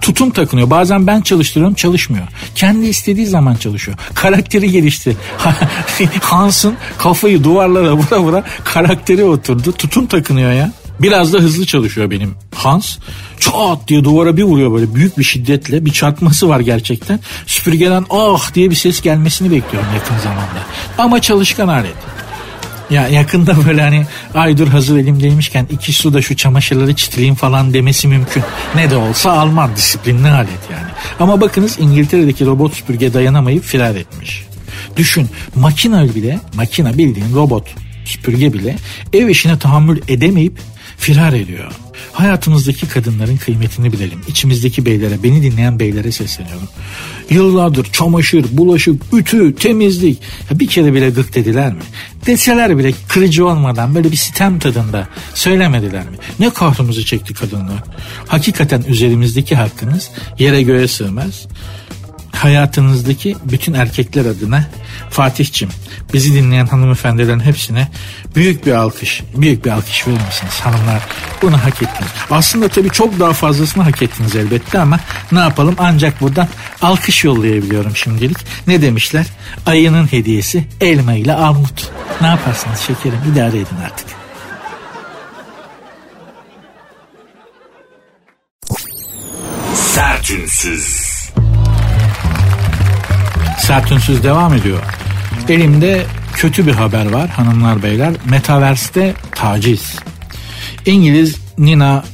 Tutum 0.00 0.30
takınıyor. 0.30 0.70
Bazen 0.70 1.06
ben 1.06 1.20
çalıştırıyorum 1.20 1.74
çalışmıyor. 1.74 2.26
Kendi 2.54 2.86
istediği 2.86 3.26
zaman 3.26 3.54
çalışıyor. 3.54 3.98
Karakteri 4.14 4.70
gelişti. 4.70 5.16
Hans'ın 6.20 6.74
kafayı 6.98 7.44
duvarlara 7.44 7.92
vura 7.92 8.20
vura 8.20 8.44
karakteri 8.64 9.24
oturdu. 9.24 9.72
Tutum 9.72 10.06
takınıyor 10.06 10.52
ya. 10.52 10.72
Biraz 11.02 11.32
da 11.32 11.38
hızlı 11.38 11.66
çalışıyor 11.66 12.10
benim 12.10 12.34
Hans. 12.54 12.98
Çat 13.40 13.88
diye 13.88 14.04
duvara 14.04 14.36
bir 14.36 14.42
vuruyor 14.42 14.72
böyle 14.72 14.94
büyük 14.94 15.18
bir 15.18 15.24
şiddetle. 15.24 15.84
Bir 15.84 15.90
çarpması 15.90 16.48
var 16.48 16.60
gerçekten. 16.60 17.20
Süpürgeden 17.46 18.04
ah 18.10 18.54
diye 18.54 18.70
bir 18.70 18.74
ses 18.74 19.00
gelmesini 19.00 19.50
bekliyorum 19.50 19.88
yakın 19.94 20.18
zamanda. 20.18 20.62
Ama 20.98 21.20
çalışkan 21.20 21.68
alet. 21.68 21.94
Ya 22.90 23.08
yakında 23.08 23.66
böyle 23.66 23.82
hani 23.82 24.06
ay 24.34 24.58
dur 24.58 24.68
hazır 24.68 24.98
elimdeymişken 24.98 25.66
iki 25.70 25.92
suda 25.92 26.22
şu 26.22 26.36
çamaşırları 26.36 26.96
çitleyeyim 26.96 27.34
falan 27.34 27.74
demesi 27.74 28.08
mümkün. 28.08 28.42
Ne 28.74 28.90
de 28.90 28.96
olsa 28.96 29.32
Alman 29.32 29.76
disiplinli 29.76 30.28
alet 30.28 30.48
yani. 30.72 30.88
Ama 31.20 31.40
bakınız 31.40 31.76
İngiltere'deki 31.80 32.46
robot 32.46 32.74
süpürge 32.74 33.14
dayanamayıp 33.14 33.64
firar 33.64 33.94
etmiş. 33.94 34.44
Düşün 34.96 35.28
makina 35.54 36.14
bile 36.14 36.40
makina 36.54 36.98
bildiğin 36.98 37.34
robot 37.34 37.74
süpürge 38.04 38.52
bile 38.52 38.76
ev 39.12 39.28
işine 39.28 39.58
tahammül 39.58 40.00
edemeyip 40.08 40.58
firar 40.98 41.32
ediyor. 41.32 41.72
Hayatımızdaki 42.12 42.88
kadınların 42.88 43.36
kıymetini 43.36 43.92
bilelim. 43.92 44.20
İçimizdeki 44.28 44.86
beylere, 44.86 45.22
beni 45.22 45.42
dinleyen 45.42 45.78
beylere 45.78 46.12
sesleniyorum. 46.12 46.68
Yıllardır 47.30 47.84
çamaşır, 47.92 48.44
bulaşık, 48.52 49.02
ütü, 49.12 49.54
temizlik. 49.54 50.18
Ya 50.50 50.58
bir 50.58 50.66
kere 50.66 50.94
bile 50.94 51.10
gık 51.10 51.34
dediler 51.34 51.72
mi? 51.72 51.82
Deseler 52.26 52.78
bile 52.78 52.92
kırıcı 53.08 53.46
olmadan 53.46 53.94
böyle 53.94 54.12
bir 54.12 54.16
sitem 54.16 54.58
tadında 54.58 55.08
söylemediler 55.34 56.04
mi? 56.04 56.16
Ne 56.38 56.50
kahrımızı 56.50 57.04
çekti 57.04 57.34
kadınlar. 57.34 57.82
Hakikaten 58.26 58.82
üzerimizdeki 58.88 59.56
hakkınız 59.56 60.10
yere 60.38 60.62
göğe 60.62 60.88
sığmaz 60.88 61.46
hayatınızdaki 62.38 63.36
bütün 63.44 63.74
erkekler 63.74 64.26
adına 64.26 64.64
Fatih'cim 65.10 65.68
bizi 66.12 66.34
dinleyen 66.34 66.66
hanımefendilerin 66.66 67.40
hepsine 67.40 67.88
büyük 68.36 68.66
bir 68.66 68.72
alkış, 68.72 69.22
büyük 69.36 69.64
bir 69.64 69.70
alkış 69.70 70.06
verir 70.06 70.20
misiniz 70.26 70.60
hanımlar? 70.60 71.02
Bunu 71.42 71.58
hak 71.64 71.82
ettiniz. 71.82 72.10
Aslında 72.30 72.68
tabii 72.68 72.90
çok 72.90 73.20
daha 73.20 73.32
fazlasını 73.32 73.82
hak 73.82 74.02
ettiniz 74.02 74.36
elbette 74.36 74.78
ama 74.78 75.00
ne 75.32 75.38
yapalım 75.38 75.74
ancak 75.78 76.20
buradan 76.20 76.48
alkış 76.82 77.24
yollayabiliyorum 77.24 77.96
şimdilik. 77.96 78.38
Ne 78.66 78.82
demişler? 78.82 79.26
Ayının 79.66 80.12
hediyesi 80.12 80.64
elma 80.80 81.12
ile 81.12 81.34
armut. 81.34 81.90
Ne 82.20 82.26
yaparsınız 82.26 82.78
şekerim 82.80 83.18
idare 83.32 83.56
edin 83.56 83.76
artık. 83.84 84.06
Sertünsüz. 89.74 91.07
Sertünsüz 93.68 94.22
devam 94.22 94.54
ediyor. 94.54 94.82
Elimde 95.48 96.06
kötü 96.34 96.66
bir 96.66 96.72
haber 96.72 97.12
var 97.12 97.28
hanımlar 97.28 97.82
beyler. 97.82 98.14
Metaverse'de 98.30 99.14
taciz. 99.30 99.96
İngiliz 100.86 101.36
Nina 101.58 102.04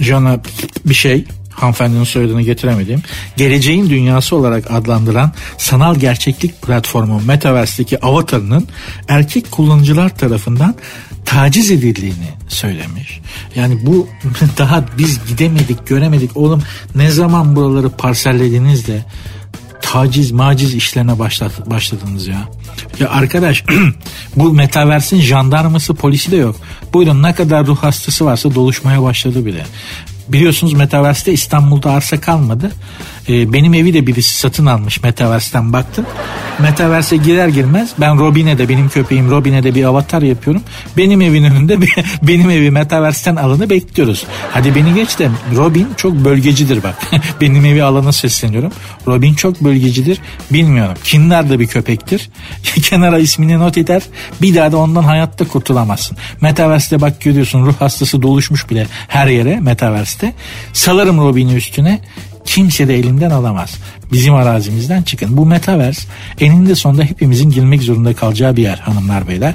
Jana 0.00 0.40
bir 0.84 0.94
şey 0.94 1.24
hanımefendinin 1.50 2.04
soyadını 2.04 2.42
getiremedim. 2.42 3.02
Geleceğin 3.36 3.90
dünyası 3.90 4.36
olarak 4.36 4.70
adlandıran 4.70 5.32
sanal 5.58 5.96
gerçeklik 5.96 6.62
platformu 6.62 7.20
Metaverse'deki 7.20 8.04
avatarının 8.04 8.68
erkek 9.08 9.50
kullanıcılar 9.50 10.16
tarafından 10.16 10.74
taciz 11.24 11.70
edildiğini 11.70 12.28
söylemiş. 12.48 13.20
Yani 13.54 13.86
bu 13.86 14.08
daha 14.58 14.84
biz 14.98 15.20
gidemedik 15.28 15.86
göremedik 15.86 16.36
oğlum 16.36 16.62
ne 16.94 17.10
zaman 17.10 17.56
buraları 17.56 17.90
parsellediniz 17.90 18.86
de 18.86 19.04
taciz 19.92 20.32
maciz 20.32 20.74
işlerine 20.74 21.18
başladınız 21.66 22.26
ya. 22.26 22.48
Ya 23.00 23.10
arkadaş 23.10 23.64
bu 24.36 24.52
metaversin 24.52 25.20
jandarması 25.20 25.94
polisi 25.94 26.30
de 26.30 26.36
yok. 26.36 26.56
Buyurun 26.92 27.22
ne 27.22 27.34
kadar 27.34 27.66
ruh 27.66 27.78
hastası 27.78 28.24
varsa 28.24 28.54
doluşmaya 28.54 29.02
başladı 29.02 29.46
bile. 29.46 29.66
Biliyorsunuz 30.28 30.72
Metaverse'de 30.72 31.32
İstanbul'da 31.32 31.90
arsa 31.90 32.20
kalmadı. 32.20 32.72
Ee, 33.28 33.52
benim 33.52 33.74
evi 33.74 33.94
de 33.94 34.06
birisi 34.06 34.38
satın 34.38 34.66
almış 34.66 35.02
Metaverse'den 35.02 35.72
baktım. 35.72 36.06
Metaverse'e 36.58 37.18
girer 37.18 37.48
girmez 37.48 37.90
ben 37.98 38.18
Robin'e 38.18 38.58
de 38.58 38.68
benim 38.68 38.88
köpeğim 38.88 39.30
Robin'e 39.30 39.62
de 39.62 39.74
bir 39.74 39.84
avatar 39.84 40.22
yapıyorum. 40.22 40.62
Benim 40.96 41.20
evin 41.20 41.44
önünde 41.44 41.78
benim 42.22 42.50
evi 42.50 42.70
Metaverse'den 42.70 43.36
alanı 43.36 43.70
bekliyoruz. 43.70 44.26
Hadi 44.52 44.74
beni 44.74 44.94
geç 44.94 45.18
de 45.18 45.28
Robin 45.56 45.88
çok 45.96 46.12
bölgecidir 46.12 46.82
bak. 46.82 46.94
benim 47.40 47.64
evi 47.64 47.82
alana 47.82 48.12
sesleniyorum. 48.12 48.72
Robin 49.06 49.34
çok 49.34 49.60
bölgecidir. 49.60 50.18
Bilmiyorum. 50.50 50.94
Kinder 51.04 51.50
de 51.50 51.58
bir 51.58 51.66
köpektir. 51.66 52.30
Kenara 52.62 53.18
ismini 53.18 53.58
not 53.58 53.78
eder. 53.78 54.02
Bir 54.42 54.54
daha 54.54 54.72
da 54.72 54.76
ondan 54.76 55.02
hayatta 55.02 55.48
kurtulamazsın. 55.48 56.16
Metaverse'de 56.40 57.00
bak 57.00 57.20
görüyorsun 57.20 57.66
ruh 57.66 57.74
hastası 57.80 58.22
doluşmuş 58.22 58.70
bile 58.70 58.86
her 59.08 59.26
yere 59.26 59.60
Metaverse'de. 59.60 60.34
Salarım 60.72 61.18
Robin'i 61.18 61.54
üstüne 61.54 62.00
kimse 62.48 62.88
de 62.88 62.98
elinden 62.98 63.30
alamaz. 63.30 63.78
Bizim 64.12 64.34
arazimizden 64.34 65.02
çıkın. 65.02 65.36
Bu 65.36 65.46
metaverse 65.46 66.08
eninde 66.40 66.74
sonunda 66.74 67.02
hepimizin 67.02 67.50
girmek 67.50 67.82
zorunda 67.82 68.14
kalacağı 68.14 68.56
bir 68.56 68.62
yer 68.62 68.78
hanımlar 68.78 69.28
beyler. 69.28 69.54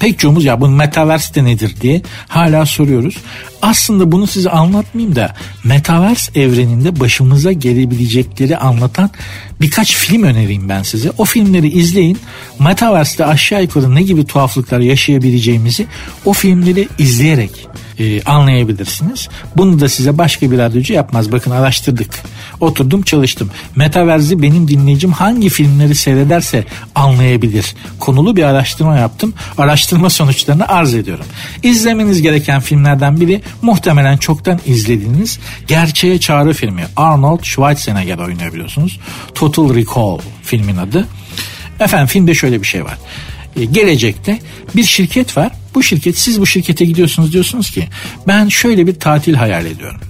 Pek 0.00 0.18
çoğumuz 0.18 0.44
ya 0.44 0.60
bu 0.60 0.68
metaverse 0.68 1.34
de 1.34 1.44
nedir 1.44 1.74
diye 1.80 2.02
hala 2.28 2.66
soruyoruz. 2.66 3.16
Aslında 3.62 4.12
bunu 4.12 4.26
size 4.26 4.50
anlatmayayım 4.50 5.16
da 5.16 5.34
metaverse 5.64 6.40
evreninde 6.40 7.00
başımıza 7.00 7.52
gelebilecekleri 7.52 8.56
anlatan 8.56 9.10
birkaç 9.60 9.94
film 9.94 10.22
önereyim 10.22 10.68
ben 10.68 10.82
size. 10.82 11.12
O 11.18 11.24
filmleri 11.24 11.68
izleyin. 11.68 12.18
Metaverse'de 12.58 13.26
aşağı 13.26 13.62
yukarı 13.62 13.94
ne 13.94 14.02
gibi 14.02 14.24
tuhaflıklar 14.24 14.80
yaşayabileceğimizi 14.80 15.86
o 16.24 16.32
filmleri 16.32 16.88
izleyerek 16.98 17.68
e, 17.98 18.22
anlayabilirsiniz. 18.22 19.28
Bunu 19.56 19.80
da 19.80 19.88
size 19.88 20.18
başka 20.18 20.50
bir 20.50 20.58
radyocu 20.58 20.92
yapmaz. 20.92 21.32
Bakın 21.32 21.50
araştırdık. 21.50 22.10
Oturdum 22.60 23.02
çalıştım. 23.02 23.50
Metaverse'i 23.76 24.42
benim 24.42 24.68
dinleyicim 24.68 25.12
hangi 25.12 25.48
filmleri 25.48 25.94
seyrederse 25.94 26.64
anlayabilir. 26.94 27.74
Konulu 28.00 28.36
bir 28.36 28.42
araştırma 28.42 28.96
yaptım. 28.96 29.34
Araştırma 29.58 30.10
sonuçlarını 30.10 30.68
arz 30.68 30.94
ediyorum. 30.94 31.26
İzlemeniz 31.62 32.22
gereken 32.22 32.60
filmlerden 32.60 33.20
biri 33.20 33.42
muhtemelen 33.62 34.16
çoktan 34.16 34.60
izlediğiniz 34.66 35.38
Gerçeğe 35.66 36.20
Çağrı 36.20 36.52
filmi. 36.52 36.84
Arnold 36.96 37.42
Schwarzenegger 37.42 38.18
oynuyor 38.18 38.52
biliyorsunuz. 38.52 39.00
Total 39.34 39.74
Recall 39.74 40.18
filmin 40.42 40.76
adı. 40.76 41.08
Efendim 41.80 42.06
filmde 42.06 42.34
şöyle 42.34 42.62
bir 42.62 42.66
şey 42.66 42.84
var. 42.84 42.98
E, 43.56 43.64
gelecekte 43.64 44.38
bir 44.76 44.84
şirket 44.84 45.36
var. 45.36 45.52
Bu 45.74 45.82
şirket 45.82 46.18
siz 46.18 46.40
bu 46.40 46.46
şirkete 46.46 46.84
gidiyorsunuz 46.84 47.32
diyorsunuz 47.32 47.70
ki 47.70 47.88
ben 48.26 48.48
şöyle 48.48 48.86
bir 48.86 48.94
tatil 48.94 49.34
hayal 49.34 49.66
ediyorum. 49.66 50.00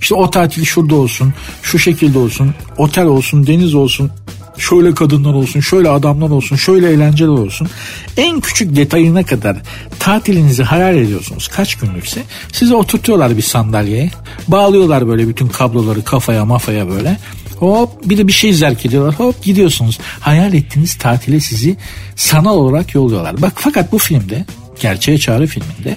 İşte 0.00 0.14
o 0.14 0.30
tatil 0.30 0.64
şurada 0.64 0.94
olsun, 0.94 1.34
şu 1.62 1.78
şekilde 1.78 2.18
olsun, 2.18 2.54
otel 2.76 3.06
olsun, 3.06 3.46
deniz 3.46 3.74
olsun, 3.74 4.10
şöyle 4.58 4.94
kadınlar 4.94 5.34
olsun, 5.34 5.60
şöyle 5.60 5.88
adamlar 5.88 6.30
olsun, 6.30 6.56
şöyle 6.56 6.90
eğlenceler 6.90 7.28
olsun. 7.28 7.68
En 8.16 8.40
küçük 8.40 8.76
detayına 8.76 9.22
kadar 9.22 9.56
tatilinizi 9.98 10.62
hayal 10.62 10.96
ediyorsunuz 10.96 11.48
kaç 11.48 11.74
günlükse. 11.74 12.22
Sizi 12.52 12.74
oturtuyorlar 12.74 13.36
bir 13.36 13.42
sandalyeye. 13.42 14.10
Bağlıyorlar 14.48 15.08
böyle 15.08 15.28
bütün 15.28 15.48
kabloları 15.48 16.04
kafaya 16.04 16.44
mafaya 16.44 16.88
böyle. 16.88 17.18
Hop 17.58 18.08
bir 18.08 18.18
de 18.18 18.28
bir 18.28 18.32
şey 18.32 18.52
zerk 18.52 18.86
ediyorlar. 18.86 19.14
Hop 19.14 19.42
gidiyorsunuz. 19.42 19.98
Hayal 20.20 20.54
ettiğiniz 20.54 20.94
tatile 20.94 21.40
sizi 21.40 21.76
sanal 22.16 22.56
olarak 22.56 22.94
yolluyorlar. 22.94 23.42
Bak 23.42 23.52
fakat 23.56 23.92
bu 23.92 23.98
filmde 23.98 24.44
Gerçeğe 24.80 25.18
Çağrı 25.18 25.46
filminde 25.46 25.96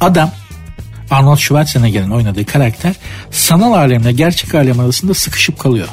adam 0.00 0.30
Arnold 1.10 1.36
Schwarzenegger'in 1.36 2.10
oynadığı 2.10 2.46
karakter 2.46 2.94
sanal 3.30 3.72
alemle 3.72 4.12
gerçek 4.12 4.54
alem 4.54 4.80
arasında 4.80 5.14
sıkışıp 5.14 5.58
kalıyor. 5.58 5.88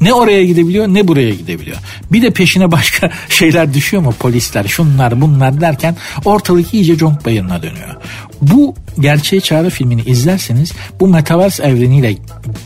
Ne 0.00 0.12
oraya 0.12 0.44
gidebiliyor 0.44 0.88
ne 0.88 1.08
buraya 1.08 1.30
gidebiliyor. 1.30 1.76
Bir 2.12 2.22
de 2.22 2.30
peşine 2.30 2.72
başka 2.72 3.10
şeyler 3.28 3.74
düşüyor 3.74 4.02
mu 4.02 4.14
polisler 4.18 4.64
şunlar 4.64 5.20
bunlar 5.20 5.60
derken 5.60 5.96
ortalık 6.24 6.74
iyice 6.74 6.96
conk 6.96 7.24
bayırına 7.24 7.62
dönüyor. 7.62 7.96
Bu 8.42 8.74
gerçeğe 9.00 9.40
çağrı 9.40 9.70
filmini 9.70 10.02
izlerseniz 10.02 10.72
bu 11.00 11.08
metaverse 11.08 11.62
evreniyle 11.62 12.16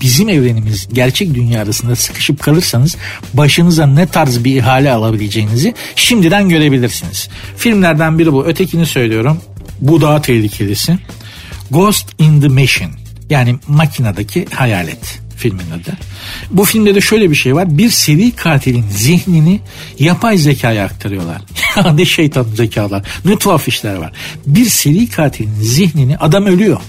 bizim 0.01 0.29
evrenimiz 0.29 0.89
gerçek 0.93 1.35
dünya 1.35 1.63
arasında 1.63 1.97
sıkışıp 1.97 2.43
kalırsanız 2.43 2.97
başınıza 3.35 3.87
ne 3.87 4.07
tarz 4.07 4.45
bir 4.45 4.57
ihale 4.57 4.93
alabileceğinizi 4.93 5.75
şimdiden 5.97 6.49
görebilirsiniz. 6.49 7.29
Filmlerden 7.57 8.19
biri 8.19 8.33
bu. 8.33 8.47
Ötekini 8.47 8.87
söylüyorum. 8.87 9.41
Bu 9.81 10.01
daha 10.01 10.23
tehlikelisi. 10.23 10.99
Ghost 11.71 12.07
in 12.19 12.41
the 12.41 12.49
Machine 12.49 12.91
yani 13.31 13.57
makinedeki 13.69 14.47
hayalet 14.55 15.21
filmin 15.41 15.71
adı. 15.71 15.97
Bu 16.51 16.65
filmde 16.65 16.95
de 16.95 17.01
şöyle 17.01 17.31
bir 17.31 17.35
şey 17.35 17.55
var. 17.55 17.79
Bir 17.79 17.91
seri 17.91 18.31
katilin 18.31 18.85
zihnini 18.91 19.61
yapay 19.99 20.39
zekaya 20.39 20.85
aktarıyorlar. 20.85 21.43
ne 21.95 22.05
şeytan 22.05 22.47
zekalar. 22.55 23.03
Ne 23.25 23.37
tuhaf 23.37 23.69
işler 23.69 23.95
var. 23.95 24.13
Bir 24.47 24.67
seri 24.67 25.09
katilin 25.09 25.55
zihnini 25.61 26.17
adam 26.17 26.47
ölüyor. 26.47 26.81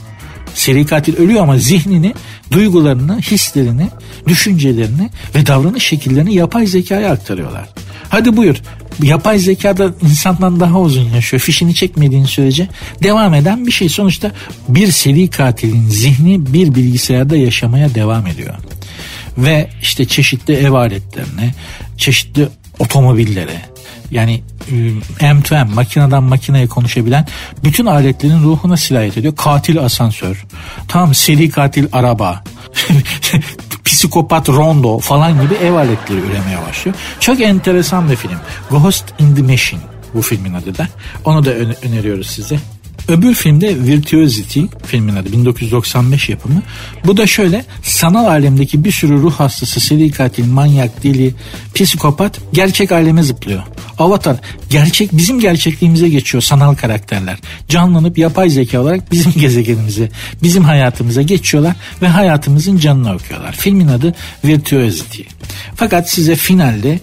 Seri 0.55 0.85
katil 0.85 1.17
ölüyor 1.17 1.43
ama 1.43 1.57
zihnini, 1.57 2.13
duygularını, 2.51 3.21
hislerini, 3.21 3.87
düşüncelerini 4.27 5.09
ve 5.35 5.45
davranış 5.45 5.83
şekillerini 5.83 6.35
yapay 6.35 6.67
zekaya 6.67 7.11
aktarıyorlar. 7.11 7.69
Hadi 8.09 8.37
buyur. 8.37 8.55
Yapay 9.03 9.39
zekada 9.39 9.93
insandan 10.01 10.59
daha 10.59 10.79
uzun 10.79 11.09
yaşıyor. 11.09 11.41
Fişini 11.41 11.75
çekmediğin 11.75 12.25
sürece 12.25 12.67
devam 13.03 13.33
eden 13.33 13.67
bir 13.67 13.71
şey. 13.71 13.89
Sonuçta 13.89 14.31
bir 14.67 14.91
seri 14.91 15.27
katilin 15.27 15.89
zihni 15.89 16.53
bir 16.53 16.75
bilgisayarda 16.75 17.37
yaşamaya 17.37 17.95
devam 17.95 18.27
ediyor. 18.27 18.55
Ve 19.37 19.69
işte 19.81 20.05
çeşitli 20.05 20.53
ev 20.53 20.71
aletlerine, 20.71 21.53
çeşitli 21.97 22.47
otomobillere, 22.79 23.61
yani 24.11 24.41
e, 24.71 24.73
M2M 25.25 25.73
makineden 25.73 26.23
makineye 26.23 26.67
konuşabilen 26.67 27.27
bütün 27.63 27.85
aletlerin 27.85 28.43
ruhuna 28.43 28.77
sirayet 28.77 29.17
ediyor. 29.17 29.35
Katil 29.35 29.79
asansör, 29.79 30.45
tam 30.87 31.15
seri 31.15 31.49
katil 31.49 31.87
araba, 31.91 32.43
psikopat 33.85 34.49
rondo 34.49 34.99
falan 34.99 35.41
gibi 35.41 35.53
ev 35.53 35.73
aletleri 35.73 36.19
üremeye 36.19 36.57
başlıyor. 36.69 36.97
Çok 37.19 37.41
enteresan 37.41 38.09
bir 38.09 38.15
film. 38.15 38.39
Ghost 38.69 39.05
in 39.19 39.35
the 39.35 39.41
Machine 39.41 39.81
bu 40.13 40.21
filmin 40.21 40.53
adı 40.53 40.77
da. 40.77 40.87
Onu 41.25 41.45
da 41.45 41.51
öneriyoruz 41.87 42.27
size. 42.27 42.59
Öbür 43.07 43.33
filmde 43.33 43.85
Virtuosity 43.85 44.61
filmin 44.85 45.15
adı 45.15 45.31
1995 45.31 46.29
yapımı. 46.29 46.61
Bu 47.05 47.17
da 47.17 47.27
şöyle 47.27 47.65
sanal 47.83 48.25
alemdeki 48.25 48.83
bir 48.83 48.91
sürü 48.91 49.21
ruh 49.21 49.33
hastası, 49.33 49.79
seri 49.79 50.11
katil, 50.11 50.45
manyak, 50.45 51.03
deli, 51.03 51.33
psikopat 51.75 52.39
gerçek 52.53 52.91
aleme 52.91 53.23
zıplıyor. 53.23 53.63
Avatar 53.99 54.37
gerçek 54.69 55.09
bizim 55.13 55.39
gerçekliğimize 55.39 56.09
geçiyor 56.09 56.41
sanal 56.41 56.75
karakterler. 56.75 57.37
Canlanıp 57.67 58.17
yapay 58.17 58.49
zeka 58.49 58.81
olarak 58.81 59.11
bizim 59.11 59.31
gezegenimize, 59.37 60.09
bizim 60.43 60.63
hayatımıza 60.63 61.21
geçiyorlar 61.21 61.75
ve 62.01 62.07
hayatımızın 62.07 62.77
canını 62.77 63.13
okuyorlar. 63.13 63.53
Filmin 63.53 63.87
adı 63.87 64.15
Virtuosity. 64.45 65.21
Fakat 65.75 66.09
size 66.09 66.35
finalde 66.35 66.99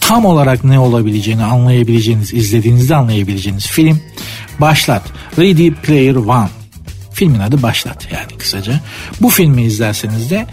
tam 0.00 0.24
olarak 0.24 0.64
ne 0.64 0.78
olabileceğini 0.78 1.44
anlayabileceğiniz, 1.44 2.34
izlediğinizde 2.34 2.96
anlayabileceğiniz 2.96 3.66
film 3.66 4.00
Başlat. 4.60 5.02
Ready 5.38 5.70
Player 5.70 6.14
One. 6.14 6.48
Filmin 7.12 7.40
adı 7.40 7.62
Başlat 7.62 8.08
yani 8.12 8.38
kısaca. 8.38 8.80
Bu 9.20 9.30
filmi 9.30 9.62
izlerseniz 9.62 10.30
de 10.30 10.46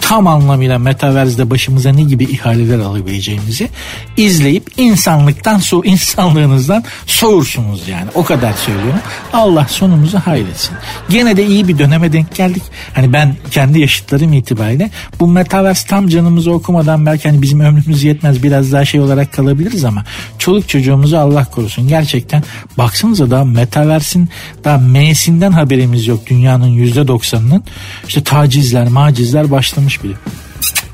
tam 0.00 0.26
anlamıyla 0.26 0.78
metaverse'de 0.78 1.50
başımıza 1.50 1.92
ne 1.92 2.02
gibi 2.02 2.24
ihaleler 2.24 2.78
alabileceğimizi 2.78 3.68
izleyip 4.16 4.70
insanlıktan 4.76 5.58
so 5.58 5.82
insanlığınızdan 5.84 6.84
soğursunuz 7.06 7.88
yani. 7.88 8.10
O 8.14 8.24
kadar 8.24 8.52
söylüyorum. 8.52 9.00
Allah 9.32 9.66
sonumuzu 9.68 10.18
hayretsin. 10.18 10.76
Gene 11.10 11.36
de 11.36 11.46
iyi 11.46 11.68
bir 11.68 11.78
döneme 11.78 12.12
denk 12.12 12.34
geldik. 12.34 12.62
Hani 12.94 13.12
ben 13.12 13.36
kendi 13.50 13.80
yaşıtlarım 13.80 14.32
itibariyle 14.32 14.90
bu 15.20 15.26
metaverse 15.26 15.88
tam 15.88 16.08
canımızı 16.08 16.52
okumadan 16.52 17.06
belki 17.06 17.28
hani 17.28 17.42
bizim 17.42 17.60
ömrümüz 17.60 18.04
yetmez 18.04 18.42
biraz 18.42 18.72
daha 18.72 18.84
şey 18.84 19.00
olarak 19.00 19.32
kalabiliriz 19.32 19.84
ama 19.84 20.04
çoluk 20.38 20.68
çocuğumuzu 20.68 21.16
Allah 21.16 21.44
korusun. 21.44 21.88
Gerçekten 21.88 22.42
baksanıza 22.78 23.30
da 23.30 23.44
metaverse'in 23.44 24.28
daha 24.64 24.78
M'sinden 24.78 25.52
haberimiz 25.52 26.06
yok 26.06 26.26
dünyanın 26.26 26.66
yüzde 26.66 27.08
doksanının. 27.08 27.64
İşte 28.08 28.22
tacizler, 28.22 28.88
macizler 28.88 29.50
başlamış 29.50 29.81
yapmış 29.82 30.04
biri. 30.04 30.14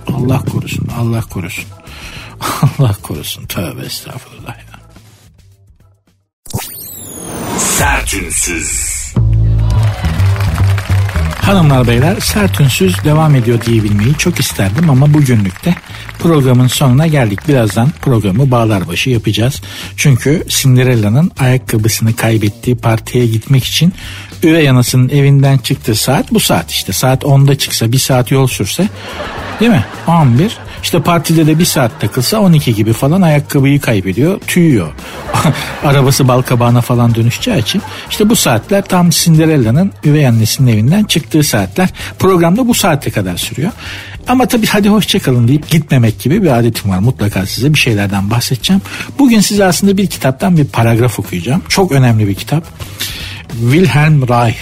Allah 0.06 0.38
korusun, 0.38 0.88
Allah 0.98 1.20
korusun. 1.20 1.64
Allah 2.78 2.94
korusun. 3.02 3.46
Tövbe 3.46 3.82
estağfurullah 3.86 4.56
ya. 4.56 4.78
Sertünsüz. 7.58 8.98
Hanımlar 11.42 11.86
beyler 11.86 12.20
sertünsüz 12.20 13.04
devam 13.04 13.34
ediyor 13.34 13.64
diyebilmeyi 13.64 14.14
çok 14.14 14.40
isterdim 14.40 14.90
ama 14.90 15.14
bugünlük 15.14 15.64
de 15.64 15.74
programın 16.18 16.66
sonuna 16.66 17.06
geldik. 17.06 17.48
Birazdan 17.48 17.90
programı 18.02 18.50
bağlar 18.50 18.88
başı 18.88 19.10
yapacağız. 19.10 19.62
Çünkü 19.96 20.44
Cinderella'nın 20.48 21.30
ayakkabısını 21.38 22.16
kaybettiği 22.16 22.76
partiye 22.76 23.26
gitmek 23.26 23.64
için 23.64 23.92
üvey 24.42 24.70
anasının 24.70 25.08
evinden 25.08 25.58
çıktığı 25.58 25.94
saat 25.94 26.32
bu 26.32 26.40
saat 26.40 26.70
işte. 26.70 26.92
Saat 26.92 27.22
10'da 27.22 27.58
çıksa 27.58 27.92
bir 27.92 27.98
saat 27.98 28.30
yol 28.30 28.46
sürse 28.46 28.88
değil 29.60 29.70
mi? 29.70 29.84
11 30.06 30.58
işte 30.82 31.02
partide 31.02 31.46
de 31.46 31.58
bir 31.58 31.64
saat 31.64 32.00
takılsa 32.00 32.40
12 32.40 32.74
gibi 32.74 32.92
falan 32.92 33.22
ayakkabıyı 33.22 33.80
kaybediyor, 33.80 34.40
tüyüyor. 34.46 34.88
Arabası 35.84 36.28
balkabağına 36.28 36.80
falan 36.80 37.14
dönüşeceği 37.14 37.58
için 37.58 37.82
işte 38.10 38.28
bu 38.28 38.36
saatler 38.36 38.84
tam 38.84 39.10
Cinderella'nın 39.10 39.92
üvey 40.04 40.26
annesinin 40.26 40.72
evinden 40.72 41.04
çıktığı 41.04 41.42
saatler. 41.42 41.88
Programda 42.18 42.68
bu 42.68 42.74
saate 42.74 43.10
kadar 43.10 43.36
sürüyor. 43.36 43.72
Ama 44.28 44.46
tabii 44.46 44.66
hadi 44.66 44.88
hoşçakalın 44.88 45.48
deyip 45.48 45.70
gitmemek 45.70 46.20
gibi 46.20 46.42
bir 46.42 46.58
adetim 46.58 46.90
var. 46.90 46.98
Mutlaka 46.98 47.46
size 47.46 47.74
bir 47.74 47.78
şeylerden 47.78 48.30
bahsedeceğim. 48.30 48.82
Bugün 49.18 49.40
size 49.40 49.64
aslında 49.64 49.96
bir 49.96 50.06
kitaptan 50.06 50.56
bir 50.56 50.64
paragraf 50.64 51.18
okuyacağım. 51.18 51.62
Çok 51.68 51.92
önemli 51.92 52.28
bir 52.28 52.34
kitap. 52.34 52.64
Wilhelm 53.60 54.28
Reich 54.28 54.58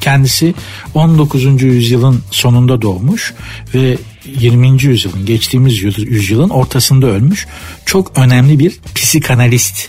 kendisi 0.00 0.54
19. 0.94 1.62
yüzyılın 1.62 2.22
sonunda 2.30 2.82
doğmuş 2.82 3.34
ve 3.74 3.96
20. 4.26 4.82
yüzyılın 4.82 5.26
geçtiğimiz 5.26 5.82
yüzyılın 5.82 6.48
ortasında 6.48 7.06
ölmüş 7.06 7.46
çok 7.86 8.18
önemli 8.18 8.58
bir 8.58 8.80
psikanalist 8.94 9.88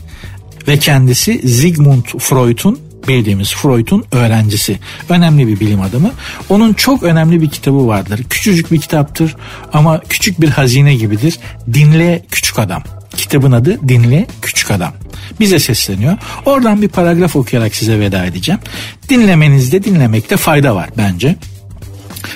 ve 0.67 0.79
kendisi 0.79 1.49
Sigmund 1.49 2.05
Freud'un 2.19 2.79
bildiğimiz 3.07 3.53
Freud'un 3.53 4.05
öğrencisi. 4.11 4.79
Önemli 5.09 5.47
bir 5.47 5.59
bilim 5.59 5.81
adamı. 5.81 6.11
Onun 6.49 6.73
çok 6.73 7.03
önemli 7.03 7.41
bir 7.41 7.49
kitabı 7.49 7.87
vardır. 7.87 8.21
Küçücük 8.29 8.71
bir 8.71 8.81
kitaptır 8.81 9.35
ama 9.73 10.01
küçük 10.09 10.41
bir 10.41 10.49
hazine 10.49 10.95
gibidir. 10.95 11.39
Dinle 11.73 12.25
Küçük 12.31 12.59
Adam. 12.59 12.83
Kitabın 13.17 13.51
adı 13.51 13.89
Dinle 13.89 14.27
Küçük 14.41 14.71
Adam. 14.71 14.93
Bize 15.39 15.59
sesleniyor. 15.59 16.17
Oradan 16.45 16.81
bir 16.81 16.87
paragraf 16.87 17.35
okuyarak 17.35 17.75
size 17.75 17.99
veda 17.99 18.25
edeceğim. 18.25 18.61
Dinlemenizde 19.09 19.83
dinlemekte 19.83 20.37
fayda 20.37 20.75
var 20.75 20.89
bence. 20.97 21.35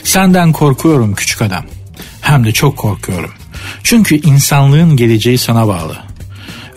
Senden 0.04 0.52
korkuyorum 0.52 1.16
küçük 1.16 1.42
adam. 1.42 1.66
Hem 2.22 2.46
de 2.46 2.52
çok 2.52 2.78
korkuyorum. 2.78 3.32
Çünkü 3.84 4.16
insanlığın 4.16 4.98
geleceği 4.98 5.38
sana 5.38 5.68
bağlı. 5.68 5.98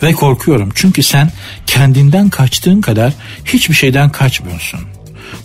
Ve 0.03 0.13
korkuyorum 0.13 0.69
çünkü 0.75 1.03
sen 1.03 1.31
kendinden 1.67 2.29
kaçtığın 2.29 2.81
kadar 2.81 3.13
hiçbir 3.45 3.75
şeyden 3.75 4.09
kaçmıyorsun. 4.09 4.79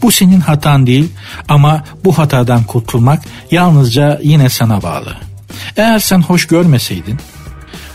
Bu 0.03 0.13
senin 0.13 0.41
hatan 0.41 0.87
değil 0.87 1.09
ama 1.49 1.85
bu 2.05 2.19
hatadan 2.19 2.65
kurtulmak 2.65 3.23
yalnızca 3.51 4.21
yine 4.23 4.49
sana 4.49 4.83
bağlı. 4.83 5.17
Eğer 5.77 5.99
sen 5.99 6.23
hoş 6.23 6.47
görmeseydin, 6.47 7.19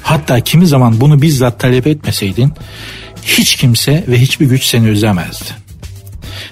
hatta 0.04 0.39
kimi 0.39 0.68
zaman 0.68 1.02
bunu 1.02 1.22
bizzat 1.22 1.60
talep 1.60 1.88
etmeseydin, 1.88 2.54
hiç 3.24 3.56
kimse 3.56 4.06
ve 4.08 4.22
hiçbir 4.22 4.45
güç 4.45 4.64
seni 4.64 4.88
üzemezdi 4.88 5.62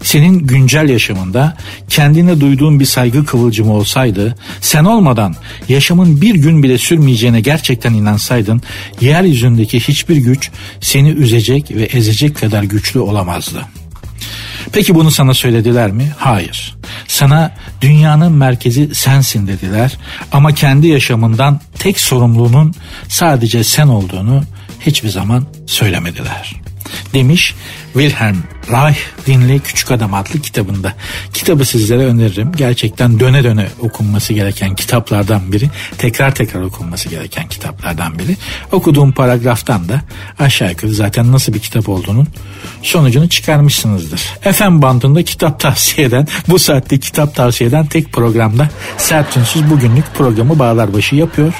senin 0.04 0.39
güncel 0.39 0.89
yaşamında 0.89 1.58
kendine 1.89 2.41
duyduğun 2.41 2.80
bir 2.80 2.86
saygı 2.86 3.26
kıvılcımı 3.26 3.74
olsaydı, 3.74 4.36
sen 4.62 4.86
olmadan 4.86 5.36
yaşamın 5.70 6.22
bir 6.22 6.36
gün 6.36 6.64
bile 6.64 6.78
sürmeyeceğine 6.78 7.41
gerçekten 7.41 7.93
inansaydın, 7.93 8.62
yeryüzündeki 9.02 9.80
hiçbir 9.80 10.16
güç 10.16 10.52
seni 10.82 11.10
üzecek 11.10 11.72
ve 11.72 11.84
ezecek 11.84 12.36
kadar 12.36 12.64
güçlü 12.64 13.00
olamazdı. 13.00 13.66
Peki 14.72 14.95
bunu 14.95 15.12
sana 15.12 15.34
söylediler 15.34 15.91
mi? 15.91 16.12
Hayır. 16.18 16.79
Sana 17.08 17.52
dünyanın 17.82 18.32
merkezi 18.32 18.95
sensin 18.95 19.47
dediler. 19.47 19.97
Ama 20.32 20.54
kendi 20.54 20.88
yaşamından 20.88 21.60
tek 21.80 22.00
sorumluluğunun 22.00 22.74
sadece 23.08 23.64
sen 23.64 23.88
olduğunu 23.88 24.43
hiçbir 24.80 25.10
zaman 25.10 25.45
söylemediler 25.66 26.69
demiş 27.14 27.56
Wilhelm 27.94 28.44
Reich 28.70 29.00
Dinle 29.28 29.60
Küçük 29.60 29.92
Adam 29.92 30.14
adlı 30.14 30.40
kitabında. 30.42 30.94
Kitabı 31.34 31.66
sizlere 31.66 32.06
öneririm. 32.06 32.52
Gerçekten 32.52 33.20
döne 33.20 33.44
döne 33.44 33.68
okunması 33.80 34.34
gereken 34.34 34.76
kitaplardan 34.76 35.52
biri. 35.52 35.70
Tekrar 35.98 36.36
tekrar 36.36 36.62
okunması 36.62 37.10
gereken 37.10 37.48
kitaplardan 37.48 38.20
biri. 38.20 38.38
Okuduğum 38.72 39.12
paragraftan 39.12 39.90
da 39.90 40.02
aşağı 40.40 40.70
yukarı 40.70 40.94
zaten 40.94 41.32
nasıl 41.32 41.54
bir 41.54 41.60
kitap 41.60 41.90
olduğunun 41.90 42.28
sonucunu 42.82 43.30
çıkarmışsınızdır. 43.30 44.22
FM 44.52 44.82
bandında 44.82 45.24
kitap 45.24 45.60
tavsiye 45.60 46.08
eden, 46.08 46.28
bu 46.50 46.60
saatte 46.60 47.00
kitap 47.00 47.36
tavsiye 47.36 47.70
eden 47.70 47.86
tek 47.86 48.14
programda 48.14 48.70
Sert 48.98 49.38
bugünlük 49.70 50.06
programı 50.14 50.60
bağlar 50.60 50.94
başı 50.94 51.16
yapıyor 51.16 51.54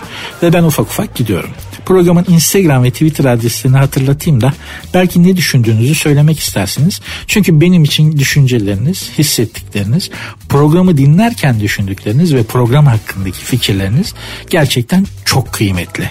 ve 0.44 0.54
ben 0.54 0.64
ufak 0.64 0.86
ufak 0.86 1.16
gidiyorum 1.16 1.50
programın 1.86 2.26
Instagram 2.30 2.84
ve 2.84 2.92
Twitter 2.92 3.26
adreslerini 3.26 3.78
hatırlatayım 3.78 4.42
da 4.42 4.54
belki 4.94 5.24
ne 5.24 5.38
düşündüğünüzü 5.38 5.96
söylemek 5.96 6.40
istersiniz. 6.40 7.02
Çünkü 7.28 7.62
benim 7.62 7.84
için 7.84 8.18
düşünceleriniz, 8.18 9.10
hissettikleriniz, 9.18 10.10
programı 10.50 10.98
dinlerken 10.98 11.60
düşündükleriniz 11.60 12.34
ve 12.34 12.44
program 12.44 12.86
hakkındaki 12.86 13.38
fikirleriniz 13.38 14.14
gerçekten 14.50 15.06
çok 15.26 15.54
kıymetli. 15.54 16.10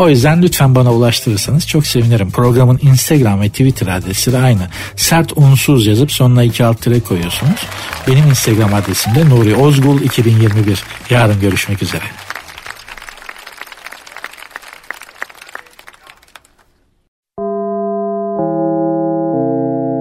O 0.00 0.08
yüzden 0.08 0.42
lütfen 0.42 0.74
bana 0.74 0.92
ulaştırırsanız 0.92 1.66
çok 1.66 1.86
sevinirim. 1.86 2.30
Programın 2.30 2.78
Instagram 2.82 3.40
ve 3.40 3.48
Twitter 3.48 3.86
adresi 3.86 4.32
de 4.32 4.38
aynı. 4.38 4.68
Sert 4.96 5.32
unsuz 5.36 5.86
yazıp 5.86 6.12
sonuna 6.12 6.42
iki 6.42 6.64
alt 6.64 6.82
tire 6.82 7.00
koyuyorsunuz. 7.00 7.60
Benim 8.08 8.28
Instagram 8.28 8.74
adresim 8.74 9.14
de 9.14 9.28
Nuri 9.28 9.54
Ozgul 9.56 10.00
2021. 10.00 10.84
Yarın 11.10 11.40
görüşmek 11.40 11.82
üzere. 11.82 12.04